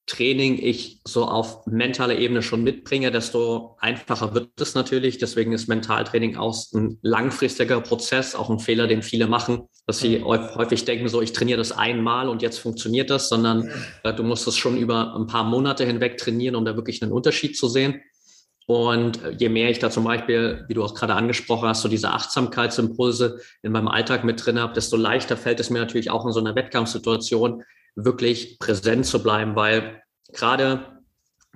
Training 0.10 0.58
ich 0.58 1.02
so 1.06 1.26
auf 1.26 1.65
mentaler 1.67 2.17
Ebene 2.17 2.41
schon 2.41 2.63
mitbringe, 2.63 3.12
desto 3.12 3.78
einfacher 3.80 4.34
wird 4.34 4.50
es 4.60 4.74
natürlich. 4.74 5.19
Deswegen 5.19 5.54
ist 5.54 5.67
Mentaltraining 5.67 6.36
auch 6.36 6.58
ein 6.74 6.98
langfristiger 7.04 7.80
Prozess, 7.80 8.34
auch 8.34 8.50
ein 8.50 8.60
Fehler, 8.60 8.88
den 8.88 9.04
viele 9.04 9.28
machen, 9.28 9.67
dass 9.86 10.00
sie 10.00 10.19
mhm. 10.19 10.26
häufig 10.26 10.84
denken, 10.86 11.08
so 11.10 11.22
ich 11.22 11.32
trainiere 11.32 11.60
das 11.60 11.72
einmal 11.72 12.28
und 12.28 12.41
jetzt 12.41 12.58
funktioniert 12.58 13.12
das, 13.12 13.30
sondern 13.30 13.69
äh, 14.04 14.13
du 14.13 14.24
musst 14.24 14.48
es 14.48 14.58
schon 14.58 14.78
über 14.78 15.15
ein 15.15 15.28
paar 15.28 15.43
Monate 15.43 15.86
hinweg 15.86 16.17
trainieren, 16.17 16.56
um 16.56 16.65
da 16.65 16.76
wirklich 16.76 17.04
einen 17.04 17.12
Unterschied 17.12 17.56
zu 17.56 17.67
sehen. 17.67 18.02
Und 18.65 19.24
äh, 19.24 19.32
je 19.38 19.50
mehr 19.50 19.69
ich 19.69 19.78
da 19.78 19.91
zum 19.91 20.06
Beispiel, 20.06 20.65
wie 20.67 20.74
du 20.74 20.84
auch 20.84 20.95
gerade 20.95 21.13
angesprochen 21.13 21.69
hast, 21.69 21.82
so 21.82 21.88
diese 21.88 22.10
Achtsamkeitsimpulse 22.10 23.39
in 23.62 23.72
meinem 23.72 23.88
Alltag 23.88 24.24
mit 24.24 24.43
drin 24.43 24.60
habe, 24.60 24.74
desto 24.74 24.98
leichter 24.98 25.38
fällt 25.38 25.60
es 25.60 25.69
mir 25.69 25.80
natürlich 25.80 26.10
auch 26.10 26.26
in 26.26 26.32
so 26.32 26.39
einer 26.39 26.56
Wettkampfsituation, 26.56 27.63
wirklich 28.05 28.59
präsent 28.59 29.05
zu 29.05 29.21
bleiben, 29.21 29.55
weil 29.55 30.01
gerade 30.33 30.99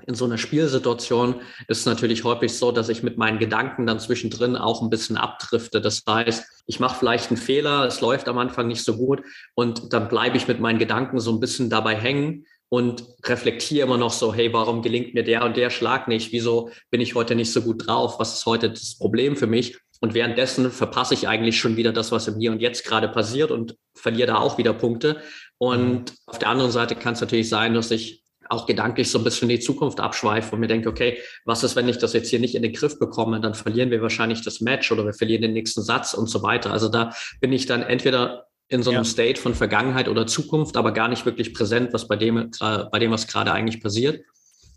in 0.06 0.16
so 0.16 0.26
einer 0.26 0.38
Spielsituation 0.38 1.42
ist 1.68 1.80
es 1.80 1.86
natürlich 1.86 2.24
häufig 2.24 2.54
so, 2.54 2.72
dass 2.72 2.90
ich 2.90 3.04
mit 3.04 3.18
meinen 3.18 3.40
Gedanken 3.40 3.86
dann 3.86 4.00
zwischendrin 4.00 4.56
auch 4.56 4.82
ein 4.82 4.90
bisschen 4.90 5.18
abdrifte. 5.18 5.80
Das 5.80 6.04
heißt, 6.08 6.64
ich 6.66 6.80
mache 6.80 7.00
vielleicht 7.00 7.30
einen 7.30 7.38
Fehler, 7.38 7.86
es 7.86 8.02
läuft 8.02 8.28
am 8.28 8.38
Anfang 8.38 8.68
nicht 8.68 8.84
so 8.84 8.98
gut 8.98 9.22
und 9.56 9.94
dann 9.94 10.10
bleibe 10.10 10.38
ich 10.38 10.48
mit 10.48 10.60
meinen 10.60 10.80
Gedanken 10.80 11.20
so 11.20 11.32
ein 11.32 11.40
bisschen 11.40 11.70
dabei 11.70 11.96
hängen 11.96 12.46
und 12.70 13.06
reflektiere 13.26 13.86
immer 13.86 13.98
noch 13.98 14.12
so, 14.12 14.34
hey, 14.34 14.52
warum 14.52 14.82
gelingt 14.82 15.14
mir 15.14 15.24
der 15.24 15.46
und 15.46 15.56
der 15.56 15.70
Schlag 15.70 16.08
nicht? 16.08 16.32
Wieso 16.32 16.72
bin 16.90 17.02
ich 17.02 17.16
heute 17.16 17.36
nicht 17.36 17.54
so 17.54 17.62
gut 17.62 17.88
drauf? 17.88 18.20
Was 18.20 18.34
ist 18.40 18.46
heute 18.46 18.72
das 18.72 18.98
Problem 18.98 19.36
für 19.36 19.48
mich? 19.48 19.78
Und 20.02 20.14
währenddessen 20.16 20.70
verpasse 20.70 21.14
ich 21.14 21.28
eigentlich 21.30 21.58
schon 21.58 21.78
wieder 21.78 21.94
das, 21.94 22.12
was 22.12 22.28
im 22.28 22.38
Hier 22.38 22.52
und 22.52 22.62
Jetzt 22.62 22.84
gerade 22.84 23.08
passiert 23.08 23.52
und 23.52 23.78
verliere 23.96 24.28
da 24.28 24.38
auch 24.38 24.58
wieder 24.58 24.74
Punkte. 24.74 25.22
Und 25.64 26.12
mhm. 26.12 26.16
auf 26.26 26.40
der 26.40 26.50
anderen 26.50 26.72
Seite 26.72 26.94
kann 26.94 27.14
es 27.14 27.22
natürlich 27.22 27.48
sein, 27.48 27.74
dass 27.74 27.90
ich 27.90 28.22
auch 28.50 28.66
gedanklich 28.66 29.10
so 29.10 29.18
ein 29.18 29.24
bisschen 29.24 29.50
in 29.50 29.58
die 29.58 29.64
Zukunft 29.64 30.02
abschweife 30.02 30.54
und 30.54 30.60
mir 30.60 30.68
denke, 30.68 30.90
okay, 30.90 31.18
was 31.46 31.64
ist, 31.64 31.78
wenn 31.78 31.88
ich 31.88 31.98
das 31.98 32.12
jetzt 32.12 32.30
hier 32.30 32.42
nicht 32.42 32.54
in 32.54 32.62
den 32.62 32.74
Griff 32.74 33.00
bekomme? 33.00 33.40
Dann 33.40 33.56
verlieren 33.56 33.90
wir 33.90 34.02
wahrscheinlich 34.02 34.42
das 34.42 34.60
Match 34.60 34.92
oder 34.92 35.06
wir 35.06 35.14
verlieren 35.14 35.42
den 35.42 35.54
nächsten 35.54 35.82
Satz 35.82 36.14
und 36.14 36.28
so 36.28 36.44
weiter. 36.44 36.72
Also 36.72 36.90
da 36.90 37.14
bin 37.40 37.54
ich 37.54 37.66
dann 37.66 37.82
entweder 37.82 38.48
in 38.68 38.84
so 38.84 38.90
einem 38.90 39.04
ja. 39.04 39.06
State 39.06 39.40
von 39.40 39.56
Vergangenheit 39.56 40.10
oder 40.10 40.28
Zukunft, 40.28 40.76
aber 40.76 40.92
gar 40.92 41.08
nicht 41.08 41.26
wirklich 41.26 41.54
präsent, 41.54 41.94
was 41.94 42.10
bei 42.10 42.18
dem, 42.18 42.52
bei 42.60 43.00
dem, 43.00 43.12
was 43.12 43.28
gerade 43.28 43.54
eigentlich 43.54 43.82
passiert. 43.82 44.26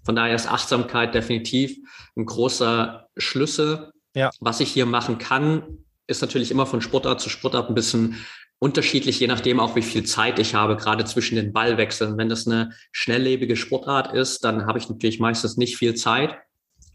Von 0.05 0.15
daher 0.15 0.37
ist 0.37 0.49
Achtsamkeit 0.49 1.15
definitiv 1.17 1.77
ein 2.17 2.27
großer 2.27 3.09
Schlüssel. 3.17 3.91
Ja. 4.15 4.31
Was 4.39 4.61
ich 4.61 4.71
hier 4.71 4.87
machen 4.87 5.19
kann, 5.19 5.85
ist 6.07 6.21
natürlich 6.21 6.53
immer 6.53 6.67
von 6.67 6.81
Sportart 6.81 7.21
zu 7.21 7.29
Sportart 7.29 7.69
ein 7.69 7.75
bisschen 7.75 8.25
unterschiedlich, 8.59 9.21
je 9.21 9.27
nachdem 9.27 9.61
auch, 9.61 9.77
wie 9.77 9.83
viel 9.83 10.05
Zeit 10.05 10.39
ich 10.39 10.55
habe, 10.55 10.77
gerade 10.77 11.05
zwischen 11.05 11.37
den 11.37 11.53
Ballwechseln. 11.53 12.17
Wenn 12.17 12.29
das 12.29 12.47
eine 12.47 12.73
schnelllebige 12.93 13.57
Sportart 13.57 14.15
ist, 14.15 14.45
dann 14.45 14.67
habe 14.67 14.79
ich 14.79 14.89
natürlich 14.89 15.21
meistens 15.21 15.57
nicht 15.57 15.77
viel 15.77 15.95
Zeit. 15.95 16.37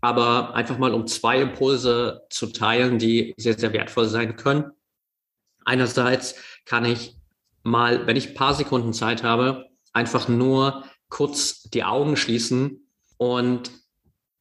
Aber 0.02 0.56
einfach 0.56 0.80
mal 0.80 0.94
um 0.94 1.06
zwei 1.06 1.40
Impulse 1.40 2.24
zu 2.32 2.48
teilen, 2.48 2.98
die 2.98 3.36
sehr, 3.38 3.58
sehr 3.58 3.74
wertvoll 3.74 4.08
sein 4.08 4.36
können. 4.36 4.72
Einerseits 5.64 6.36
kann 6.66 6.86
ich 6.86 7.16
mal, 7.64 8.08
wenn 8.08 8.18
ich 8.18 8.30
ein 8.30 8.34
paar 8.34 8.56
Sekunden 8.56 8.94
Zeit 8.94 9.22
habe, 9.22 9.68
einfach 9.94 10.28
nur 10.28 10.86
kurz 11.10 11.64
die 11.64 11.84
Augen 11.84 12.18
schließen 12.18 12.88
und 13.18 13.72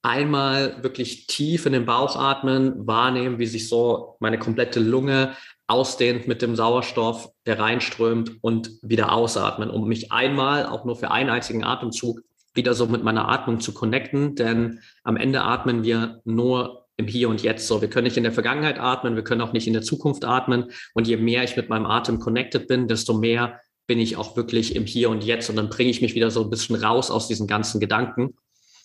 einmal 0.02 0.83
wirklich 0.83 1.26
tief 1.26 1.66
in 1.66 1.74
den 1.74 1.85
Bauch 1.85 2.16
atmen, 2.16 2.87
wahrnehmen, 2.87 3.38
wie 3.38 3.46
sich 3.46 3.68
so 3.68 4.16
meine 4.20 4.38
komplette 4.38 4.80
Lunge 4.80 5.37
ausdehnt 5.70 6.26
mit 6.26 6.42
dem 6.42 6.56
Sauerstoff, 6.56 7.30
der 7.46 7.59
reinströmt 7.59 8.33
und 8.42 8.72
wieder 8.83 9.12
ausatmen, 9.12 9.70
um 9.70 9.88
mich 9.88 10.12
einmal 10.12 10.66
auch 10.66 10.85
nur 10.85 10.96
für 10.96 11.11
einen 11.11 11.30
einzigen 11.30 11.64
Atemzug 11.64 12.20
wieder 12.54 12.74
so 12.74 12.87
mit 12.87 13.04
meiner 13.04 13.28
Atmung 13.28 13.61
zu 13.61 13.72
connecten, 13.72 14.35
denn 14.35 14.80
am 15.04 15.16
Ende 15.16 15.42
atmen 15.42 15.85
wir 15.85 16.20
nur 16.24 16.88
im 16.96 17.06
Hier 17.06 17.28
und 17.28 17.42
Jetzt 17.42 17.68
so. 17.68 17.80
Wir 17.80 17.88
können 17.88 18.04
nicht 18.04 18.16
in 18.16 18.24
der 18.24 18.33
Vergangenheit 18.33 18.78
atmen, 18.78 19.14
wir 19.14 19.22
können 19.22 19.40
auch 19.40 19.52
nicht 19.52 19.68
in 19.68 19.72
der 19.72 19.83
Zukunft 19.83 20.24
atmen 20.24 20.70
und 20.94 21.06
je 21.06 21.16
mehr 21.16 21.44
ich 21.44 21.56
mit 21.56 21.68
meinem 21.68 21.87
Atem 21.87 22.18
connected 22.18 22.66
bin, 22.66 22.88
desto 22.88 23.14
mehr 23.14 23.61
bin 23.87 24.00
ich 24.00 24.16
auch 24.16 24.37
wirklich 24.37 24.74
im 24.74 24.87
Hier 24.87 25.09
und 25.09 25.24
Jetzt 25.24 25.50
und 25.50 25.56
dann 25.56 25.70
bringe 25.70 25.90
ich 25.90 26.02
mich 26.02 26.14
wieder 26.14 26.30
so 26.30 26.42
ein 26.42 26.50
bisschen 26.50 26.76
raus 26.76 27.11
aus 27.11 27.28
diesen 27.28 27.46
ganzen 27.46 27.80
Gedanken. 27.80 28.35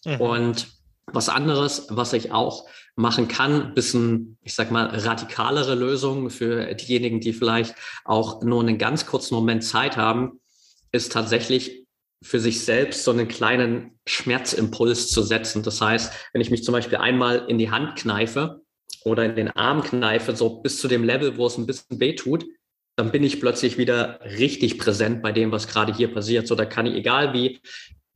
Mhm. 0.06 0.21
Und 0.21 0.67
was 1.08 1.30
anderes, 1.30 1.88
was 1.89 2.13
ich 2.13 2.32
auch 2.32 2.67
machen 2.95 3.27
kann, 3.27 3.73
bisschen, 3.73 4.38
ich 4.41 4.53
sag 4.53 4.71
mal, 4.71 4.88
radikalere 4.88 5.75
Lösungen 5.75 6.29
für 6.29 6.73
diejenigen, 6.75 7.19
die 7.19 7.34
vielleicht 7.34 7.75
auch 8.05 8.41
nur 8.41 8.62
einen 8.62 8.77
ganz 8.77 9.05
kurzen 9.05 9.36
Moment 9.36 9.63
Zeit 9.63 9.97
haben, 9.97 10.39
ist 10.91 11.12
tatsächlich 11.12 11.86
für 12.23 12.39
sich 12.39 12.63
selbst 12.63 13.03
so 13.03 13.12
einen 13.12 13.27
kleinen 13.27 13.99
Schmerzimpuls 14.08 15.10
zu 15.10 15.21
setzen. 15.21 15.62
Das 15.62 15.81
heißt, 15.81 16.12
wenn 16.34 16.41
ich 16.41 16.49
mich 16.49 16.63
zum 16.63 16.71
Beispiel 16.71 16.97
einmal 16.97 17.45
in 17.49 17.58
die 17.58 17.69
Hand 17.69 17.97
kneife 17.97 18.62
oder 19.03 19.25
in 19.25 19.36
den 19.36 19.49
Arm 19.51 19.84
kneife, 19.84 20.36
so 20.36 20.62
bis 20.62 20.79
zu 20.79 20.88
dem 20.88 21.03
Level, 21.03 21.38
wo 21.38 21.45
es 21.45 21.58
ein 21.58 21.67
bisschen 21.67 21.99
weh 21.99 22.15
tut, 22.15 22.45
dann 22.95 23.12
bin 23.12 23.23
ich 23.23 23.41
plötzlich 23.41 23.77
wieder 23.77 24.19
richtig 24.21 24.79
präsent 24.79 25.21
bei 25.21 25.34
dem, 25.34 25.51
was 25.51 25.67
gerade 25.67 25.93
hier 25.93 26.13
passiert. 26.13 26.47
So, 26.47 26.55
da 26.55 26.65
kann 26.65 26.86
ich, 26.86 26.95
egal 26.95 27.34
wie 27.34 27.60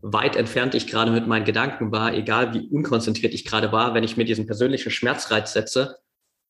weit 0.02 0.36
entfernt 0.36 0.76
ich 0.76 0.88
gerade 0.88 1.12
mit 1.12 1.28
meinen 1.28 1.46
Gedanken 1.46 1.92
war, 1.92 2.14
egal 2.14 2.54
wie 2.54 2.68
unkonzentriert 2.70 3.34
ich 3.34 3.46
gerade 3.46 3.72
war, 3.72 3.94
wenn 3.94 4.04
ich 4.04 4.18
mir 4.18 4.26
diesen 4.26 4.46
persönlichen 4.46 4.92
Schmerzreiz 4.92 5.54
setze, 5.54 5.98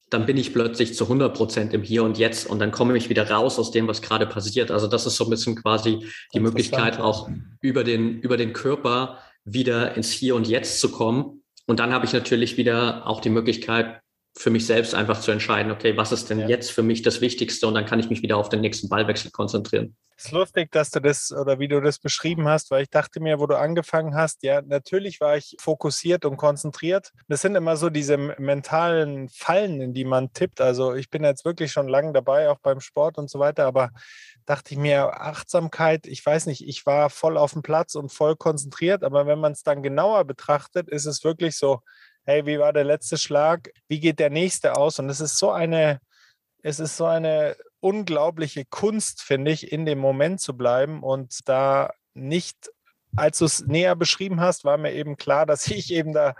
dann 0.09 0.25
bin 0.25 0.37
ich 0.37 0.53
plötzlich 0.53 0.95
zu 0.95 1.05
100 1.05 1.35
Prozent 1.35 1.73
im 1.73 1.83
Hier 1.83 2.03
und 2.03 2.17
Jetzt 2.17 2.47
und 2.47 2.59
dann 2.59 2.71
komme 2.71 2.97
ich 2.97 3.09
wieder 3.09 3.29
raus 3.29 3.59
aus 3.59 3.71
dem, 3.71 3.87
was 3.87 4.01
gerade 4.01 4.25
passiert. 4.25 4.71
Also 4.71 4.87
das 4.87 5.05
ist 5.05 5.15
so 5.15 5.25
ein 5.25 5.29
bisschen 5.29 5.55
quasi 5.55 6.05
die 6.33 6.39
Möglichkeit, 6.39 6.99
auch 6.99 7.29
über 7.61 7.83
den, 7.83 8.19
über 8.19 8.37
den 8.37 8.53
Körper 8.53 9.19
wieder 9.45 9.95
ins 9.95 10.11
Hier 10.11 10.35
und 10.35 10.47
Jetzt 10.47 10.79
zu 10.79 10.91
kommen. 10.91 11.43
Und 11.67 11.79
dann 11.79 11.93
habe 11.93 12.05
ich 12.05 12.13
natürlich 12.13 12.57
wieder 12.57 13.07
auch 13.07 13.21
die 13.21 13.29
Möglichkeit, 13.29 14.01
für 14.39 14.51
mich 14.51 14.65
selbst 14.65 14.95
einfach 14.95 15.19
zu 15.19 15.31
entscheiden, 15.31 15.69
okay, 15.69 15.97
was 15.97 16.13
ist 16.13 16.29
denn 16.29 16.39
ja. 16.39 16.47
jetzt 16.47 16.71
für 16.71 16.81
mich 16.81 17.01
das 17.01 17.19
Wichtigste? 17.19 17.67
Und 17.67 17.73
dann 17.73 17.85
kann 17.85 17.99
ich 17.99 18.09
mich 18.09 18.21
wieder 18.21 18.37
auf 18.37 18.47
den 18.47 18.61
nächsten 18.61 18.87
Ballwechsel 18.87 19.31
konzentrieren. 19.31 19.97
Es 20.15 20.27
ist 20.27 20.31
lustig, 20.31 20.71
dass 20.71 20.91
du 20.91 21.01
das 21.01 21.33
oder 21.33 21.59
wie 21.59 21.67
du 21.67 21.81
das 21.81 21.99
beschrieben 21.99 22.47
hast, 22.47 22.71
weil 22.71 22.83
ich 22.83 22.89
dachte 22.89 23.19
mir, 23.19 23.39
wo 23.39 23.47
du 23.47 23.57
angefangen 23.57 24.15
hast, 24.15 24.43
ja, 24.43 24.61
natürlich 24.61 25.19
war 25.19 25.35
ich 25.35 25.57
fokussiert 25.59 26.23
und 26.23 26.37
konzentriert. 26.37 27.11
Das 27.27 27.41
sind 27.41 27.55
immer 27.55 27.75
so 27.75 27.89
diese 27.89 28.17
mentalen 28.17 29.27
Fallen, 29.27 29.81
in 29.81 29.93
die 29.93 30.05
man 30.05 30.31
tippt. 30.31 30.61
Also 30.61 30.93
ich 30.93 31.09
bin 31.09 31.25
jetzt 31.25 31.43
wirklich 31.43 31.73
schon 31.73 31.89
lange 31.89 32.13
dabei, 32.13 32.49
auch 32.49 32.59
beim 32.59 32.79
Sport 32.79 33.17
und 33.17 33.29
so 33.29 33.39
weiter, 33.39 33.65
aber 33.65 33.91
dachte 34.45 34.73
ich 34.73 34.79
mir, 34.79 35.21
Achtsamkeit, 35.21 36.07
ich 36.07 36.25
weiß 36.25 36.45
nicht, 36.45 36.65
ich 36.65 36.85
war 36.85 37.09
voll 37.09 37.37
auf 37.37 37.51
dem 37.51 37.61
Platz 37.61 37.95
und 37.95 38.09
voll 38.09 38.37
konzentriert, 38.37 39.03
aber 39.03 39.27
wenn 39.27 39.39
man 39.39 39.51
es 39.51 39.63
dann 39.63 39.83
genauer 39.83 40.23
betrachtet, 40.23 40.87
ist 40.87 41.05
es 41.05 41.25
wirklich 41.25 41.57
so, 41.57 41.81
hey, 42.29 42.45
wie 42.45 42.59
war 42.59 42.73
der 42.73 42.83
letzte 42.83 43.17
Schlag? 43.17 43.71
Wie 43.87 43.99
geht 43.99 44.19
der 44.19 44.29
nächste 44.29 44.75
aus? 44.75 44.99
Und 44.99 45.09
es 45.09 45.19
ist 45.19 45.37
so 45.39 45.49
eine, 45.49 45.99
es 46.61 46.79
ist 46.79 46.95
so 46.95 47.05
eine 47.05 47.55
unglaubliche 47.79 48.65
Kunst, 48.65 49.23
finde 49.23 49.49
ich, 49.49 49.71
in 49.71 49.85
dem 49.85 49.97
Moment 49.97 50.39
zu 50.39 50.55
bleiben 50.55 51.01
und 51.01 51.39
da 51.49 51.91
nicht, 52.13 52.71
als 53.15 53.39
du 53.39 53.45
es 53.45 53.65
näher 53.65 53.95
beschrieben 53.95 54.41
hast, 54.41 54.63
war 54.63 54.77
mir 54.77 54.93
eben 54.93 55.17
klar, 55.17 55.45
dass 55.47 55.65
ich 55.67 55.91
eben 55.91 56.13
da 56.13 56.35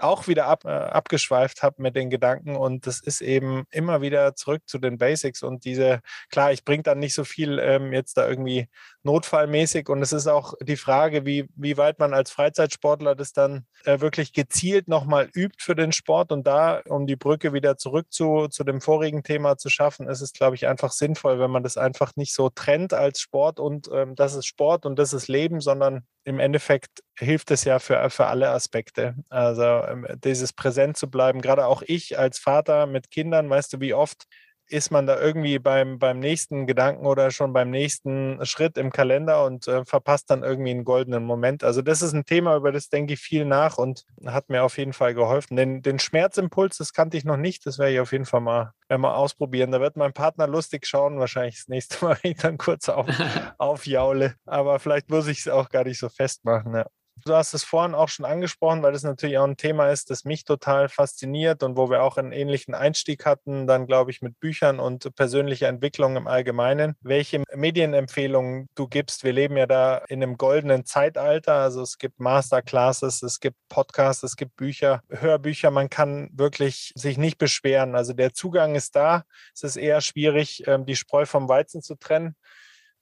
auch 0.00 0.28
wieder 0.28 0.46
ab, 0.46 0.64
äh, 0.64 0.68
abgeschweift 0.68 1.64
habe 1.64 1.82
mit 1.82 1.96
den 1.96 2.10
Gedanken 2.10 2.54
und 2.54 2.86
das 2.86 3.00
ist 3.00 3.20
eben 3.20 3.64
immer 3.72 4.00
wieder 4.00 4.36
zurück 4.36 4.62
zu 4.66 4.78
den 4.78 4.98
Basics 4.98 5.42
und 5.42 5.64
diese, 5.64 6.00
klar, 6.30 6.52
ich 6.52 6.64
bringe 6.64 6.84
dann 6.84 7.00
nicht 7.00 7.14
so 7.14 7.24
viel 7.24 7.58
ähm, 7.58 7.92
jetzt 7.92 8.16
da 8.16 8.28
irgendwie 8.28 8.68
notfallmäßig. 9.08 9.88
Und 9.88 10.02
es 10.02 10.12
ist 10.12 10.26
auch 10.26 10.52
die 10.60 10.76
Frage, 10.76 11.24
wie, 11.24 11.48
wie 11.56 11.78
weit 11.78 11.98
man 11.98 12.12
als 12.12 12.30
Freizeitsportler 12.30 13.14
das 13.14 13.32
dann 13.32 13.64
äh, 13.84 14.00
wirklich 14.00 14.34
gezielt 14.34 14.86
nochmal 14.86 15.30
übt 15.34 15.56
für 15.58 15.74
den 15.74 15.92
Sport. 15.92 16.30
Und 16.30 16.46
da, 16.46 16.82
um 16.86 17.06
die 17.06 17.16
Brücke 17.16 17.54
wieder 17.54 17.78
zurück 17.78 18.08
zu, 18.10 18.48
zu 18.48 18.64
dem 18.64 18.82
vorigen 18.82 19.22
Thema 19.22 19.56
zu 19.56 19.70
schaffen, 19.70 20.08
ist 20.08 20.20
es, 20.20 20.34
glaube 20.34 20.56
ich, 20.56 20.66
einfach 20.66 20.92
sinnvoll, 20.92 21.38
wenn 21.40 21.50
man 21.50 21.62
das 21.62 21.78
einfach 21.78 22.16
nicht 22.16 22.34
so 22.34 22.50
trennt 22.50 22.92
als 22.92 23.20
Sport 23.20 23.60
und 23.60 23.88
ähm, 23.92 24.14
das 24.14 24.34
ist 24.34 24.46
Sport 24.46 24.84
und 24.84 24.98
das 24.98 25.14
ist 25.14 25.28
Leben, 25.28 25.60
sondern 25.60 26.02
im 26.24 26.38
Endeffekt 26.38 27.02
hilft 27.18 27.50
es 27.50 27.64
ja 27.64 27.78
für, 27.78 28.10
für 28.10 28.26
alle 28.26 28.50
Aspekte. 28.50 29.14
Also 29.30 29.62
ähm, 29.62 30.06
dieses 30.22 30.52
präsent 30.52 30.98
zu 30.98 31.08
bleiben, 31.08 31.40
gerade 31.40 31.64
auch 31.64 31.82
ich 31.86 32.18
als 32.18 32.38
Vater 32.38 32.86
mit 32.86 33.10
Kindern, 33.10 33.48
weißt 33.48 33.72
du, 33.72 33.80
wie 33.80 33.94
oft 33.94 34.26
ist 34.68 34.90
man 34.90 35.06
da 35.06 35.18
irgendwie 35.20 35.58
beim, 35.58 35.98
beim 35.98 36.18
nächsten 36.18 36.66
Gedanken 36.66 37.06
oder 37.06 37.30
schon 37.30 37.52
beim 37.52 37.70
nächsten 37.70 38.44
Schritt 38.44 38.76
im 38.76 38.90
Kalender 38.90 39.44
und 39.44 39.66
äh, 39.68 39.84
verpasst 39.84 40.30
dann 40.30 40.42
irgendwie 40.42 40.70
einen 40.70 40.84
goldenen 40.84 41.24
Moment. 41.24 41.64
Also 41.64 41.82
das 41.82 42.02
ist 42.02 42.12
ein 42.12 42.24
Thema, 42.24 42.56
über 42.56 42.72
das 42.72 42.88
denke 42.88 43.14
ich 43.14 43.20
viel 43.20 43.44
nach 43.44 43.78
und 43.78 44.04
hat 44.26 44.48
mir 44.48 44.62
auf 44.62 44.78
jeden 44.78 44.92
Fall 44.92 45.14
geholfen. 45.14 45.56
Den, 45.56 45.82
den 45.82 45.98
Schmerzimpuls, 45.98 46.76
das 46.76 46.92
kannte 46.92 47.16
ich 47.16 47.24
noch 47.24 47.36
nicht, 47.36 47.66
das 47.66 47.78
werde 47.78 47.94
ich 47.94 48.00
auf 48.00 48.12
jeden 48.12 48.26
Fall 48.26 48.40
mal, 48.40 48.72
mal 48.88 49.14
ausprobieren. 49.14 49.70
Da 49.70 49.80
wird 49.80 49.96
mein 49.96 50.12
Partner 50.12 50.46
lustig 50.46 50.86
schauen, 50.86 51.18
wahrscheinlich 51.18 51.56
das 51.56 51.68
nächste 51.68 52.04
Mal, 52.04 52.18
wenn 52.22 52.32
ich 52.32 52.38
dann 52.38 52.58
kurz 52.58 52.88
auf, 52.88 53.06
aufjaule. 53.58 54.34
Aber 54.44 54.78
vielleicht 54.78 55.10
muss 55.10 55.26
ich 55.28 55.40
es 55.40 55.48
auch 55.48 55.68
gar 55.68 55.84
nicht 55.84 55.98
so 55.98 56.08
festmachen. 56.08 56.74
Ja. 56.74 56.86
Du 57.24 57.34
hast 57.34 57.54
es 57.54 57.64
vorhin 57.64 57.94
auch 57.94 58.08
schon 58.08 58.24
angesprochen, 58.24 58.82
weil 58.82 58.92
das 58.92 59.02
natürlich 59.02 59.38
auch 59.38 59.46
ein 59.46 59.56
Thema 59.56 59.90
ist, 59.90 60.10
das 60.10 60.24
mich 60.24 60.44
total 60.44 60.88
fasziniert 60.88 61.62
und 61.62 61.76
wo 61.76 61.90
wir 61.90 62.02
auch 62.02 62.16
einen 62.16 62.32
ähnlichen 62.32 62.74
Einstieg 62.74 63.26
hatten, 63.26 63.66
dann 63.66 63.86
glaube 63.86 64.10
ich 64.10 64.22
mit 64.22 64.38
Büchern 64.40 64.80
und 64.80 65.14
persönlicher 65.14 65.68
Entwicklung 65.68 66.16
im 66.16 66.26
Allgemeinen. 66.26 66.96
Welche 67.00 67.42
Medienempfehlungen 67.54 68.68
du 68.74 68.88
gibst? 68.88 69.24
Wir 69.24 69.32
leben 69.32 69.56
ja 69.56 69.66
da 69.66 69.98
in 70.08 70.22
einem 70.22 70.36
goldenen 70.36 70.84
Zeitalter. 70.84 71.54
Also 71.54 71.82
es 71.82 71.98
gibt 71.98 72.20
Masterclasses, 72.20 73.22
es 73.22 73.40
gibt 73.40 73.56
Podcasts, 73.68 74.22
es 74.22 74.36
gibt 74.36 74.56
Bücher, 74.56 75.02
Hörbücher. 75.08 75.70
Man 75.70 75.90
kann 75.90 76.30
wirklich 76.32 76.92
sich 76.94 77.18
nicht 77.18 77.38
beschweren. 77.38 77.94
Also 77.94 78.12
der 78.12 78.32
Zugang 78.32 78.74
ist 78.74 78.96
da. 78.96 79.24
Es 79.54 79.62
ist 79.62 79.76
eher 79.76 80.00
schwierig, 80.00 80.64
ähm, 80.66 80.86
die 80.86 80.96
Spreu 80.96 81.26
vom 81.26 81.48
Weizen 81.48 81.82
zu 81.82 81.96
trennen. 81.96 82.36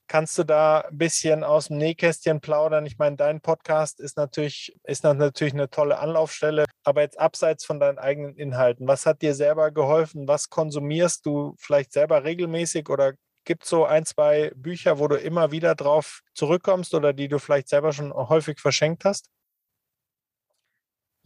Kannst 0.08 0.38
du 0.38 0.44
da 0.44 0.82
ein 0.82 0.98
bisschen 0.98 1.42
aus 1.42 1.66
dem 1.66 1.78
Nähkästchen 1.78 2.40
plaudern? 2.40 2.86
Ich 2.86 2.96
meine, 2.98 3.16
dein 3.16 3.40
Podcast 3.40 3.98
ist 3.98 4.16
natürlich, 4.16 4.76
ist 4.84 5.02
natürlich 5.02 5.54
eine 5.54 5.68
tolle 5.68 5.98
Anlaufstelle, 5.98 6.64
aber 6.84 7.00
jetzt 7.02 7.18
abseits 7.18 7.64
von 7.64 7.80
deinen 7.80 7.98
eigenen 7.98 8.36
Inhalten, 8.36 8.86
was 8.86 9.04
hat 9.04 9.20
dir 9.20 9.34
selber 9.34 9.72
geholfen? 9.72 10.28
Was 10.28 10.48
konsumierst 10.48 11.26
du 11.26 11.54
vielleicht 11.58 11.92
selber 11.92 12.22
regelmäßig 12.22 12.88
oder 12.88 13.14
gibt 13.44 13.64
es 13.64 13.70
so 13.70 13.84
ein, 13.84 14.04
zwei 14.04 14.52
Bücher, 14.54 14.98
wo 15.00 15.08
du 15.08 15.16
immer 15.16 15.50
wieder 15.50 15.74
drauf 15.74 16.20
zurückkommst 16.34 16.94
oder 16.94 17.12
die 17.12 17.28
du 17.28 17.38
vielleicht 17.38 17.68
selber 17.68 17.92
schon 17.92 18.12
häufig 18.12 18.60
verschenkt 18.60 19.04
hast? 19.04 19.28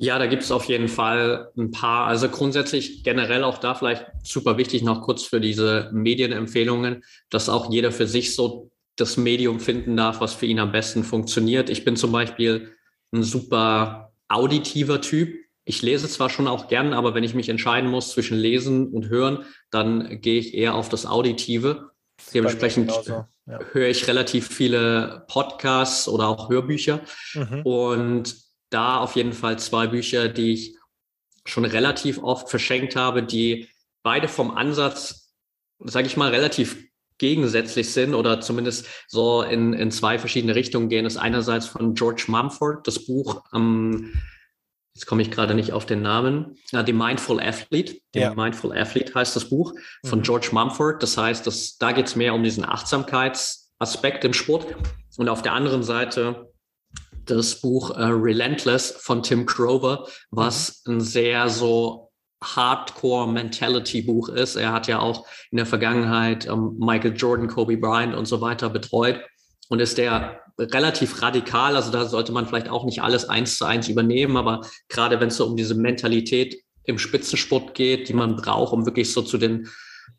Ja, 0.03 0.19
da 0.19 0.27
gibt 0.27 0.43
es 0.43 0.51
auf 0.51 0.65
jeden 0.65 0.89
Fall 0.89 1.51
ein 1.59 1.73
paar. 1.73 2.07
Also 2.07 2.31
grundsätzlich 2.31 3.05
generell 3.05 3.45
auch 3.45 3.59
da 3.59 3.75
vielleicht 3.75 4.07
super 4.23 4.57
wichtig 4.57 4.83
noch 4.83 5.03
kurz 5.03 5.25
für 5.25 5.43
diese 5.43 5.91
Medienempfehlungen, 5.93 7.05
dass 7.29 7.51
auch 7.51 7.71
jeder 7.71 7.93
für 7.93 8.07
sich 8.07 8.35
so 8.35 8.71
das 8.97 9.19
Medium 9.19 9.61
finden 9.61 9.99
darf, 9.99 10.23
was 10.23 10.33
für 10.33 10.47
ihn 10.47 10.59
am 10.59 10.73
besten 10.73 11.05
funktioniert. 11.05 11.69
Ich 11.69 11.85
bin 11.85 11.97
zum 11.97 12.13
Beispiel 12.13 12.73
ein 13.13 13.23
super 13.23 14.15
auditiver 14.29 15.03
Typ. 15.03 15.37
Ich 15.67 15.83
lese 15.83 16.09
zwar 16.09 16.31
schon 16.31 16.49
auch 16.49 16.69
gern, 16.69 16.95
aber 16.95 17.15
wenn 17.15 17.23
ich 17.23 17.35
mich 17.35 17.51
entscheiden 17.51 17.91
muss 17.91 18.09
zwischen 18.09 18.39
Lesen 18.39 18.89
und 18.89 19.11
Hören, 19.11 19.45
dann 19.71 20.23
gehe 20.23 20.41
ich 20.41 20.55
eher 20.55 20.77
auf 20.77 20.89
das 20.89 21.05
Auditive. 21.05 21.91
Dementsprechend 22.33 22.91
ja. 23.07 23.29
höre 23.73 23.89
ich 23.89 24.09
relativ 24.09 24.49
viele 24.49 25.27
Podcasts 25.29 26.09
oder 26.09 26.29
auch 26.29 26.49
Hörbücher. 26.49 27.01
Mhm. 27.35 27.61
Und 27.65 28.50
da 28.71 28.99
auf 28.99 29.17
jeden 29.17 29.33
Fall 29.33 29.59
zwei 29.59 29.87
Bücher, 29.87 30.29
die 30.29 30.53
ich 30.53 30.77
schon 31.45 31.65
relativ 31.65 32.23
oft 32.23 32.49
verschenkt 32.49 32.97
habe, 32.97 33.23
die 33.23 33.69
beide 34.03 34.29
vom 34.29 34.51
Ansatz, 34.51 35.35
sage 35.79 36.07
ich 36.07 36.17
mal, 36.17 36.31
relativ 36.31 36.91
gegensätzlich 37.19 37.93
sind 37.93 38.15
oder 38.15 38.41
zumindest 38.41 38.87
so 39.07 39.43
in, 39.43 39.75
in 39.75 39.91
zwei 39.91 40.19
verschiedene 40.19 40.55
Richtungen 40.55 40.89
gehen. 40.89 41.05
Das 41.05 41.15
ist 41.15 41.21
einerseits 41.21 41.67
von 41.67 41.95
George 41.95 42.25
Mumford, 42.29 42.87
das 42.87 43.07
Buch, 43.07 43.43
ähm, 43.55 44.15
jetzt 44.95 45.07
komme 45.07 45.23
ich 45.23 45.31
gerade 45.31 45.55
nicht 45.55 45.73
auf 45.73 45.87
den 45.87 46.03
Namen, 46.03 46.57
äh, 46.73 46.83
The 46.85 46.93
Mindful 46.93 47.41
Athlete. 47.41 47.97
The 48.15 48.21
ja. 48.21 48.35
Mindful 48.35 48.77
Athlete 48.77 49.15
heißt 49.15 49.37
das 49.37 49.49
Buch 49.49 49.75
von 50.05 50.21
mhm. 50.21 50.23
George 50.23 50.49
Mumford. 50.53 51.03
Das 51.03 51.17
heißt, 51.17 51.47
dass, 51.47 51.77
da 51.79 51.93
geht 51.93 52.07
es 52.07 52.17
mehr 52.17 52.35
um 52.35 52.43
diesen 52.43 52.65
Achtsamkeitsaspekt 52.65 54.25
im 54.25 54.33
Sport. 54.33 54.75
Und 55.17 55.29
auf 55.29 55.43
der 55.43 55.53
anderen 55.53 55.83
Seite 55.83 56.50
das 57.25 57.61
Buch 57.61 57.91
äh, 57.91 58.03
Relentless 58.03 58.93
von 58.99 59.23
Tim 59.23 59.47
Crover, 59.47 60.07
was 60.31 60.83
mhm. 60.87 60.95
ein 60.95 61.01
sehr 61.01 61.49
so 61.49 62.11
Hardcore-Mentality-Buch 62.43 64.31
ist. 64.31 64.57
Er 64.57 64.73
hat 64.73 64.87
ja 64.87 65.01
auch 65.01 65.27
in 65.51 65.57
der 65.57 65.67
Vergangenheit 65.67 66.47
ähm, 66.47 66.77
Michael 66.79 67.15
Jordan, 67.15 67.49
Kobe 67.49 67.77
Bryant 67.77 68.15
und 68.15 68.27
so 68.27 68.41
weiter 68.41 68.71
betreut 68.71 69.21
und 69.69 69.81
ist 69.81 69.99
der 69.99 70.41
relativ 70.59 71.23
radikal. 71.23 71.77
Also 71.77 71.91
da 71.91 72.07
sollte 72.07 72.33
man 72.33 72.47
vielleicht 72.47 72.69
auch 72.69 72.85
nicht 72.85 73.03
alles 73.03 73.29
eins 73.29 73.57
zu 73.59 73.65
eins 73.65 73.89
übernehmen, 73.89 74.37
aber 74.37 74.63
gerade 74.89 75.21
wenn 75.21 75.29
es 75.29 75.37
so 75.37 75.47
um 75.47 75.57
diese 75.57 75.75
Mentalität 75.75 76.63
im 76.85 76.99
Spitzensport 76.99 77.75
geht, 77.75 78.09
die 78.09 78.15
man 78.15 78.37
braucht, 78.37 78.73
um 78.73 78.87
wirklich 78.87 79.13
so 79.13 79.23
zu 79.23 79.39
den 79.39 79.69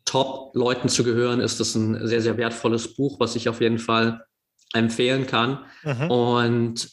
Top-Leuten 0.04 0.88
zu 0.88 1.04
gehören, 1.04 1.40
ist 1.40 1.60
das 1.60 1.74
ein 1.74 2.06
sehr, 2.06 2.22
sehr 2.22 2.36
wertvolles 2.36 2.94
Buch, 2.94 3.20
was 3.20 3.36
ich 3.36 3.48
auf 3.48 3.60
jeden 3.60 3.78
Fall 3.78 4.24
empfehlen 4.72 5.26
kann. 5.26 5.64
Mhm. 5.84 6.10
Und 6.10 6.90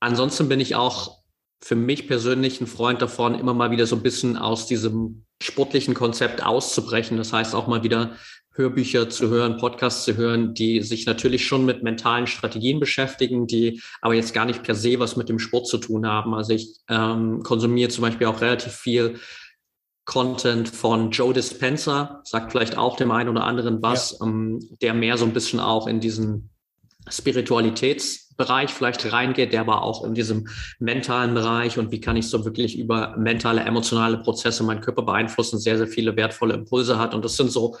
ansonsten 0.00 0.48
bin 0.48 0.60
ich 0.60 0.74
auch 0.74 1.18
für 1.60 1.74
mich 1.74 2.06
persönlich 2.06 2.60
ein 2.60 2.66
Freund 2.66 3.02
davon, 3.02 3.34
immer 3.34 3.54
mal 3.54 3.70
wieder 3.70 3.86
so 3.86 3.96
ein 3.96 4.02
bisschen 4.02 4.36
aus 4.36 4.66
diesem 4.66 5.24
sportlichen 5.42 5.94
Konzept 5.94 6.42
auszubrechen. 6.42 7.16
Das 7.16 7.32
heißt 7.32 7.54
auch 7.54 7.66
mal 7.66 7.82
wieder 7.82 8.12
Hörbücher 8.52 9.08
zu 9.08 9.28
hören, 9.28 9.56
Podcasts 9.56 10.04
zu 10.04 10.16
hören, 10.16 10.52
die 10.52 10.82
sich 10.82 11.06
natürlich 11.06 11.46
schon 11.46 11.64
mit 11.64 11.82
mentalen 11.82 12.26
Strategien 12.26 12.80
beschäftigen, 12.80 13.46
die 13.46 13.80
aber 14.00 14.14
jetzt 14.14 14.34
gar 14.34 14.44
nicht 14.44 14.64
per 14.64 14.74
se 14.74 14.98
was 14.98 15.16
mit 15.16 15.28
dem 15.28 15.38
Sport 15.38 15.68
zu 15.68 15.78
tun 15.78 16.06
haben. 16.06 16.34
Also 16.34 16.52
ich 16.54 16.76
ähm, 16.88 17.42
konsumiere 17.44 17.88
zum 17.88 18.02
Beispiel 18.02 18.26
auch 18.26 18.40
relativ 18.40 18.72
viel 18.72 19.20
Content 20.04 20.68
von 20.68 21.10
Joe 21.10 21.32
Dispenza, 21.32 22.20
sagt 22.24 22.50
vielleicht 22.50 22.76
auch 22.76 22.96
dem 22.96 23.10
einen 23.10 23.28
oder 23.28 23.44
anderen 23.44 23.80
was, 23.82 24.16
ja. 24.18 24.26
ähm, 24.26 24.58
der 24.80 24.94
mehr 24.94 25.18
so 25.18 25.24
ein 25.24 25.34
bisschen 25.34 25.60
auch 25.60 25.86
in 25.86 26.00
diesen 26.00 26.50
Spiritualitätsbereich 27.08 28.70
vielleicht 28.70 29.12
reingeht, 29.12 29.52
der 29.52 29.60
aber 29.60 29.82
auch 29.82 30.04
in 30.04 30.14
diesem 30.14 30.48
mentalen 30.78 31.34
Bereich 31.34 31.78
und 31.78 31.90
wie 31.90 32.00
kann 32.00 32.16
ich 32.16 32.28
so 32.28 32.44
wirklich 32.44 32.78
über 32.78 33.16
mentale, 33.16 33.62
emotionale 33.62 34.18
Prozesse 34.18 34.64
meinen 34.64 34.80
Körper 34.80 35.02
beeinflussen, 35.02 35.58
sehr, 35.58 35.78
sehr 35.78 35.88
viele 35.88 36.16
wertvolle 36.16 36.54
Impulse 36.54 36.98
hat. 36.98 37.14
Und 37.14 37.24
das 37.24 37.36
sind 37.36 37.50
so 37.50 37.76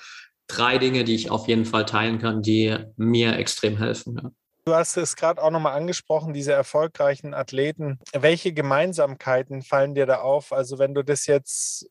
drei 0.46 0.78
Dinge, 0.78 1.04
die 1.04 1.14
ich 1.14 1.30
auf 1.30 1.46
jeden 1.48 1.64
Fall 1.64 1.84
teilen 1.84 2.18
kann, 2.18 2.42
die 2.42 2.76
mir 2.96 3.36
extrem 3.36 3.76
helfen. 3.76 4.18
Ja. 4.22 4.30
Du 4.68 4.74
hast 4.74 4.98
es 4.98 5.16
gerade 5.16 5.42
auch 5.42 5.50
nochmal 5.50 5.72
angesprochen, 5.72 6.34
diese 6.34 6.52
erfolgreichen 6.52 7.32
Athleten. 7.32 7.98
Welche 8.12 8.52
Gemeinsamkeiten 8.52 9.62
fallen 9.62 9.94
dir 9.94 10.04
da 10.04 10.16
auf? 10.16 10.52
Also 10.52 10.78
wenn 10.78 10.92
du 10.92 11.02
das 11.02 11.26
jetzt, 11.26 11.88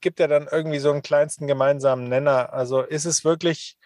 gibt 0.00 0.18
ja 0.18 0.26
dann 0.26 0.48
irgendwie 0.50 0.80
so 0.80 0.90
einen 0.90 1.02
kleinsten 1.02 1.46
gemeinsamen 1.46 2.08
Nenner. 2.08 2.52
Also 2.52 2.80
ist 2.82 3.04
es 3.04 3.24
wirklich, 3.24 3.76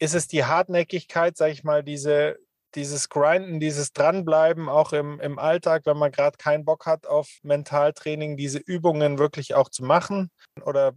ist 0.00 0.14
es 0.14 0.26
die 0.26 0.44
Hartnäckigkeit, 0.44 1.36
sag 1.36 1.52
ich 1.52 1.62
mal, 1.62 1.84
diese, 1.84 2.38
dieses 2.74 3.08
Grinden, 3.10 3.60
dieses 3.60 3.92
Dranbleiben 3.92 4.68
auch 4.68 4.92
im, 4.92 5.20
im 5.20 5.38
Alltag, 5.38 5.82
wenn 5.84 5.98
man 5.98 6.10
gerade 6.10 6.38
keinen 6.38 6.64
Bock 6.64 6.86
hat 6.86 7.06
auf 7.06 7.28
Mentaltraining, 7.42 8.36
diese 8.36 8.58
Übungen 8.58 9.18
wirklich 9.18 9.54
auch 9.54 9.68
zu 9.68 9.84
machen? 9.84 10.30
Oder 10.64 10.94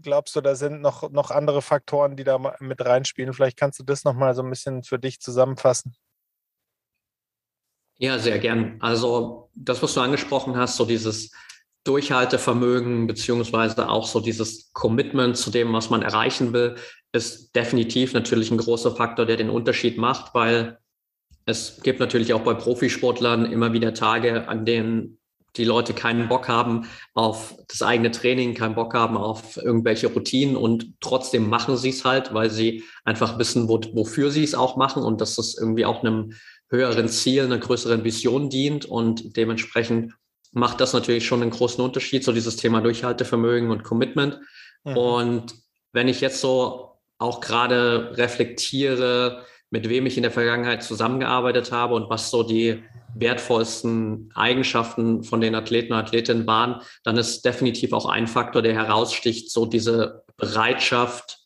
glaubst 0.00 0.36
du, 0.36 0.42
da 0.42 0.54
sind 0.54 0.82
noch, 0.82 1.10
noch 1.10 1.30
andere 1.30 1.62
Faktoren, 1.62 2.16
die 2.16 2.24
da 2.24 2.38
mit 2.60 2.84
reinspielen? 2.84 3.32
Vielleicht 3.32 3.56
kannst 3.56 3.80
du 3.80 3.82
das 3.82 4.04
nochmal 4.04 4.34
so 4.34 4.42
ein 4.42 4.50
bisschen 4.50 4.82
für 4.82 4.98
dich 4.98 5.20
zusammenfassen. 5.20 5.96
Ja, 7.96 8.18
sehr 8.18 8.38
gern. 8.40 8.76
Also 8.80 9.48
das, 9.54 9.82
was 9.82 9.94
du 9.94 10.00
angesprochen 10.00 10.56
hast, 10.56 10.76
so 10.76 10.84
dieses 10.84 11.32
Durchhaltevermögen 11.84 13.06
beziehungsweise 13.06 13.88
auch 13.88 14.06
so 14.06 14.20
dieses 14.20 14.72
Commitment 14.72 15.36
zu 15.36 15.50
dem, 15.50 15.72
was 15.72 15.90
man 15.90 16.02
erreichen 16.02 16.52
will, 16.52 16.76
ist 17.12 17.54
definitiv 17.54 18.14
natürlich 18.14 18.50
ein 18.50 18.58
großer 18.58 18.96
Faktor, 18.96 19.26
der 19.26 19.36
den 19.36 19.50
Unterschied 19.50 19.98
macht, 19.98 20.34
weil 20.34 20.78
es 21.46 21.80
gibt 21.82 22.00
natürlich 22.00 22.32
auch 22.32 22.40
bei 22.40 22.54
Profisportlern 22.54 23.44
immer 23.44 23.72
wieder 23.72 23.92
Tage, 23.92 24.48
an 24.48 24.64
denen 24.64 25.18
die 25.56 25.64
Leute 25.64 25.94
keinen 25.94 26.28
Bock 26.28 26.48
haben 26.48 26.86
auf 27.12 27.54
das 27.68 27.82
eigene 27.82 28.10
Training, 28.10 28.54
keinen 28.54 28.74
Bock 28.74 28.94
haben 28.94 29.16
auf 29.16 29.56
irgendwelche 29.56 30.08
Routinen 30.08 30.56
und 30.56 30.94
trotzdem 31.00 31.48
machen 31.48 31.76
sie 31.76 31.90
es 31.90 32.04
halt, 32.04 32.34
weil 32.34 32.50
sie 32.50 32.82
einfach 33.04 33.38
wissen, 33.38 33.68
wo, 33.68 33.80
wofür 33.92 34.30
sie 34.30 34.42
es 34.42 34.54
auch 34.54 34.76
machen 34.76 35.02
und 35.02 35.20
dass 35.20 35.38
es 35.38 35.56
irgendwie 35.56 35.84
auch 35.84 36.02
einem 36.02 36.32
höheren 36.70 37.08
Ziel, 37.08 37.44
einer 37.44 37.58
größeren 37.58 38.02
Vision 38.02 38.50
dient 38.50 38.84
und 38.84 39.36
dementsprechend 39.36 40.14
macht 40.54 40.80
das 40.80 40.92
natürlich 40.92 41.26
schon 41.26 41.42
einen 41.42 41.50
großen 41.50 41.84
Unterschied, 41.84 42.24
so 42.24 42.32
dieses 42.32 42.56
Thema 42.56 42.80
Durchhaltevermögen 42.80 43.70
und 43.70 43.82
Commitment. 43.84 44.40
Mhm. 44.84 44.96
Und 44.96 45.54
wenn 45.92 46.08
ich 46.08 46.20
jetzt 46.20 46.40
so 46.40 46.98
auch 47.18 47.40
gerade 47.40 48.16
reflektiere, 48.16 49.44
mit 49.70 49.88
wem 49.88 50.06
ich 50.06 50.16
in 50.16 50.22
der 50.22 50.32
Vergangenheit 50.32 50.82
zusammengearbeitet 50.82 51.72
habe 51.72 51.94
und 51.94 52.08
was 52.08 52.30
so 52.30 52.42
die 52.42 52.82
wertvollsten 53.16 54.30
Eigenschaften 54.34 55.24
von 55.24 55.40
den 55.40 55.54
Athleten 55.54 55.92
und 55.92 55.98
Athletinnen 55.98 56.46
waren, 56.46 56.82
dann 57.02 57.16
ist 57.16 57.44
definitiv 57.44 57.92
auch 57.92 58.06
ein 58.06 58.26
Faktor, 58.26 58.62
der 58.62 58.74
heraussticht, 58.74 59.50
so 59.50 59.66
diese 59.66 60.24
Bereitschaft 60.36 61.40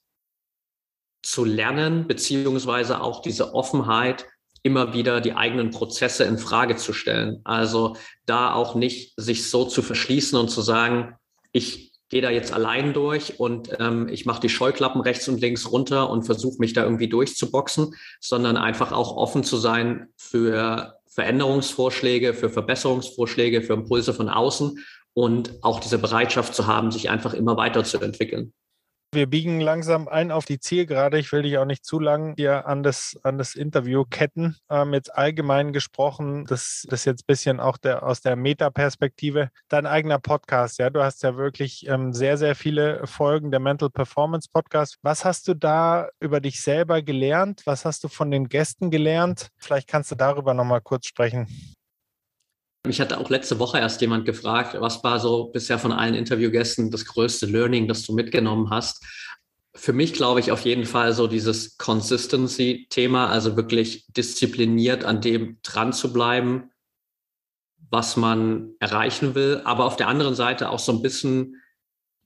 zu 1.22 1.44
lernen, 1.44 2.06
beziehungsweise 2.06 3.00
auch 3.00 3.22
diese 3.22 3.54
Offenheit, 3.54 4.26
immer 4.62 4.94
wieder 4.94 5.20
die 5.20 5.34
eigenen 5.34 5.70
Prozesse 5.70 6.24
in 6.24 6.38
Frage 6.38 6.76
zu 6.76 6.92
stellen. 6.92 7.40
Also 7.44 7.96
da 8.26 8.52
auch 8.52 8.74
nicht 8.74 9.14
sich 9.16 9.48
so 9.50 9.64
zu 9.64 9.82
verschließen 9.82 10.38
und 10.38 10.48
zu 10.48 10.60
sagen, 10.60 11.14
ich 11.52 11.92
gehe 12.10 12.22
da 12.22 12.30
jetzt 12.30 12.52
allein 12.52 12.94
durch 12.94 13.38
und 13.38 13.70
ähm, 13.78 14.08
ich 14.08 14.24
mache 14.24 14.40
die 14.40 14.48
Scheuklappen 14.48 15.00
rechts 15.00 15.28
und 15.28 15.40
links 15.40 15.70
runter 15.70 16.08
und 16.10 16.24
versuche 16.24 16.58
mich 16.58 16.72
da 16.72 16.82
irgendwie 16.82 17.08
durchzuboxen, 17.08 17.94
sondern 18.20 18.56
einfach 18.56 18.92
auch 18.92 19.16
offen 19.16 19.44
zu 19.44 19.56
sein 19.56 20.08
für 20.16 20.94
Veränderungsvorschläge, 21.08 22.32
für 22.32 22.48
Verbesserungsvorschläge, 22.48 23.62
für 23.62 23.74
Impulse 23.74 24.14
von 24.14 24.28
außen 24.28 24.84
und 25.12 25.52
auch 25.62 25.80
diese 25.80 25.98
Bereitschaft 25.98 26.54
zu 26.54 26.66
haben, 26.66 26.90
sich 26.90 27.10
einfach 27.10 27.34
immer 27.34 27.56
weiterzuentwickeln. 27.56 28.52
Wir 29.10 29.26
biegen 29.26 29.58
langsam 29.58 30.06
ein 30.06 30.30
auf 30.30 30.44
die 30.44 30.60
Zielgerade. 30.60 31.18
Ich 31.18 31.32
will 31.32 31.40
dich 31.40 31.56
auch 31.56 31.64
nicht 31.64 31.82
zu 31.82 31.98
lang 31.98 32.34
hier 32.36 32.66
an 32.66 32.82
das, 32.82 33.18
an 33.22 33.38
das 33.38 33.54
Interview 33.54 34.04
ketten. 34.04 34.56
Ähm, 34.68 34.92
jetzt 34.92 35.14
allgemein 35.14 35.72
gesprochen, 35.72 36.44
das, 36.44 36.84
das 36.90 37.06
jetzt 37.06 37.22
ein 37.22 37.26
bisschen 37.26 37.58
auch 37.58 37.78
der, 37.78 38.02
aus 38.02 38.20
der 38.20 38.36
Metaperspektive. 38.36 39.48
Dein 39.68 39.86
eigener 39.86 40.18
Podcast, 40.18 40.78
ja, 40.78 40.90
du 40.90 41.02
hast 41.02 41.22
ja 41.22 41.38
wirklich 41.38 41.88
ähm, 41.88 42.12
sehr, 42.12 42.36
sehr 42.36 42.54
viele 42.54 43.06
Folgen 43.06 43.50
der 43.50 43.60
Mental 43.60 43.88
Performance 43.88 44.50
Podcast. 44.52 44.98
Was 45.00 45.24
hast 45.24 45.48
du 45.48 45.54
da 45.54 46.10
über 46.20 46.40
dich 46.40 46.60
selber 46.60 47.00
gelernt? 47.00 47.62
Was 47.64 47.86
hast 47.86 48.04
du 48.04 48.08
von 48.08 48.30
den 48.30 48.50
Gästen 48.50 48.90
gelernt? 48.90 49.48
Vielleicht 49.56 49.88
kannst 49.88 50.10
du 50.10 50.16
darüber 50.16 50.52
nochmal 50.52 50.82
kurz 50.82 51.06
sprechen. 51.06 51.46
Mich 52.86 53.00
hatte 53.00 53.18
auch 53.18 53.28
letzte 53.28 53.58
Woche 53.58 53.78
erst 53.78 54.00
jemand 54.00 54.24
gefragt, 54.24 54.76
was 54.78 55.02
war 55.02 55.18
so 55.18 55.46
bisher 55.46 55.78
von 55.78 55.92
allen 55.92 56.14
Interviewgästen 56.14 56.90
das 56.90 57.04
größte 57.04 57.46
Learning, 57.46 57.88
das 57.88 58.04
du 58.04 58.14
mitgenommen 58.14 58.70
hast? 58.70 59.04
Für 59.74 59.92
mich 59.92 60.12
glaube 60.12 60.40
ich 60.40 60.50
auf 60.50 60.62
jeden 60.62 60.86
Fall 60.86 61.12
so 61.12 61.26
dieses 61.26 61.76
Consistency-Thema, 61.76 63.28
also 63.28 63.56
wirklich 63.56 64.06
diszipliniert 64.08 65.04
an 65.04 65.20
dem 65.20 65.58
dran 65.62 65.92
zu 65.92 66.12
bleiben, 66.12 66.70
was 67.90 68.16
man 68.16 68.74
erreichen 68.80 69.34
will, 69.34 69.62
aber 69.64 69.84
auf 69.84 69.96
der 69.96 70.08
anderen 70.08 70.34
Seite 70.34 70.70
auch 70.70 70.78
so 70.78 70.92
ein 70.92 71.02
bisschen 71.02 71.56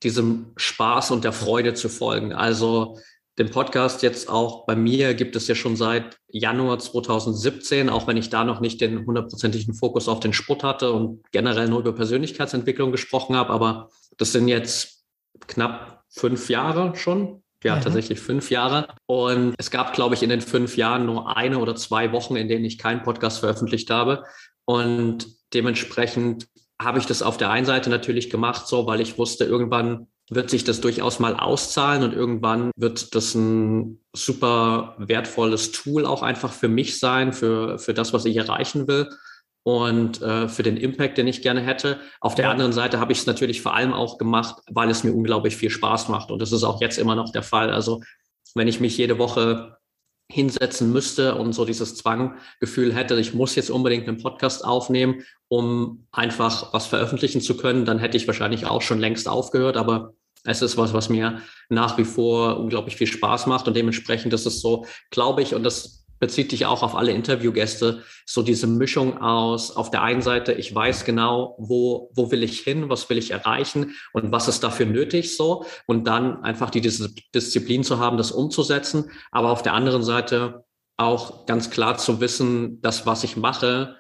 diesem 0.03 0.53
Spaß 0.57 1.11
und 1.13 1.25
der 1.25 1.33
Freude 1.33 1.75
zu 1.75 1.89
folgen. 1.89 2.33
Also 2.33 2.99
den 3.39 3.51
Podcast 3.51 4.03
jetzt 4.03 4.29
auch 4.29 4.67
bei 4.67 4.77
mir 4.77 5.15
gibt 5.15 5.37
es 5.37 5.49
ja 5.49 5.55
schon 5.55 5.77
seit 5.77 6.19
Januar 6.29 6.79
2017, 6.79 7.89
auch 7.89 8.07
wenn 8.07 8.19
ich 8.19 8.29
da 8.29 8.45
noch 8.45 8.61
nicht 8.61 8.81
den 8.81 9.07
hundertprozentigen 9.07 9.75
Fokus 9.75 10.09
auf 10.09 10.21
den 10.21 10.35
Sport 10.35 10.63
hatte 10.63 10.93
und 10.93 11.23
generell 11.33 11.69
nur 11.69 11.81
über 11.81 11.95
Persönlichkeitsentwicklung 11.95 12.93
gesprochen 12.93 13.35
habe. 13.35 13.51
Aber 13.51 13.89
das 14.19 14.33
sind 14.33 14.49
jetzt 14.49 15.05
knapp 15.47 16.05
fünf 16.11 16.51
Jahre 16.51 16.95
schon. 16.95 17.43
Ja, 17.65 17.77
mhm. 17.77 17.83
tatsächlich 17.83 18.19
fünf 18.21 18.51
Jahre. 18.51 18.89
Und 19.07 19.55
es 19.57 19.71
gab, 19.71 19.95
glaube 19.95 20.15
ich, 20.15 20.23
in 20.23 20.31
den 20.31 20.41
fünf 20.41 20.77
Jahren 20.77 21.07
nur 21.07 21.37
eine 21.37 21.59
oder 21.59 21.77
zwei 21.77 22.13
Wochen, 22.13 22.37
in 22.37 22.49
denen 22.49 22.65
ich 22.65 22.77
keinen 22.77 23.03
Podcast 23.03 23.39
veröffentlicht 23.39 23.89
habe. 23.89 24.25
Und 24.65 25.27
dementsprechend 25.55 26.49
habe 26.81 26.99
ich 26.99 27.07
das 27.07 27.23
auf 27.23 27.37
der 27.37 27.51
einen 27.51 27.67
Seite 27.67 27.89
natürlich 27.89 28.31
gemacht, 28.31 28.67
so, 28.67 28.87
weil 28.87 29.01
ich 29.01 29.17
wusste, 29.17 29.45
irgendwann 29.45 30.09
wird 30.35 30.51
sich 30.51 30.65
das 30.65 30.81
durchaus 30.81 31.19
mal 31.19 31.37
auszahlen 31.37 32.03
und 32.03 32.13
irgendwann 32.13 32.71
wird 32.77 33.15
das 33.15 33.35
ein 33.35 34.01
super 34.13 34.95
wertvolles 34.99 35.73
Tool 35.73 36.07
auch 36.07 36.23
einfach 36.23 36.53
für 36.53 36.69
mich 36.69 36.99
sein, 36.99 37.33
für, 37.33 37.79
für 37.79 37.95
das, 37.95 38.13
was 38.13 38.25
ich 38.25 38.37
erreichen 38.37 38.89
will 38.89 39.09
und 39.65 40.21
äh, 40.23 40.49
für 40.49 40.63
den 40.63 40.77
Impact, 40.77 41.19
den 41.19 41.29
ich 41.29 41.43
gerne 41.43 41.61
hätte. 41.61 42.01
Auf 42.21 42.35
der 42.35 42.51
anderen 42.51 42.73
Seite 42.73 42.99
habe 42.99 43.13
ich 43.13 43.19
es 43.19 43.27
natürlich 43.27 43.63
vor 43.63 43.75
allem 43.75 43.93
auch 43.93 44.19
gemacht, 44.19 44.63
weil 44.71 44.91
es 44.91 45.05
mir 45.05 45.13
unglaublich 45.13 45.57
viel 45.57 45.71
Spaß 45.71 46.09
macht 46.09 46.31
und 46.31 46.41
das 46.41 46.53
ist 46.53 46.65
auch 46.65 46.81
jetzt 46.81 46.99
immer 46.99 47.15
noch 47.15 47.33
der 47.33 47.43
Fall. 47.43 47.71
Also 47.71 48.03
wenn 48.55 48.69
ich 48.69 48.81
mich 48.81 48.97
jede 48.99 49.19
Woche 49.19 49.77
hinsetzen 50.31 50.93
müsste 50.93 51.35
und 51.35 51.53
so 51.53 51.65
dieses 51.65 51.95
Zwanggefühl 51.97 52.95
hätte, 52.95 53.19
ich 53.19 53.35
muss 53.35 53.55
jetzt 53.55 53.71
unbedingt 53.71 54.09
einen 54.09 54.23
Podcast 54.23 54.65
aufnehmen, 54.65 55.23
um 55.49 56.07
einfach 56.11 56.73
was 56.73 56.87
veröffentlichen 56.87 57.43
zu 57.43 57.57
können, 57.57 57.85
dann 57.85 57.99
hätte 57.99 58.17
ich 58.17 58.27
wahrscheinlich 58.27 58.67
auch 58.67 58.81
schon 58.83 58.99
längst 58.99 59.29
aufgehört. 59.29 59.77
Aber 59.77 60.15
es 60.45 60.63
ist 60.63 60.77
was, 60.77 60.93
was 60.93 61.09
mir 61.09 61.41
nach 61.69 61.99
wie 61.99 62.05
vor 62.05 62.59
unglaublich 62.59 62.97
viel 62.97 63.07
Spaß 63.07 63.47
macht 63.47 63.69
und 63.69 63.75
dementsprechend 63.75 64.33
ist 64.33 64.47
es 64.47 64.61
so, 64.61 64.87
glaube 65.11 65.43
ich, 65.43 65.55
und 65.55 65.63
das 65.63 66.03
bezieht 66.23 66.53
dich 66.53 66.67
auch 66.67 66.85
auf 66.85 66.95
alle 66.95 67.11
Interviewgäste, 67.11 68.05
so 68.27 68.43
diese 68.43 68.69
Mischung 68.69 69.21
aus, 69.21 69.75
auf 69.75 69.91
der 69.91 70.03
einen 70.03 70.23
Seite, 70.23 70.53
ich 70.53 70.73
weiß 70.73 71.05
genau, 71.05 71.57
wo, 71.59 72.13
wo 72.15 72.31
will 72.31 72.45
ich 72.45 72.61
hin, 72.61 72.89
was 72.89 73.11
will 73.11 73.19
ich 73.19 73.33
erreichen 73.33 73.97
und 74.13 74.31
was 74.31 74.47
ist 74.47 74.63
dafür 74.63 74.87
nötig 74.87 75.37
so 75.37 75.65
und 75.87 76.07
dann 76.07 76.45
einfach 76.45 76.71
die 76.71 76.81
Disziplin 76.81 77.83
zu 77.83 77.99
haben, 77.99 78.19
das 78.19 78.31
umzusetzen, 78.31 79.11
aber 79.33 79.51
auf 79.51 79.63
der 79.63 79.75
anderen 79.75 80.05
Seite 80.05 80.65
auch 80.97 81.47
ganz 81.47 81.71
klar 81.71 81.99
zu 81.99 82.21
wissen, 82.21 82.81
dass 82.83 83.05
was 83.05 83.25
ich 83.25 83.37
mache, 83.37 83.97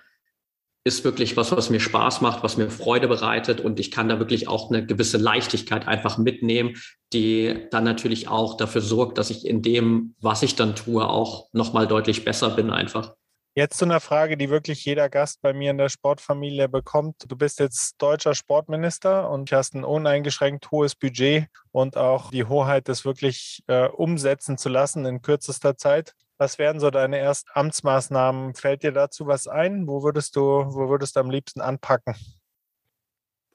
ist 0.85 1.05
wirklich 1.05 1.37
was, 1.37 1.53
was 1.53 1.70
mir 1.70 1.80
Spaß 1.80 2.20
macht, 2.20 2.43
was 2.43 2.57
mir 2.57 2.70
Freude 2.70 3.09
bereitet 3.09 3.61
und 3.61 3.78
ich 3.78 3.91
kann 3.91 4.09
da 4.09 4.18
wirklich 4.18 4.49
auch 4.49 4.70
eine 4.70 4.85
gewisse 4.85 5.16
Leichtigkeit 5.16 5.87
einfach 5.87 6.18
mitnehmen, 6.18 6.76
die 7.12 7.68
dann 7.70 7.85
natürlich 7.85 8.28
auch 8.28 8.57
dafür 8.57 8.80
sorgt, 8.80 9.18
dass 9.18 9.30
ich 9.30 9.47
in 9.47 9.62
dem, 9.62 10.14
was 10.20 10.43
ich 10.43 10.57
dann 10.57 10.74
tue, 10.74 11.09
auch 11.09 11.49
nochmal 11.53 11.87
deutlich 11.87 12.24
besser 12.24 12.51
bin 12.51 12.70
einfach. 12.70 13.14
Jetzt 13.55 13.76
zu 13.76 13.85
einer 13.85 14.01
Frage, 14.01 14.39
die 14.39 14.49
wirklich 14.49 14.83
jeder 14.87 15.11
Gast 15.11 15.43
bei 15.43 15.53
mir 15.53 15.72
in 15.72 15.76
der 15.76 15.91
Sportfamilie 15.91 16.70
bekommt. 16.70 17.30
Du 17.30 17.37
bist 17.37 17.61
jetzt 17.61 17.97
deutscher 18.01 18.35
Sportminister 18.35 19.28
und 19.28 19.53
hast 19.53 19.74
ein 19.74 19.85
uneingeschränkt 19.85 20.70
hohes 20.70 20.95
Budget 20.95 21.49
und 21.70 21.99
auch 21.99 22.30
die 22.30 22.47
Hoheit, 22.47 22.89
das 22.89 23.05
wirklich 23.05 23.62
äh, 23.66 23.89
umsetzen 23.89 24.57
zu 24.57 24.70
lassen 24.70 25.05
in 25.05 25.20
kürzester 25.20 25.76
Zeit. 25.76 26.14
Was 26.43 26.59
wären 26.59 26.80
so 26.80 26.90
deine 26.90 27.18
ersten 27.18 27.49
Amtsmaßnahmen? 27.55 28.57
Fällt 28.57 28.82
dir 28.82 28.90
dazu 28.90 29.28
was 29.28 29.47
ein? 29.47 29.86
Wo 29.86 30.03
würdest 30.03 30.34
du, 30.34 30.43
wo 30.43 30.88
würdest 30.88 31.14
du 31.14 31.20
am 31.20 31.30
liebsten 31.30 31.61
anpacken? 31.61 32.16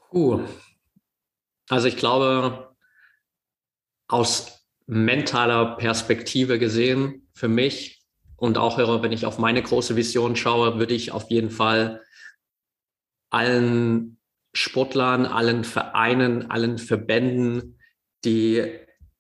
Puh. 0.09 0.39
Also 1.67 1.89
ich 1.89 1.97
glaube, 1.97 2.73
aus 4.07 4.65
mentaler 4.85 5.75
Perspektive 5.75 6.59
gesehen, 6.59 7.27
für 7.33 7.49
mich 7.49 8.05
und 8.37 8.57
auch 8.57 8.77
wenn 8.77 9.11
ich 9.11 9.25
auf 9.25 9.37
meine 9.37 9.61
große 9.61 9.97
Vision 9.97 10.37
schaue, 10.37 10.79
würde 10.79 10.93
ich 10.93 11.11
auf 11.11 11.29
jeden 11.29 11.49
Fall 11.51 12.01
allen 13.29 14.17
Sportlern, 14.53 15.25
allen 15.25 15.65
Vereinen, 15.65 16.49
allen 16.49 16.77
Verbänden 16.77 17.79
die 18.23 18.63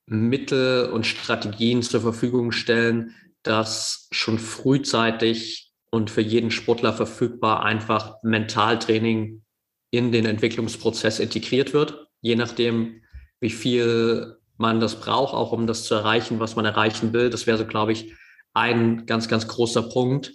Mittel 0.05 0.89
und 0.89 1.05
Strategien 1.05 1.81
zur 1.81 1.99
Verfügung 1.99 2.53
stellen, 2.53 3.13
dass 3.47 4.07
schon 4.11 4.39
frühzeitig 4.39 5.71
und 5.91 6.09
für 6.09 6.21
jeden 6.21 6.51
Sportler 6.51 6.93
verfügbar 6.93 7.63
einfach 7.63 8.15
Mentaltraining 8.23 9.43
in 9.91 10.11
den 10.11 10.25
Entwicklungsprozess 10.25 11.19
integriert 11.19 11.73
wird, 11.73 12.07
je 12.21 12.35
nachdem, 12.35 13.03
wie 13.39 13.49
viel 13.49 14.37
man 14.57 14.79
das 14.79 14.99
braucht, 14.99 15.33
auch 15.33 15.51
um 15.51 15.67
das 15.67 15.85
zu 15.85 15.95
erreichen, 15.95 16.39
was 16.39 16.55
man 16.55 16.65
erreichen 16.65 17.13
will. 17.13 17.29
Das 17.29 17.47
wäre 17.47 17.57
so, 17.57 17.65
glaube 17.65 17.91
ich, 17.91 18.13
ein 18.53 19.05
ganz, 19.05 19.27
ganz 19.27 19.47
großer 19.47 19.83
Punkt. 19.83 20.33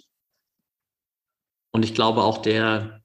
Und 1.71 1.83
ich 1.83 1.93
glaube 1.93 2.23
auch 2.23 2.37
der 2.37 3.03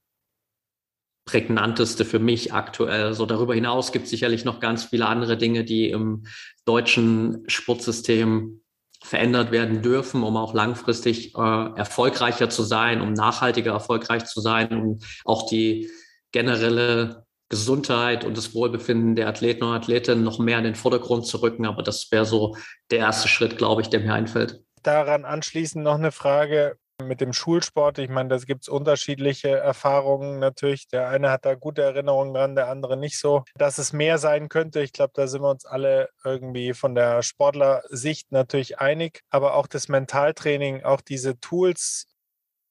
prägnanteste 1.24 2.04
für 2.04 2.18
mich 2.18 2.54
aktuell. 2.54 3.12
So 3.12 3.26
darüber 3.26 3.54
hinaus 3.54 3.92
gibt 3.92 4.04
es 4.04 4.10
sicherlich 4.10 4.44
noch 4.44 4.60
ganz 4.60 4.84
viele 4.84 5.06
andere 5.06 5.36
Dinge, 5.36 5.64
die 5.64 5.90
im 5.90 6.24
deutschen 6.64 7.44
Sportsystem 7.48 8.62
verändert 9.02 9.52
werden 9.52 9.82
dürfen, 9.82 10.22
um 10.22 10.36
auch 10.36 10.54
langfristig 10.54 11.34
äh, 11.36 11.38
erfolgreicher 11.76 12.50
zu 12.50 12.62
sein, 12.62 13.00
um 13.00 13.12
nachhaltiger 13.12 13.72
erfolgreich 13.72 14.24
zu 14.24 14.40
sein, 14.40 14.72
um 14.72 14.98
auch 15.24 15.48
die 15.48 15.88
generelle 16.32 17.24
Gesundheit 17.48 18.24
und 18.24 18.36
das 18.36 18.54
Wohlbefinden 18.54 19.16
der 19.16 19.28
Athleten 19.28 19.64
und 19.64 19.72
Athletinnen 19.72 20.22
noch 20.22 20.38
mehr 20.38 20.58
in 20.58 20.64
den 20.64 20.74
Vordergrund 20.74 21.26
zu 21.26 21.38
rücken. 21.38 21.64
Aber 21.64 21.82
das 21.82 22.10
wäre 22.10 22.26
so 22.26 22.56
der 22.90 22.98
erste 22.98 23.28
Schritt, 23.28 23.56
glaube 23.56 23.80
ich, 23.82 23.88
der 23.88 24.00
mir 24.00 24.12
einfällt. 24.12 24.60
Daran 24.82 25.24
anschließend 25.24 25.82
noch 25.82 25.94
eine 25.94 26.12
Frage 26.12 26.76
mit 27.04 27.20
dem 27.20 27.32
Schulsport. 27.32 27.98
Ich 27.98 28.08
meine, 28.08 28.28
da 28.28 28.36
gibt 28.38 28.62
es 28.62 28.68
unterschiedliche 28.68 29.50
Erfahrungen 29.50 30.38
natürlich. 30.38 30.88
Der 30.88 31.08
eine 31.08 31.30
hat 31.30 31.44
da 31.44 31.54
gute 31.54 31.82
Erinnerungen 31.82 32.34
dran, 32.34 32.56
der 32.56 32.68
andere 32.68 32.96
nicht 32.96 33.18
so. 33.18 33.44
Dass 33.56 33.78
es 33.78 33.92
mehr 33.92 34.18
sein 34.18 34.48
könnte, 34.48 34.80
ich 34.80 34.92
glaube, 34.92 35.12
da 35.14 35.26
sind 35.26 35.42
wir 35.42 35.50
uns 35.50 35.64
alle 35.64 36.08
irgendwie 36.24 36.74
von 36.74 36.94
der 36.94 37.22
Sportlersicht 37.22 38.32
natürlich 38.32 38.80
einig. 38.80 39.22
Aber 39.30 39.54
auch 39.54 39.66
das 39.66 39.88
Mentaltraining, 39.88 40.84
auch 40.84 41.00
diese 41.00 41.38
Tools, 41.40 42.06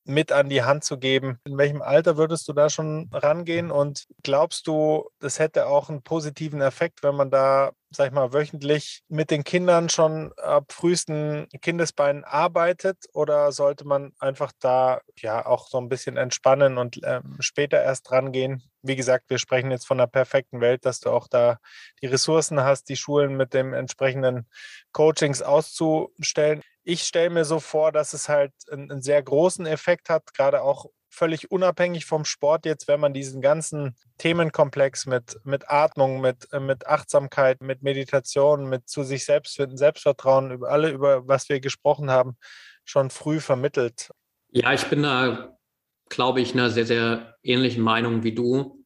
mit 0.08 0.32
an 0.32 0.48
die 0.48 0.64
Hand 0.64 0.86
zu 0.86 0.98
geben. 0.98 1.40
In 1.44 1.58
welchem 1.58 1.82
Alter 1.82 2.16
würdest 2.16 2.48
du 2.48 2.54
da 2.54 2.70
schon 2.70 3.10
rangehen? 3.12 3.72
Und 3.72 4.08
glaubst 4.24 4.66
du, 4.66 5.10
das 5.20 5.38
hätte 5.38 5.68
auch 5.68 5.90
einen 5.90 6.02
positiven 6.02 6.62
Effekt, 6.62 7.04
wenn 7.04 7.16
man 7.16 7.30
da, 7.30 7.72
sag 7.92 8.08
ich 8.08 8.14
mal, 8.14 8.34
wöchentlich 8.34 9.02
mit 9.08 9.32
den 9.32 9.44
Kindern 9.44 9.90
schon 9.90 10.34
ab 10.38 10.72
frühesten 10.72 11.48
Kindesbeinen 11.62 12.24
arbeitet? 12.24 13.06
Oder 13.14 13.52
sollte 13.52 13.86
man 13.86 14.14
einfach 14.20 14.52
da 14.60 15.02
ja 15.18 15.46
auch 15.46 15.68
so 15.68 15.78
ein 15.78 15.90
bisschen 15.90 16.18
entspannen 16.18 16.78
und 16.78 17.00
ähm, 17.04 17.38
später 17.40 17.82
erst 17.82 18.12
rangehen? 18.12 18.64
Wie 18.82 18.96
gesagt, 18.96 19.30
wir 19.30 19.38
sprechen 19.38 19.72
jetzt 19.72 19.88
von 19.88 20.00
einer 20.00 20.08
perfekten 20.08 20.62
Welt, 20.62 20.86
dass 20.86 21.00
du 21.00 21.10
auch 21.10 21.28
da 21.28 21.60
die 22.02 22.08
Ressourcen 22.08 22.62
hast, 22.62 22.90
die 22.90 22.96
Schulen 22.96 23.36
mit 23.38 23.54
dem 23.54 23.74
entsprechenden 23.74 24.48
Coachings 24.92 25.42
auszustellen 25.42 26.62
ich 26.90 27.04
stelle 27.04 27.30
mir 27.30 27.44
so 27.44 27.60
vor, 27.60 27.92
dass 27.92 28.14
es 28.14 28.30
halt 28.30 28.54
einen, 28.72 28.90
einen, 28.90 29.02
sehr 29.02 29.22
großen 29.22 29.66
Effekt 29.66 30.10
hat, 30.10 30.34
gerade 30.34 30.62
auch 30.62 30.86
völlig 31.10 31.51
unabhängig 31.51 32.05
vom 32.05 32.26
Sport 32.26 32.66
jetzt, 32.66 32.88
wenn 32.88 32.99
man 32.99 33.14
diesen 33.14 33.41
ganzen 33.41 33.95
Themenkomplex 34.18 35.05
mit, 35.05 35.38
mit 35.43 35.70
Atmung, 35.70 36.22
mit, 36.22 36.51
äh, 36.51 36.60
mit 36.60 36.88
Achtsamkeit, 36.88 37.62
mit 37.62 37.82
Meditation, 37.82 38.70
mit 38.70 38.88
zu 38.89 39.03
sich 39.03 39.26
selbst 39.26 39.55
finden, 39.55 39.78
Selbstvertrauen, 39.78 40.51
über 40.51 40.70
alle, 40.70 40.91
über 40.91 41.28
was 41.28 41.49
wir 41.49 41.60
gesprochen 41.60 42.12
haben, 42.12 42.38
schon 42.86 43.10
früh 43.10 43.39
vermittelt. 43.39 44.12
Ja, 44.51 44.74
ich 44.74 44.86
bin 44.86 45.03
da, 45.03 45.58
glaube 46.10 46.41
ich, 46.41 46.53
einer 46.53 46.70
sehr, 46.70 46.86
sehr 46.86 47.36
ähnlichen 47.43 47.84
Meinung 47.84 48.24
wie 48.24 48.34
du. 48.34 48.84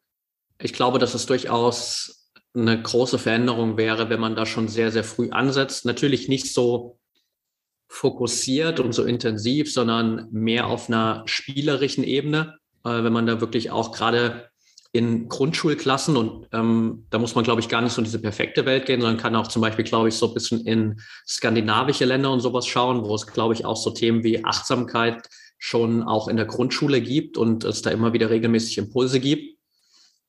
Ich 0.60 0.74
glaube, 0.74 1.00
dass 1.00 1.14
es 1.14 1.26
durchaus 1.26 2.30
eine 2.54 2.82
große 2.82 3.18
Veränderung 3.18 3.78
wäre, 3.78 4.10
wenn 4.10 4.20
man 4.20 4.36
da 4.36 4.46
schon 4.46 4.68
sehr, 4.68 4.92
sehr 4.92 5.04
früh 5.04 5.30
ansetzt. 5.32 5.86
Natürlich 5.86 6.28
nicht 6.28 6.54
so 6.54 7.00
fokussiert 7.92 8.80
und 8.80 8.94
so 8.94 9.04
intensiv, 9.04 9.72
sondern 9.72 10.28
mehr 10.32 10.68
auf 10.68 10.88
einer 10.88 11.24
spielerischen 11.26 12.06
Ebene, 12.06 12.58
äh, 12.86 13.04
wenn 13.04 13.12
man 13.12 13.28
da 13.28 13.42
wirklich 13.42 13.70
auch 13.70 13.92
gerade 13.92 14.50
in 14.94 15.28
Grundschulklassen 15.28 16.16
und 16.16 16.48
ähm, 16.54 17.06
da 17.10 17.20
muss 17.20 17.36
man, 17.36 17.44
glaube 17.44 17.60
ich, 17.60 17.68
gar 17.68 17.82
nicht 17.82 17.92
so 17.92 18.00
in 18.00 18.06
diese 18.06 18.20
perfekte 18.20 18.66
Welt 18.66 18.86
gehen, 18.86 19.02
sondern 19.02 19.20
kann 19.20 19.36
auch 19.36 19.48
zum 19.48 19.62
Beispiel, 19.62 19.84
glaube 19.84 20.08
ich, 20.08 20.16
so 20.16 20.30
ein 20.30 20.34
bisschen 20.34 20.66
in 20.66 21.02
skandinavische 21.28 22.06
Länder 22.06 22.32
und 22.32 22.40
sowas 22.40 22.66
schauen, 22.66 23.04
wo 23.04 23.14
es, 23.14 23.28
glaube 23.28 23.54
ich, 23.54 23.66
auch 23.66 23.78
so 23.78 23.92
Themen 23.92 24.24
wie 24.24 24.44
Achtsamkeit 24.44 25.28
schon 25.58 26.02
auch 26.02 26.30
in 26.30 26.38
der 26.38 26.46
Grundschule 26.46 27.02
gibt 27.02 27.38
und 27.38 27.66
es 27.66 27.82
da 27.82 27.92
immer 27.92 28.14
wieder 28.14 28.30
regelmäßig 28.30 28.78
Impulse 28.78 29.20
gibt. 29.20 29.58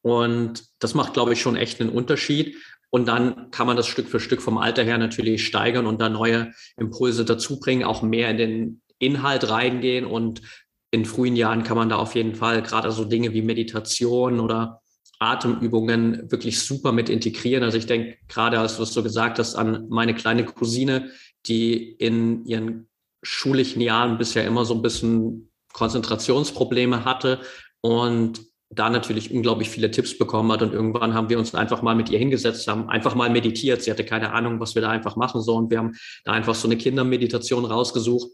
Und 0.03 0.65
das 0.81 0.95
macht, 0.95 1.15
glaube 1.15 1.33
ich, 1.33 1.41
schon 1.41 1.55
echt 1.55 1.81
einen 1.81 1.91
Unterschied. 1.91 2.57
Und 2.95 3.09
dann 3.09 3.51
kann 3.51 3.67
man 3.67 3.79
das 3.79 3.87
Stück 3.87 4.07
für 4.09 4.21
Stück 4.21 4.43
vom 4.43 4.59
Alter 4.59 4.83
her 4.83 4.99
natürlich 4.99 5.47
steigern 5.47 5.87
und 5.87 5.99
da 5.99 6.11
neue 6.11 6.53
Impulse 6.77 7.25
dazu 7.25 7.59
bringen, 7.59 7.85
auch 7.85 8.03
mehr 8.03 8.29
in 8.31 8.37
den 8.37 8.83
Inhalt 8.99 9.49
reingehen. 9.49 10.05
Und 10.05 10.43
in 10.91 11.07
frühen 11.07 11.35
Jahren 11.35 11.63
kann 11.63 11.79
man 11.79 11.89
da 11.89 11.97
auf 11.97 12.15
jeden 12.15 12.35
Fall 12.35 12.63
gerade 12.63 12.93
so 12.93 13.07
Dinge 13.07 13.33
wie 13.33 13.41
Meditation 13.41 14.41
oder 14.41 14.83
Atemübungen 15.21 16.31
wirklich 16.31 16.61
super 16.61 16.93
mit 16.93 17.09
integrieren. 17.09 17.65
Also 17.65 17.79
ich 17.79 17.87
denke 17.87 18.19
gerade, 18.29 18.59
als 18.59 18.77
du 18.77 18.83
es 18.83 18.93
so 18.93 19.03
gesagt 19.03 19.39
hast, 19.39 19.55
an 19.55 19.87
meine 19.89 20.15
kleine 20.15 20.45
Cousine, 20.45 21.13
die 21.47 21.93
in 21.93 22.45
ihren 22.45 22.89
schulischen 23.23 23.81
Jahren 23.81 24.19
bisher 24.19 24.45
immer 24.45 24.67
so 24.67 24.75
ein 24.75 24.83
bisschen 24.83 25.51
Konzentrationsprobleme 25.73 27.07
hatte 27.07 27.41
und 27.81 28.52
da 28.75 28.89
natürlich 28.89 29.33
unglaublich 29.33 29.69
viele 29.69 29.91
Tipps 29.91 30.17
bekommen 30.17 30.51
hat 30.51 30.63
und 30.63 30.73
irgendwann 30.73 31.15
haben 31.15 31.29
wir 31.29 31.39
uns 31.39 31.55
einfach 31.55 31.83
mal 31.83 31.95
mit 31.95 32.11
ihr 32.11 32.19
hingesetzt, 32.19 32.67
haben 32.69 32.89
einfach 32.89 33.15
mal 33.15 33.29
meditiert. 33.29 33.83
Sie 33.83 33.91
hatte 33.91 34.05
keine 34.05 34.33
Ahnung, 34.33 34.61
was 34.61 34.75
wir 34.75 34.83
da 34.83 34.91
einfach 34.91 35.15
machen 35.17 35.43
sollen. 35.43 35.71
Wir 35.71 35.79
haben 35.79 35.93
da 36.25 36.33
einfach 36.33 36.55
so 36.55 36.67
eine 36.67 36.77
Kindermeditation 36.77 37.67
rausgesucht, 37.67 38.31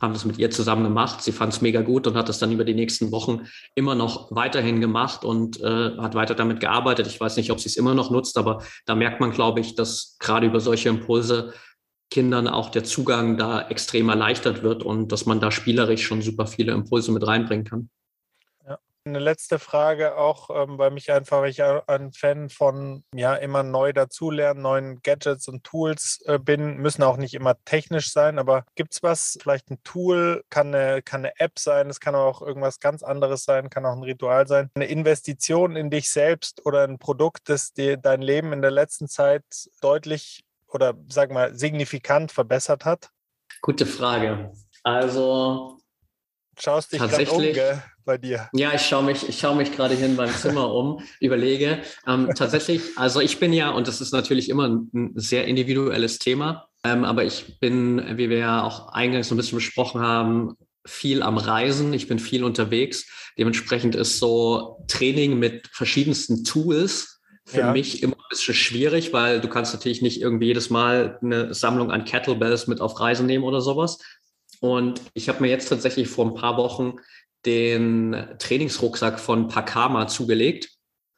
haben 0.00 0.12
das 0.12 0.24
mit 0.24 0.38
ihr 0.38 0.50
zusammen 0.50 0.82
gemacht. 0.82 1.22
Sie 1.22 1.30
fand 1.30 1.52
es 1.52 1.60
mega 1.60 1.82
gut 1.82 2.08
und 2.08 2.16
hat 2.16 2.28
das 2.28 2.40
dann 2.40 2.50
über 2.50 2.64
die 2.64 2.74
nächsten 2.74 3.12
Wochen 3.12 3.46
immer 3.76 3.94
noch 3.94 4.34
weiterhin 4.34 4.80
gemacht 4.80 5.24
und 5.24 5.60
äh, 5.60 5.96
hat 5.98 6.16
weiter 6.16 6.34
damit 6.34 6.58
gearbeitet. 6.58 7.06
Ich 7.06 7.20
weiß 7.20 7.36
nicht, 7.36 7.52
ob 7.52 7.60
sie 7.60 7.68
es 7.68 7.76
immer 7.76 7.94
noch 7.94 8.10
nutzt, 8.10 8.38
aber 8.38 8.62
da 8.86 8.96
merkt 8.96 9.20
man, 9.20 9.30
glaube 9.30 9.60
ich, 9.60 9.76
dass 9.76 10.16
gerade 10.18 10.48
über 10.48 10.60
solche 10.60 10.88
Impulse 10.88 11.54
Kindern 12.10 12.48
auch 12.48 12.70
der 12.70 12.84
Zugang 12.84 13.36
da 13.36 13.68
extrem 13.68 14.08
erleichtert 14.08 14.62
wird 14.62 14.82
und 14.82 15.12
dass 15.12 15.26
man 15.26 15.40
da 15.40 15.50
spielerisch 15.50 16.04
schon 16.04 16.22
super 16.22 16.46
viele 16.46 16.72
Impulse 16.72 17.12
mit 17.12 17.26
reinbringen 17.26 17.64
kann. 17.64 17.90
Eine 19.06 19.20
letzte 19.20 19.60
Frage 19.60 20.16
auch, 20.16 20.50
ähm, 20.50 20.78
weil 20.78 20.90
mich 20.90 21.12
einfach, 21.12 21.40
weil 21.40 21.50
ich 21.50 21.62
ein 21.62 22.12
Fan 22.12 22.50
von 22.50 23.04
ja 23.14 23.36
immer 23.36 23.62
neu 23.62 23.92
dazulernen, 23.92 24.62
neuen 24.62 25.00
Gadgets 25.00 25.46
und 25.46 25.62
Tools 25.62 26.22
äh, 26.26 26.40
bin, 26.40 26.78
müssen 26.78 27.04
auch 27.04 27.16
nicht 27.16 27.34
immer 27.34 27.54
technisch 27.64 28.10
sein, 28.12 28.40
aber 28.40 28.64
gibt 28.74 28.94
es 28.94 29.04
was, 29.04 29.38
vielleicht 29.40 29.70
ein 29.70 29.78
Tool, 29.84 30.42
kann 30.50 30.74
eine, 30.74 31.02
kann 31.02 31.20
eine 31.20 31.38
App 31.38 31.60
sein, 31.60 31.88
es 31.88 32.00
kann 32.00 32.16
auch 32.16 32.42
irgendwas 32.42 32.80
ganz 32.80 33.04
anderes 33.04 33.44
sein, 33.44 33.70
kann 33.70 33.86
auch 33.86 33.94
ein 33.94 34.02
Ritual 34.02 34.48
sein, 34.48 34.70
eine 34.74 34.86
Investition 34.86 35.76
in 35.76 35.88
dich 35.88 36.10
selbst 36.10 36.66
oder 36.66 36.82
ein 36.82 36.98
Produkt, 36.98 37.48
das 37.48 37.72
dir 37.72 37.96
dein 37.96 38.22
Leben 38.22 38.52
in 38.52 38.60
der 38.60 38.72
letzten 38.72 39.06
Zeit 39.06 39.44
deutlich 39.80 40.42
oder 40.66 40.94
sag 41.08 41.30
mal 41.30 41.54
signifikant 41.54 42.32
verbessert 42.32 42.84
hat? 42.84 43.10
Gute 43.62 43.86
Frage. 43.86 44.52
Also 44.82 45.78
Schaust 46.58 46.92
dich 46.92 47.00
gerade 47.00 47.30
um, 47.30 47.42
gell? 47.42 47.82
bei 48.04 48.16
dir? 48.16 48.48
Ja, 48.54 48.72
ich 48.74 48.82
schaue 48.82 49.04
mich, 49.04 49.28
ich 49.28 49.38
schaue 49.38 49.56
mich 49.56 49.72
gerade 49.72 49.94
hier 49.94 50.06
in 50.06 50.16
meinem 50.16 50.34
Zimmer 50.34 50.72
um, 50.72 51.02
überlege. 51.20 51.82
Ähm, 52.06 52.30
tatsächlich, 52.34 52.80
also 52.96 53.20
ich 53.20 53.38
bin 53.38 53.52
ja, 53.52 53.70
und 53.70 53.88
das 53.88 54.00
ist 54.00 54.12
natürlich 54.12 54.48
immer 54.48 54.68
ein, 54.68 55.12
sehr 55.14 55.46
individuelles 55.46 56.18
Thema, 56.18 56.68
ähm, 56.82 57.04
aber 57.04 57.24
ich 57.24 57.58
bin, 57.60 58.16
wie 58.16 58.30
wir 58.30 58.38
ja 58.38 58.62
auch 58.62 58.88
eingangs 58.88 59.28
so 59.28 59.34
ein 59.34 59.36
bisschen 59.36 59.58
besprochen 59.58 60.00
haben, 60.00 60.56
viel 60.86 61.22
am 61.22 61.36
Reisen, 61.36 61.92
ich 61.92 62.08
bin 62.08 62.18
viel 62.18 62.44
unterwegs. 62.44 63.06
Dementsprechend 63.36 63.94
ist 63.94 64.18
so 64.18 64.84
Training 64.88 65.38
mit 65.38 65.68
verschiedensten 65.72 66.44
Tools 66.44 67.20
für 67.44 67.60
ja. 67.60 67.72
mich 67.72 68.02
immer 68.02 68.14
ein 68.14 68.28
bisschen 68.30 68.54
schwierig, 68.54 69.12
weil 69.12 69.40
du 69.40 69.48
kannst 69.48 69.72
natürlich 69.72 70.02
nicht 70.02 70.20
irgendwie 70.20 70.46
jedes 70.46 70.70
Mal 70.70 71.18
eine 71.22 71.54
Sammlung 71.54 71.90
an 71.90 72.04
Kettlebells 72.04 72.66
mit 72.66 72.80
auf 72.80 72.98
Reisen 72.98 73.26
nehmen 73.26 73.44
oder 73.44 73.60
sowas. 73.60 73.98
Und 74.66 75.00
ich 75.14 75.28
habe 75.28 75.42
mir 75.42 75.48
jetzt 75.48 75.68
tatsächlich 75.68 76.08
vor 76.08 76.26
ein 76.26 76.34
paar 76.34 76.56
Wochen 76.56 76.96
den 77.44 78.16
Trainingsrucksack 78.38 79.20
von 79.20 79.46
Pakama 79.46 80.08
zugelegt. 80.08 80.70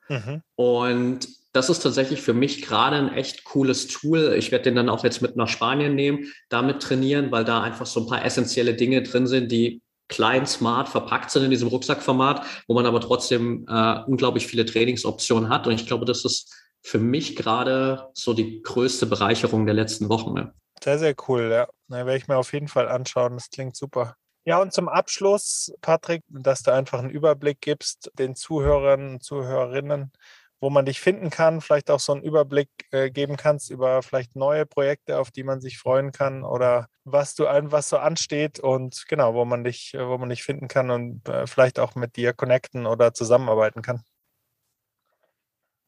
Mhm. 0.09 0.43
Und 0.55 1.29
das 1.53 1.71
ist 1.71 1.81
tatsächlich 1.81 2.21
für 2.21 2.35
mich 2.35 2.61
gerade 2.63 2.97
ein 2.97 3.13
echt 3.13 3.45
cooles 3.45 3.87
Tool. 3.87 4.35
Ich 4.37 4.53
werde 4.53 4.65
den 4.65 4.75
dann 4.75 4.91
auch 4.91 5.03
jetzt 5.03 5.23
mit 5.23 5.37
nach 5.37 5.49
Spanien 5.49 5.95
nehmen, 5.95 6.31
damit 6.51 6.83
trainieren, 6.83 7.33
weil 7.33 7.45
da 7.45 7.63
einfach 7.63 7.87
so 7.87 8.01
ein 8.01 8.07
paar 8.07 8.25
essentielle 8.25 8.75
Dinge 8.75 9.03
drin 9.03 9.27
sind, 9.27 9.51
die 9.51 9.81
klein, 10.09 10.47
smart 10.47 10.89
verpackt 10.89 11.31
sind 11.31 11.45
in 11.45 11.51
diesem 11.51 11.69
Rucksackformat, 11.69 12.45
wo 12.67 12.75
man 12.75 12.87
aber 12.87 13.01
trotzdem 13.01 13.67
äh, 13.69 14.01
unglaublich 14.07 14.47
viele 14.47 14.67
Trainingsoptionen 14.67 15.49
hat. 15.49 15.67
Und 15.67 15.75
ich 15.75 15.87
glaube, 15.87 16.05
das 16.05 16.25
ist 16.25 16.55
für 16.83 16.99
mich 16.99 17.35
gerade 17.35 18.09
so 18.15 18.35
die 18.35 18.63
größte 18.63 19.07
Bereicherung 19.07 19.65
der 19.65 19.75
letzten 19.75 20.09
Wochen. 20.09 20.35
Ne? 20.35 20.53
Sehr, 20.83 20.99
sehr 20.99 21.15
cool, 21.29 21.51
ja. 21.51 21.69
Na, 21.89 21.99
werde 21.99 22.17
ich 22.17 22.29
mir 22.29 22.37
auf 22.37 22.53
jeden 22.53 22.69
Fall 22.69 22.89
anschauen. 22.89 23.35
Das 23.35 23.51
klingt 23.51 23.77
super. 23.77 24.17
Ja, 24.45 24.61
und 24.63 24.73
zum 24.73 24.89
Abschluss, 24.89 25.73
Patrick, 25.81 26.23
dass 26.29 26.63
du 26.63 26.73
einfach 26.73 27.01
einen 27.01 27.11
Überblick 27.11 27.61
gibst 27.61 28.11
den 28.19 28.35
Zuhörern 28.35 29.11
und 29.11 29.23
Zuhörerinnen, 29.23 30.13
wo 30.61 30.71
man 30.71 30.87
dich 30.87 31.01
finden 31.01 31.31
kann, 31.31 31.61
vielleicht 31.61 31.91
auch 31.91 32.01
so 32.01 32.13
einen 32.13 32.23
Überblick 32.23 32.71
äh, 32.91 33.11
geben 33.11 33.37
kannst 33.37 33.71
über 33.71 34.03
vielleicht 34.03 34.37
neue 34.37 34.67
Projekte, 34.67 35.19
auf 35.19 35.31
die 35.31 35.45
man 35.45 35.61
sich 35.61 35.79
freuen 35.79 36.13
kann 36.13 36.45
oder 36.45 36.89
was 37.05 37.35
du 37.35 37.45
was 37.45 37.89
so 37.89 37.99
ansteht 37.99 38.59
und 38.59 39.05
genau, 39.09 39.35
wo 39.35 39.45
man 39.45 39.65
dich, 39.65 39.95
wo 39.97 40.19
man 40.19 40.31
dich 40.31 40.43
finden 40.43 40.67
kann 40.67 40.91
und 40.91 41.29
äh, 41.29 41.47
vielleicht 41.47 41.79
auch 41.79 41.95
mit 41.95 42.17
dir 42.17 42.33
connecten 42.33 42.87
oder 42.87 43.15
zusammenarbeiten 43.15 43.83
kann. 43.83 44.03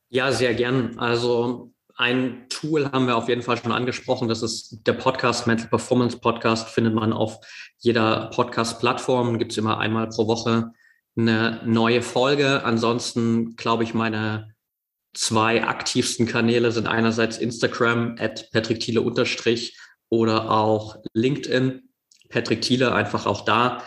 Ja, 0.08 0.32
sehr 0.32 0.54
gern. 0.54 0.98
Also 0.98 1.72
ein 2.00 2.46
Tool 2.48 2.90
haben 2.90 3.06
wir 3.06 3.16
auf 3.16 3.28
jeden 3.28 3.42
Fall 3.42 3.58
schon 3.58 3.72
angesprochen. 3.72 4.26
Das 4.26 4.42
ist 4.42 4.86
der 4.86 4.94
Podcast, 4.94 5.46
Mental 5.46 5.68
Performance 5.68 6.18
Podcast, 6.18 6.70
findet 6.70 6.94
man 6.94 7.12
auf 7.12 7.38
jeder 7.78 8.30
Podcast-Plattform. 8.34 9.38
Gibt 9.38 9.52
es 9.52 9.58
immer 9.58 9.78
einmal 9.78 10.08
pro 10.08 10.26
Woche 10.26 10.72
eine 11.14 11.60
neue 11.66 12.00
Folge. 12.00 12.64
Ansonsten 12.64 13.54
glaube 13.56 13.84
ich, 13.84 13.92
meine 13.92 14.54
zwei 15.12 15.62
aktivsten 15.62 16.26
Kanäle 16.26 16.72
sind 16.72 16.86
einerseits 16.86 17.36
Instagram 17.36 18.16
at 18.18 18.50
Patrick 18.50 18.80
Thiele 18.80 19.02
unterstrich 19.02 19.78
oder 20.08 20.50
auch 20.50 20.96
LinkedIn. 21.12 21.82
Patrick 22.30 22.62
Thiele 22.62 22.94
einfach 22.94 23.26
auch 23.26 23.44
da. 23.44 23.82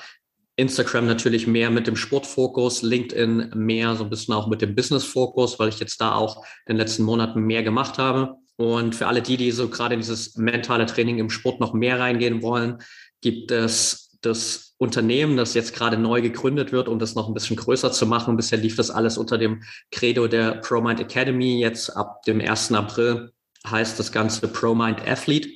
Instagram 0.55 1.07
natürlich 1.07 1.47
mehr 1.47 1.71
mit 1.71 1.87
dem 1.87 1.95
Sportfokus, 1.95 2.83
LinkedIn 2.83 3.51
mehr 3.55 3.95
so 3.95 4.03
ein 4.03 4.09
bisschen 4.09 4.33
auch 4.33 4.47
mit 4.47 4.61
dem 4.61 4.75
Business-Fokus, 4.75 5.57
weil 5.59 5.69
ich 5.69 5.79
jetzt 5.79 5.99
da 5.99 6.13
auch 6.13 6.45
in 6.65 6.75
den 6.75 6.77
letzten 6.77 7.03
Monaten 7.03 7.41
mehr 7.41 7.63
gemacht 7.63 7.97
habe. 7.97 8.35
Und 8.55 8.95
für 8.95 9.07
alle 9.07 9.21
die, 9.21 9.37
die 9.37 9.51
so 9.51 9.67
gerade 9.67 9.95
in 9.95 10.01
dieses 10.01 10.35
mentale 10.37 10.85
Training 10.85 11.17
im 11.17 11.31
Sport 11.31 11.59
noch 11.59 11.73
mehr 11.73 11.99
reingehen 11.99 12.43
wollen, 12.43 12.77
gibt 13.21 13.51
es 13.51 14.11
das 14.21 14.75
Unternehmen, 14.77 15.37
das 15.37 15.53
jetzt 15.53 15.73
gerade 15.73 15.97
neu 15.97 16.21
gegründet 16.21 16.71
wird, 16.71 16.87
um 16.87 16.99
das 16.99 17.15
noch 17.15 17.27
ein 17.27 17.33
bisschen 17.33 17.55
größer 17.55 17.91
zu 17.91 18.05
machen. 18.05 18.37
Bisher 18.37 18.59
lief 18.59 18.75
das 18.75 18.91
alles 18.91 19.17
unter 19.17 19.37
dem 19.37 19.63
Credo 19.91 20.27
der 20.27 20.55
ProMind 20.55 20.99
Academy. 20.99 21.59
Jetzt 21.59 21.89
ab 21.89 22.21
dem 22.23 22.41
1. 22.41 22.73
April 22.73 23.31
heißt 23.67 23.97
das 23.97 24.11
Ganze 24.11 24.47
ProMind 24.47 25.07
Athlete. 25.07 25.49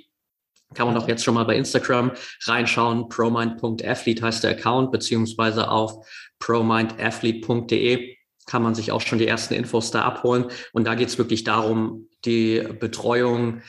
Kann 0.73 0.87
man 0.87 0.97
auch 0.97 1.07
jetzt 1.07 1.23
schon 1.23 1.33
mal 1.33 1.45
bei 1.45 1.55
Instagram 1.55 2.11
reinschauen. 2.45 3.07
promind.athlete 3.09 4.23
heißt 4.23 4.43
der 4.43 4.51
Account, 4.51 4.91
beziehungsweise 4.91 5.69
auf 5.69 6.05
promindathlete.de 6.39 8.17
kann 8.47 8.63
man 8.63 8.75
sich 8.75 8.91
auch 8.91 9.01
schon 9.01 9.19
die 9.19 9.27
ersten 9.27 9.53
Infos 9.53 9.91
da 9.91 10.03
abholen. 10.03 10.45
Und 10.73 10.87
da 10.87 10.95
geht 10.95 11.09
es 11.09 11.17
wirklich 11.17 11.43
darum, 11.43 12.07
die 12.25 12.63
Betreuung 12.79 13.61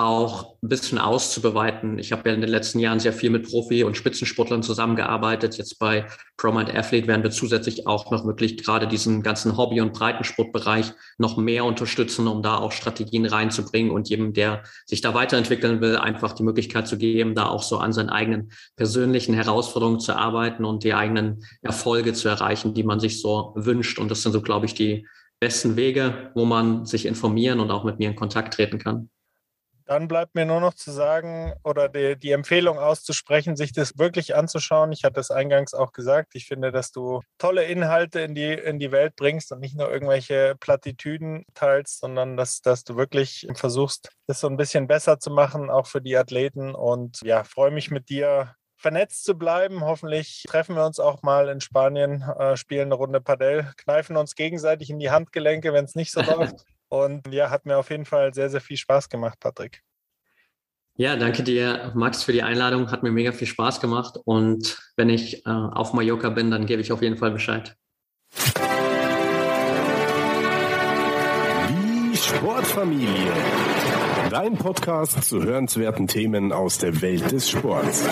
auch 0.00 0.56
ein 0.62 0.68
bisschen 0.68 0.98
auszubeweiten. 0.98 1.98
Ich 1.98 2.12
habe 2.12 2.28
ja 2.28 2.34
in 2.34 2.40
den 2.40 2.50
letzten 2.50 2.78
Jahren 2.78 3.00
sehr 3.00 3.12
viel 3.12 3.30
mit 3.30 3.48
Profi- 3.48 3.84
und 3.84 3.96
Spitzensportlern 3.96 4.62
zusammengearbeitet. 4.62 5.58
Jetzt 5.58 5.78
bei 5.78 6.06
ProMind 6.36 6.74
Athlete 6.74 7.08
werden 7.08 7.22
wir 7.22 7.30
zusätzlich 7.30 7.86
auch 7.86 8.10
noch 8.10 8.24
wirklich 8.24 8.56
gerade 8.62 8.86
diesen 8.86 9.22
ganzen 9.22 9.56
Hobby- 9.56 9.80
und 9.80 9.92
Breitensportbereich 9.92 10.92
noch 11.18 11.36
mehr 11.36 11.64
unterstützen, 11.64 12.28
um 12.28 12.42
da 12.42 12.58
auch 12.58 12.72
Strategien 12.72 13.26
reinzubringen 13.26 13.92
und 13.92 14.08
jedem, 14.08 14.32
der 14.32 14.62
sich 14.86 15.00
da 15.00 15.14
weiterentwickeln 15.14 15.80
will, 15.80 15.96
einfach 15.96 16.32
die 16.32 16.44
Möglichkeit 16.44 16.86
zu 16.86 16.96
geben, 16.98 17.34
da 17.34 17.48
auch 17.48 17.62
so 17.62 17.78
an 17.78 17.92
seinen 17.92 18.10
eigenen 18.10 18.52
persönlichen 18.76 19.34
Herausforderungen 19.34 20.00
zu 20.00 20.16
arbeiten 20.16 20.64
und 20.64 20.84
die 20.84 20.94
eigenen 20.94 21.44
Erfolge 21.60 22.12
zu 22.12 22.28
erreichen, 22.28 22.74
die 22.74 22.84
man 22.84 23.00
sich 23.00 23.20
so 23.20 23.52
wünscht. 23.56 23.98
Und 23.98 24.10
das 24.10 24.22
sind 24.22 24.32
so, 24.32 24.42
glaube 24.42 24.66
ich, 24.66 24.74
die 24.74 25.06
besten 25.42 25.74
Wege, 25.74 26.30
wo 26.36 26.44
man 26.44 26.86
sich 26.86 27.04
informieren 27.04 27.58
und 27.58 27.72
auch 27.72 27.82
mit 27.82 27.98
mir 27.98 28.08
in 28.08 28.14
Kontakt 28.14 28.54
treten 28.54 28.78
kann. 28.78 29.10
Dann 29.86 30.08
bleibt 30.08 30.34
mir 30.34 30.46
nur 30.46 30.60
noch 30.60 30.74
zu 30.74 30.90
sagen 30.90 31.54
oder 31.64 31.88
die, 31.88 32.16
die, 32.16 32.32
Empfehlung 32.32 32.78
auszusprechen, 32.78 33.56
sich 33.56 33.72
das 33.72 33.98
wirklich 33.98 34.34
anzuschauen. 34.34 34.92
Ich 34.92 35.04
hatte 35.04 35.20
es 35.20 35.30
eingangs 35.30 35.74
auch 35.74 35.92
gesagt. 35.92 36.34
Ich 36.34 36.46
finde, 36.46 36.72
dass 36.72 36.92
du 36.92 37.20
tolle 37.38 37.64
Inhalte 37.64 38.20
in 38.20 38.34
die, 38.34 38.52
in 38.52 38.78
die 38.78 38.92
Welt 38.92 39.16
bringst 39.16 39.52
und 39.52 39.60
nicht 39.60 39.76
nur 39.76 39.90
irgendwelche 39.90 40.54
Plattitüden 40.58 41.44
teilst, 41.54 42.00
sondern 42.00 42.36
dass, 42.36 42.60
dass 42.62 42.84
du 42.84 42.96
wirklich 42.96 43.46
versuchst, 43.54 44.10
das 44.26 44.40
so 44.40 44.48
ein 44.48 44.56
bisschen 44.56 44.86
besser 44.86 45.18
zu 45.18 45.30
machen, 45.30 45.70
auch 45.70 45.86
für 45.86 46.00
die 46.00 46.16
Athleten. 46.16 46.74
Und 46.74 47.20
ja, 47.22 47.44
freue 47.44 47.70
mich 47.70 47.90
mit 47.90 48.08
dir 48.08 48.54
vernetzt 48.82 49.24
zu 49.24 49.38
bleiben. 49.38 49.82
Hoffentlich 49.82 50.44
treffen 50.46 50.76
wir 50.76 50.84
uns 50.84 51.00
auch 51.00 51.22
mal 51.22 51.48
in 51.48 51.60
Spanien, 51.60 52.22
äh, 52.22 52.56
spielen 52.56 52.88
eine 52.88 52.96
Runde 52.96 53.20
Padel, 53.20 53.72
kneifen 53.76 54.16
uns 54.16 54.34
gegenseitig 54.34 54.90
in 54.90 54.98
die 54.98 55.10
Handgelenke, 55.10 55.72
wenn 55.72 55.84
es 55.84 55.94
nicht 55.94 56.12
so 56.12 56.20
läuft. 56.22 56.66
Und 56.92 57.32
ja, 57.32 57.48
hat 57.48 57.64
mir 57.64 57.78
auf 57.78 57.88
jeden 57.88 58.04
Fall 58.04 58.34
sehr, 58.34 58.50
sehr 58.50 58.60
viel 58.60 58.76
Spaß 58.76 59.08
gemacht, 59.08 59.40
Patrick. 59.40 59.80
Ja, 60.94 61.16
danke 61.16 61.42
dir, 61.42 61.90
Max, 61.94 62.22
für 62.22 62.32
die 62.32 62.42
Einladung. 62.42 62.90
Hat 62.90 63.02
mir 63.02 63.10
mega 63.10 63.32
viel 63.32 63.46
Spaß 63.46 63.80
gemacht. 63.80 64.18
Und 64.26 64.78
wenn 64.96 65.08
ich 65.08 65.46
äh, 65.46 65.48
auf 65.48 65.94
Mallorca 65.94 66.28
bin, 66.28 66.50
dann 66.50 66.66
gebe 66.66 66.82
ich 66.82 66.92
auf 66.92 67.00
jeden 67.00 67.16
Fall 67.16 67.30
Bescheid. 67.30 67.78
Die 71.70 72.14
Sportfamilie. 72.14 73.32
Dein 74.28 74.58
Podcast 74.58 75.24
zu 75.24 75.42
hörenswerten 75.42 76.08
Themen 76.08 76.52
aus 76.52 76.76
der 76.76 77.00
Welt 77.00 77.32
des 77.32 77.48
Sports. 77.48 78.04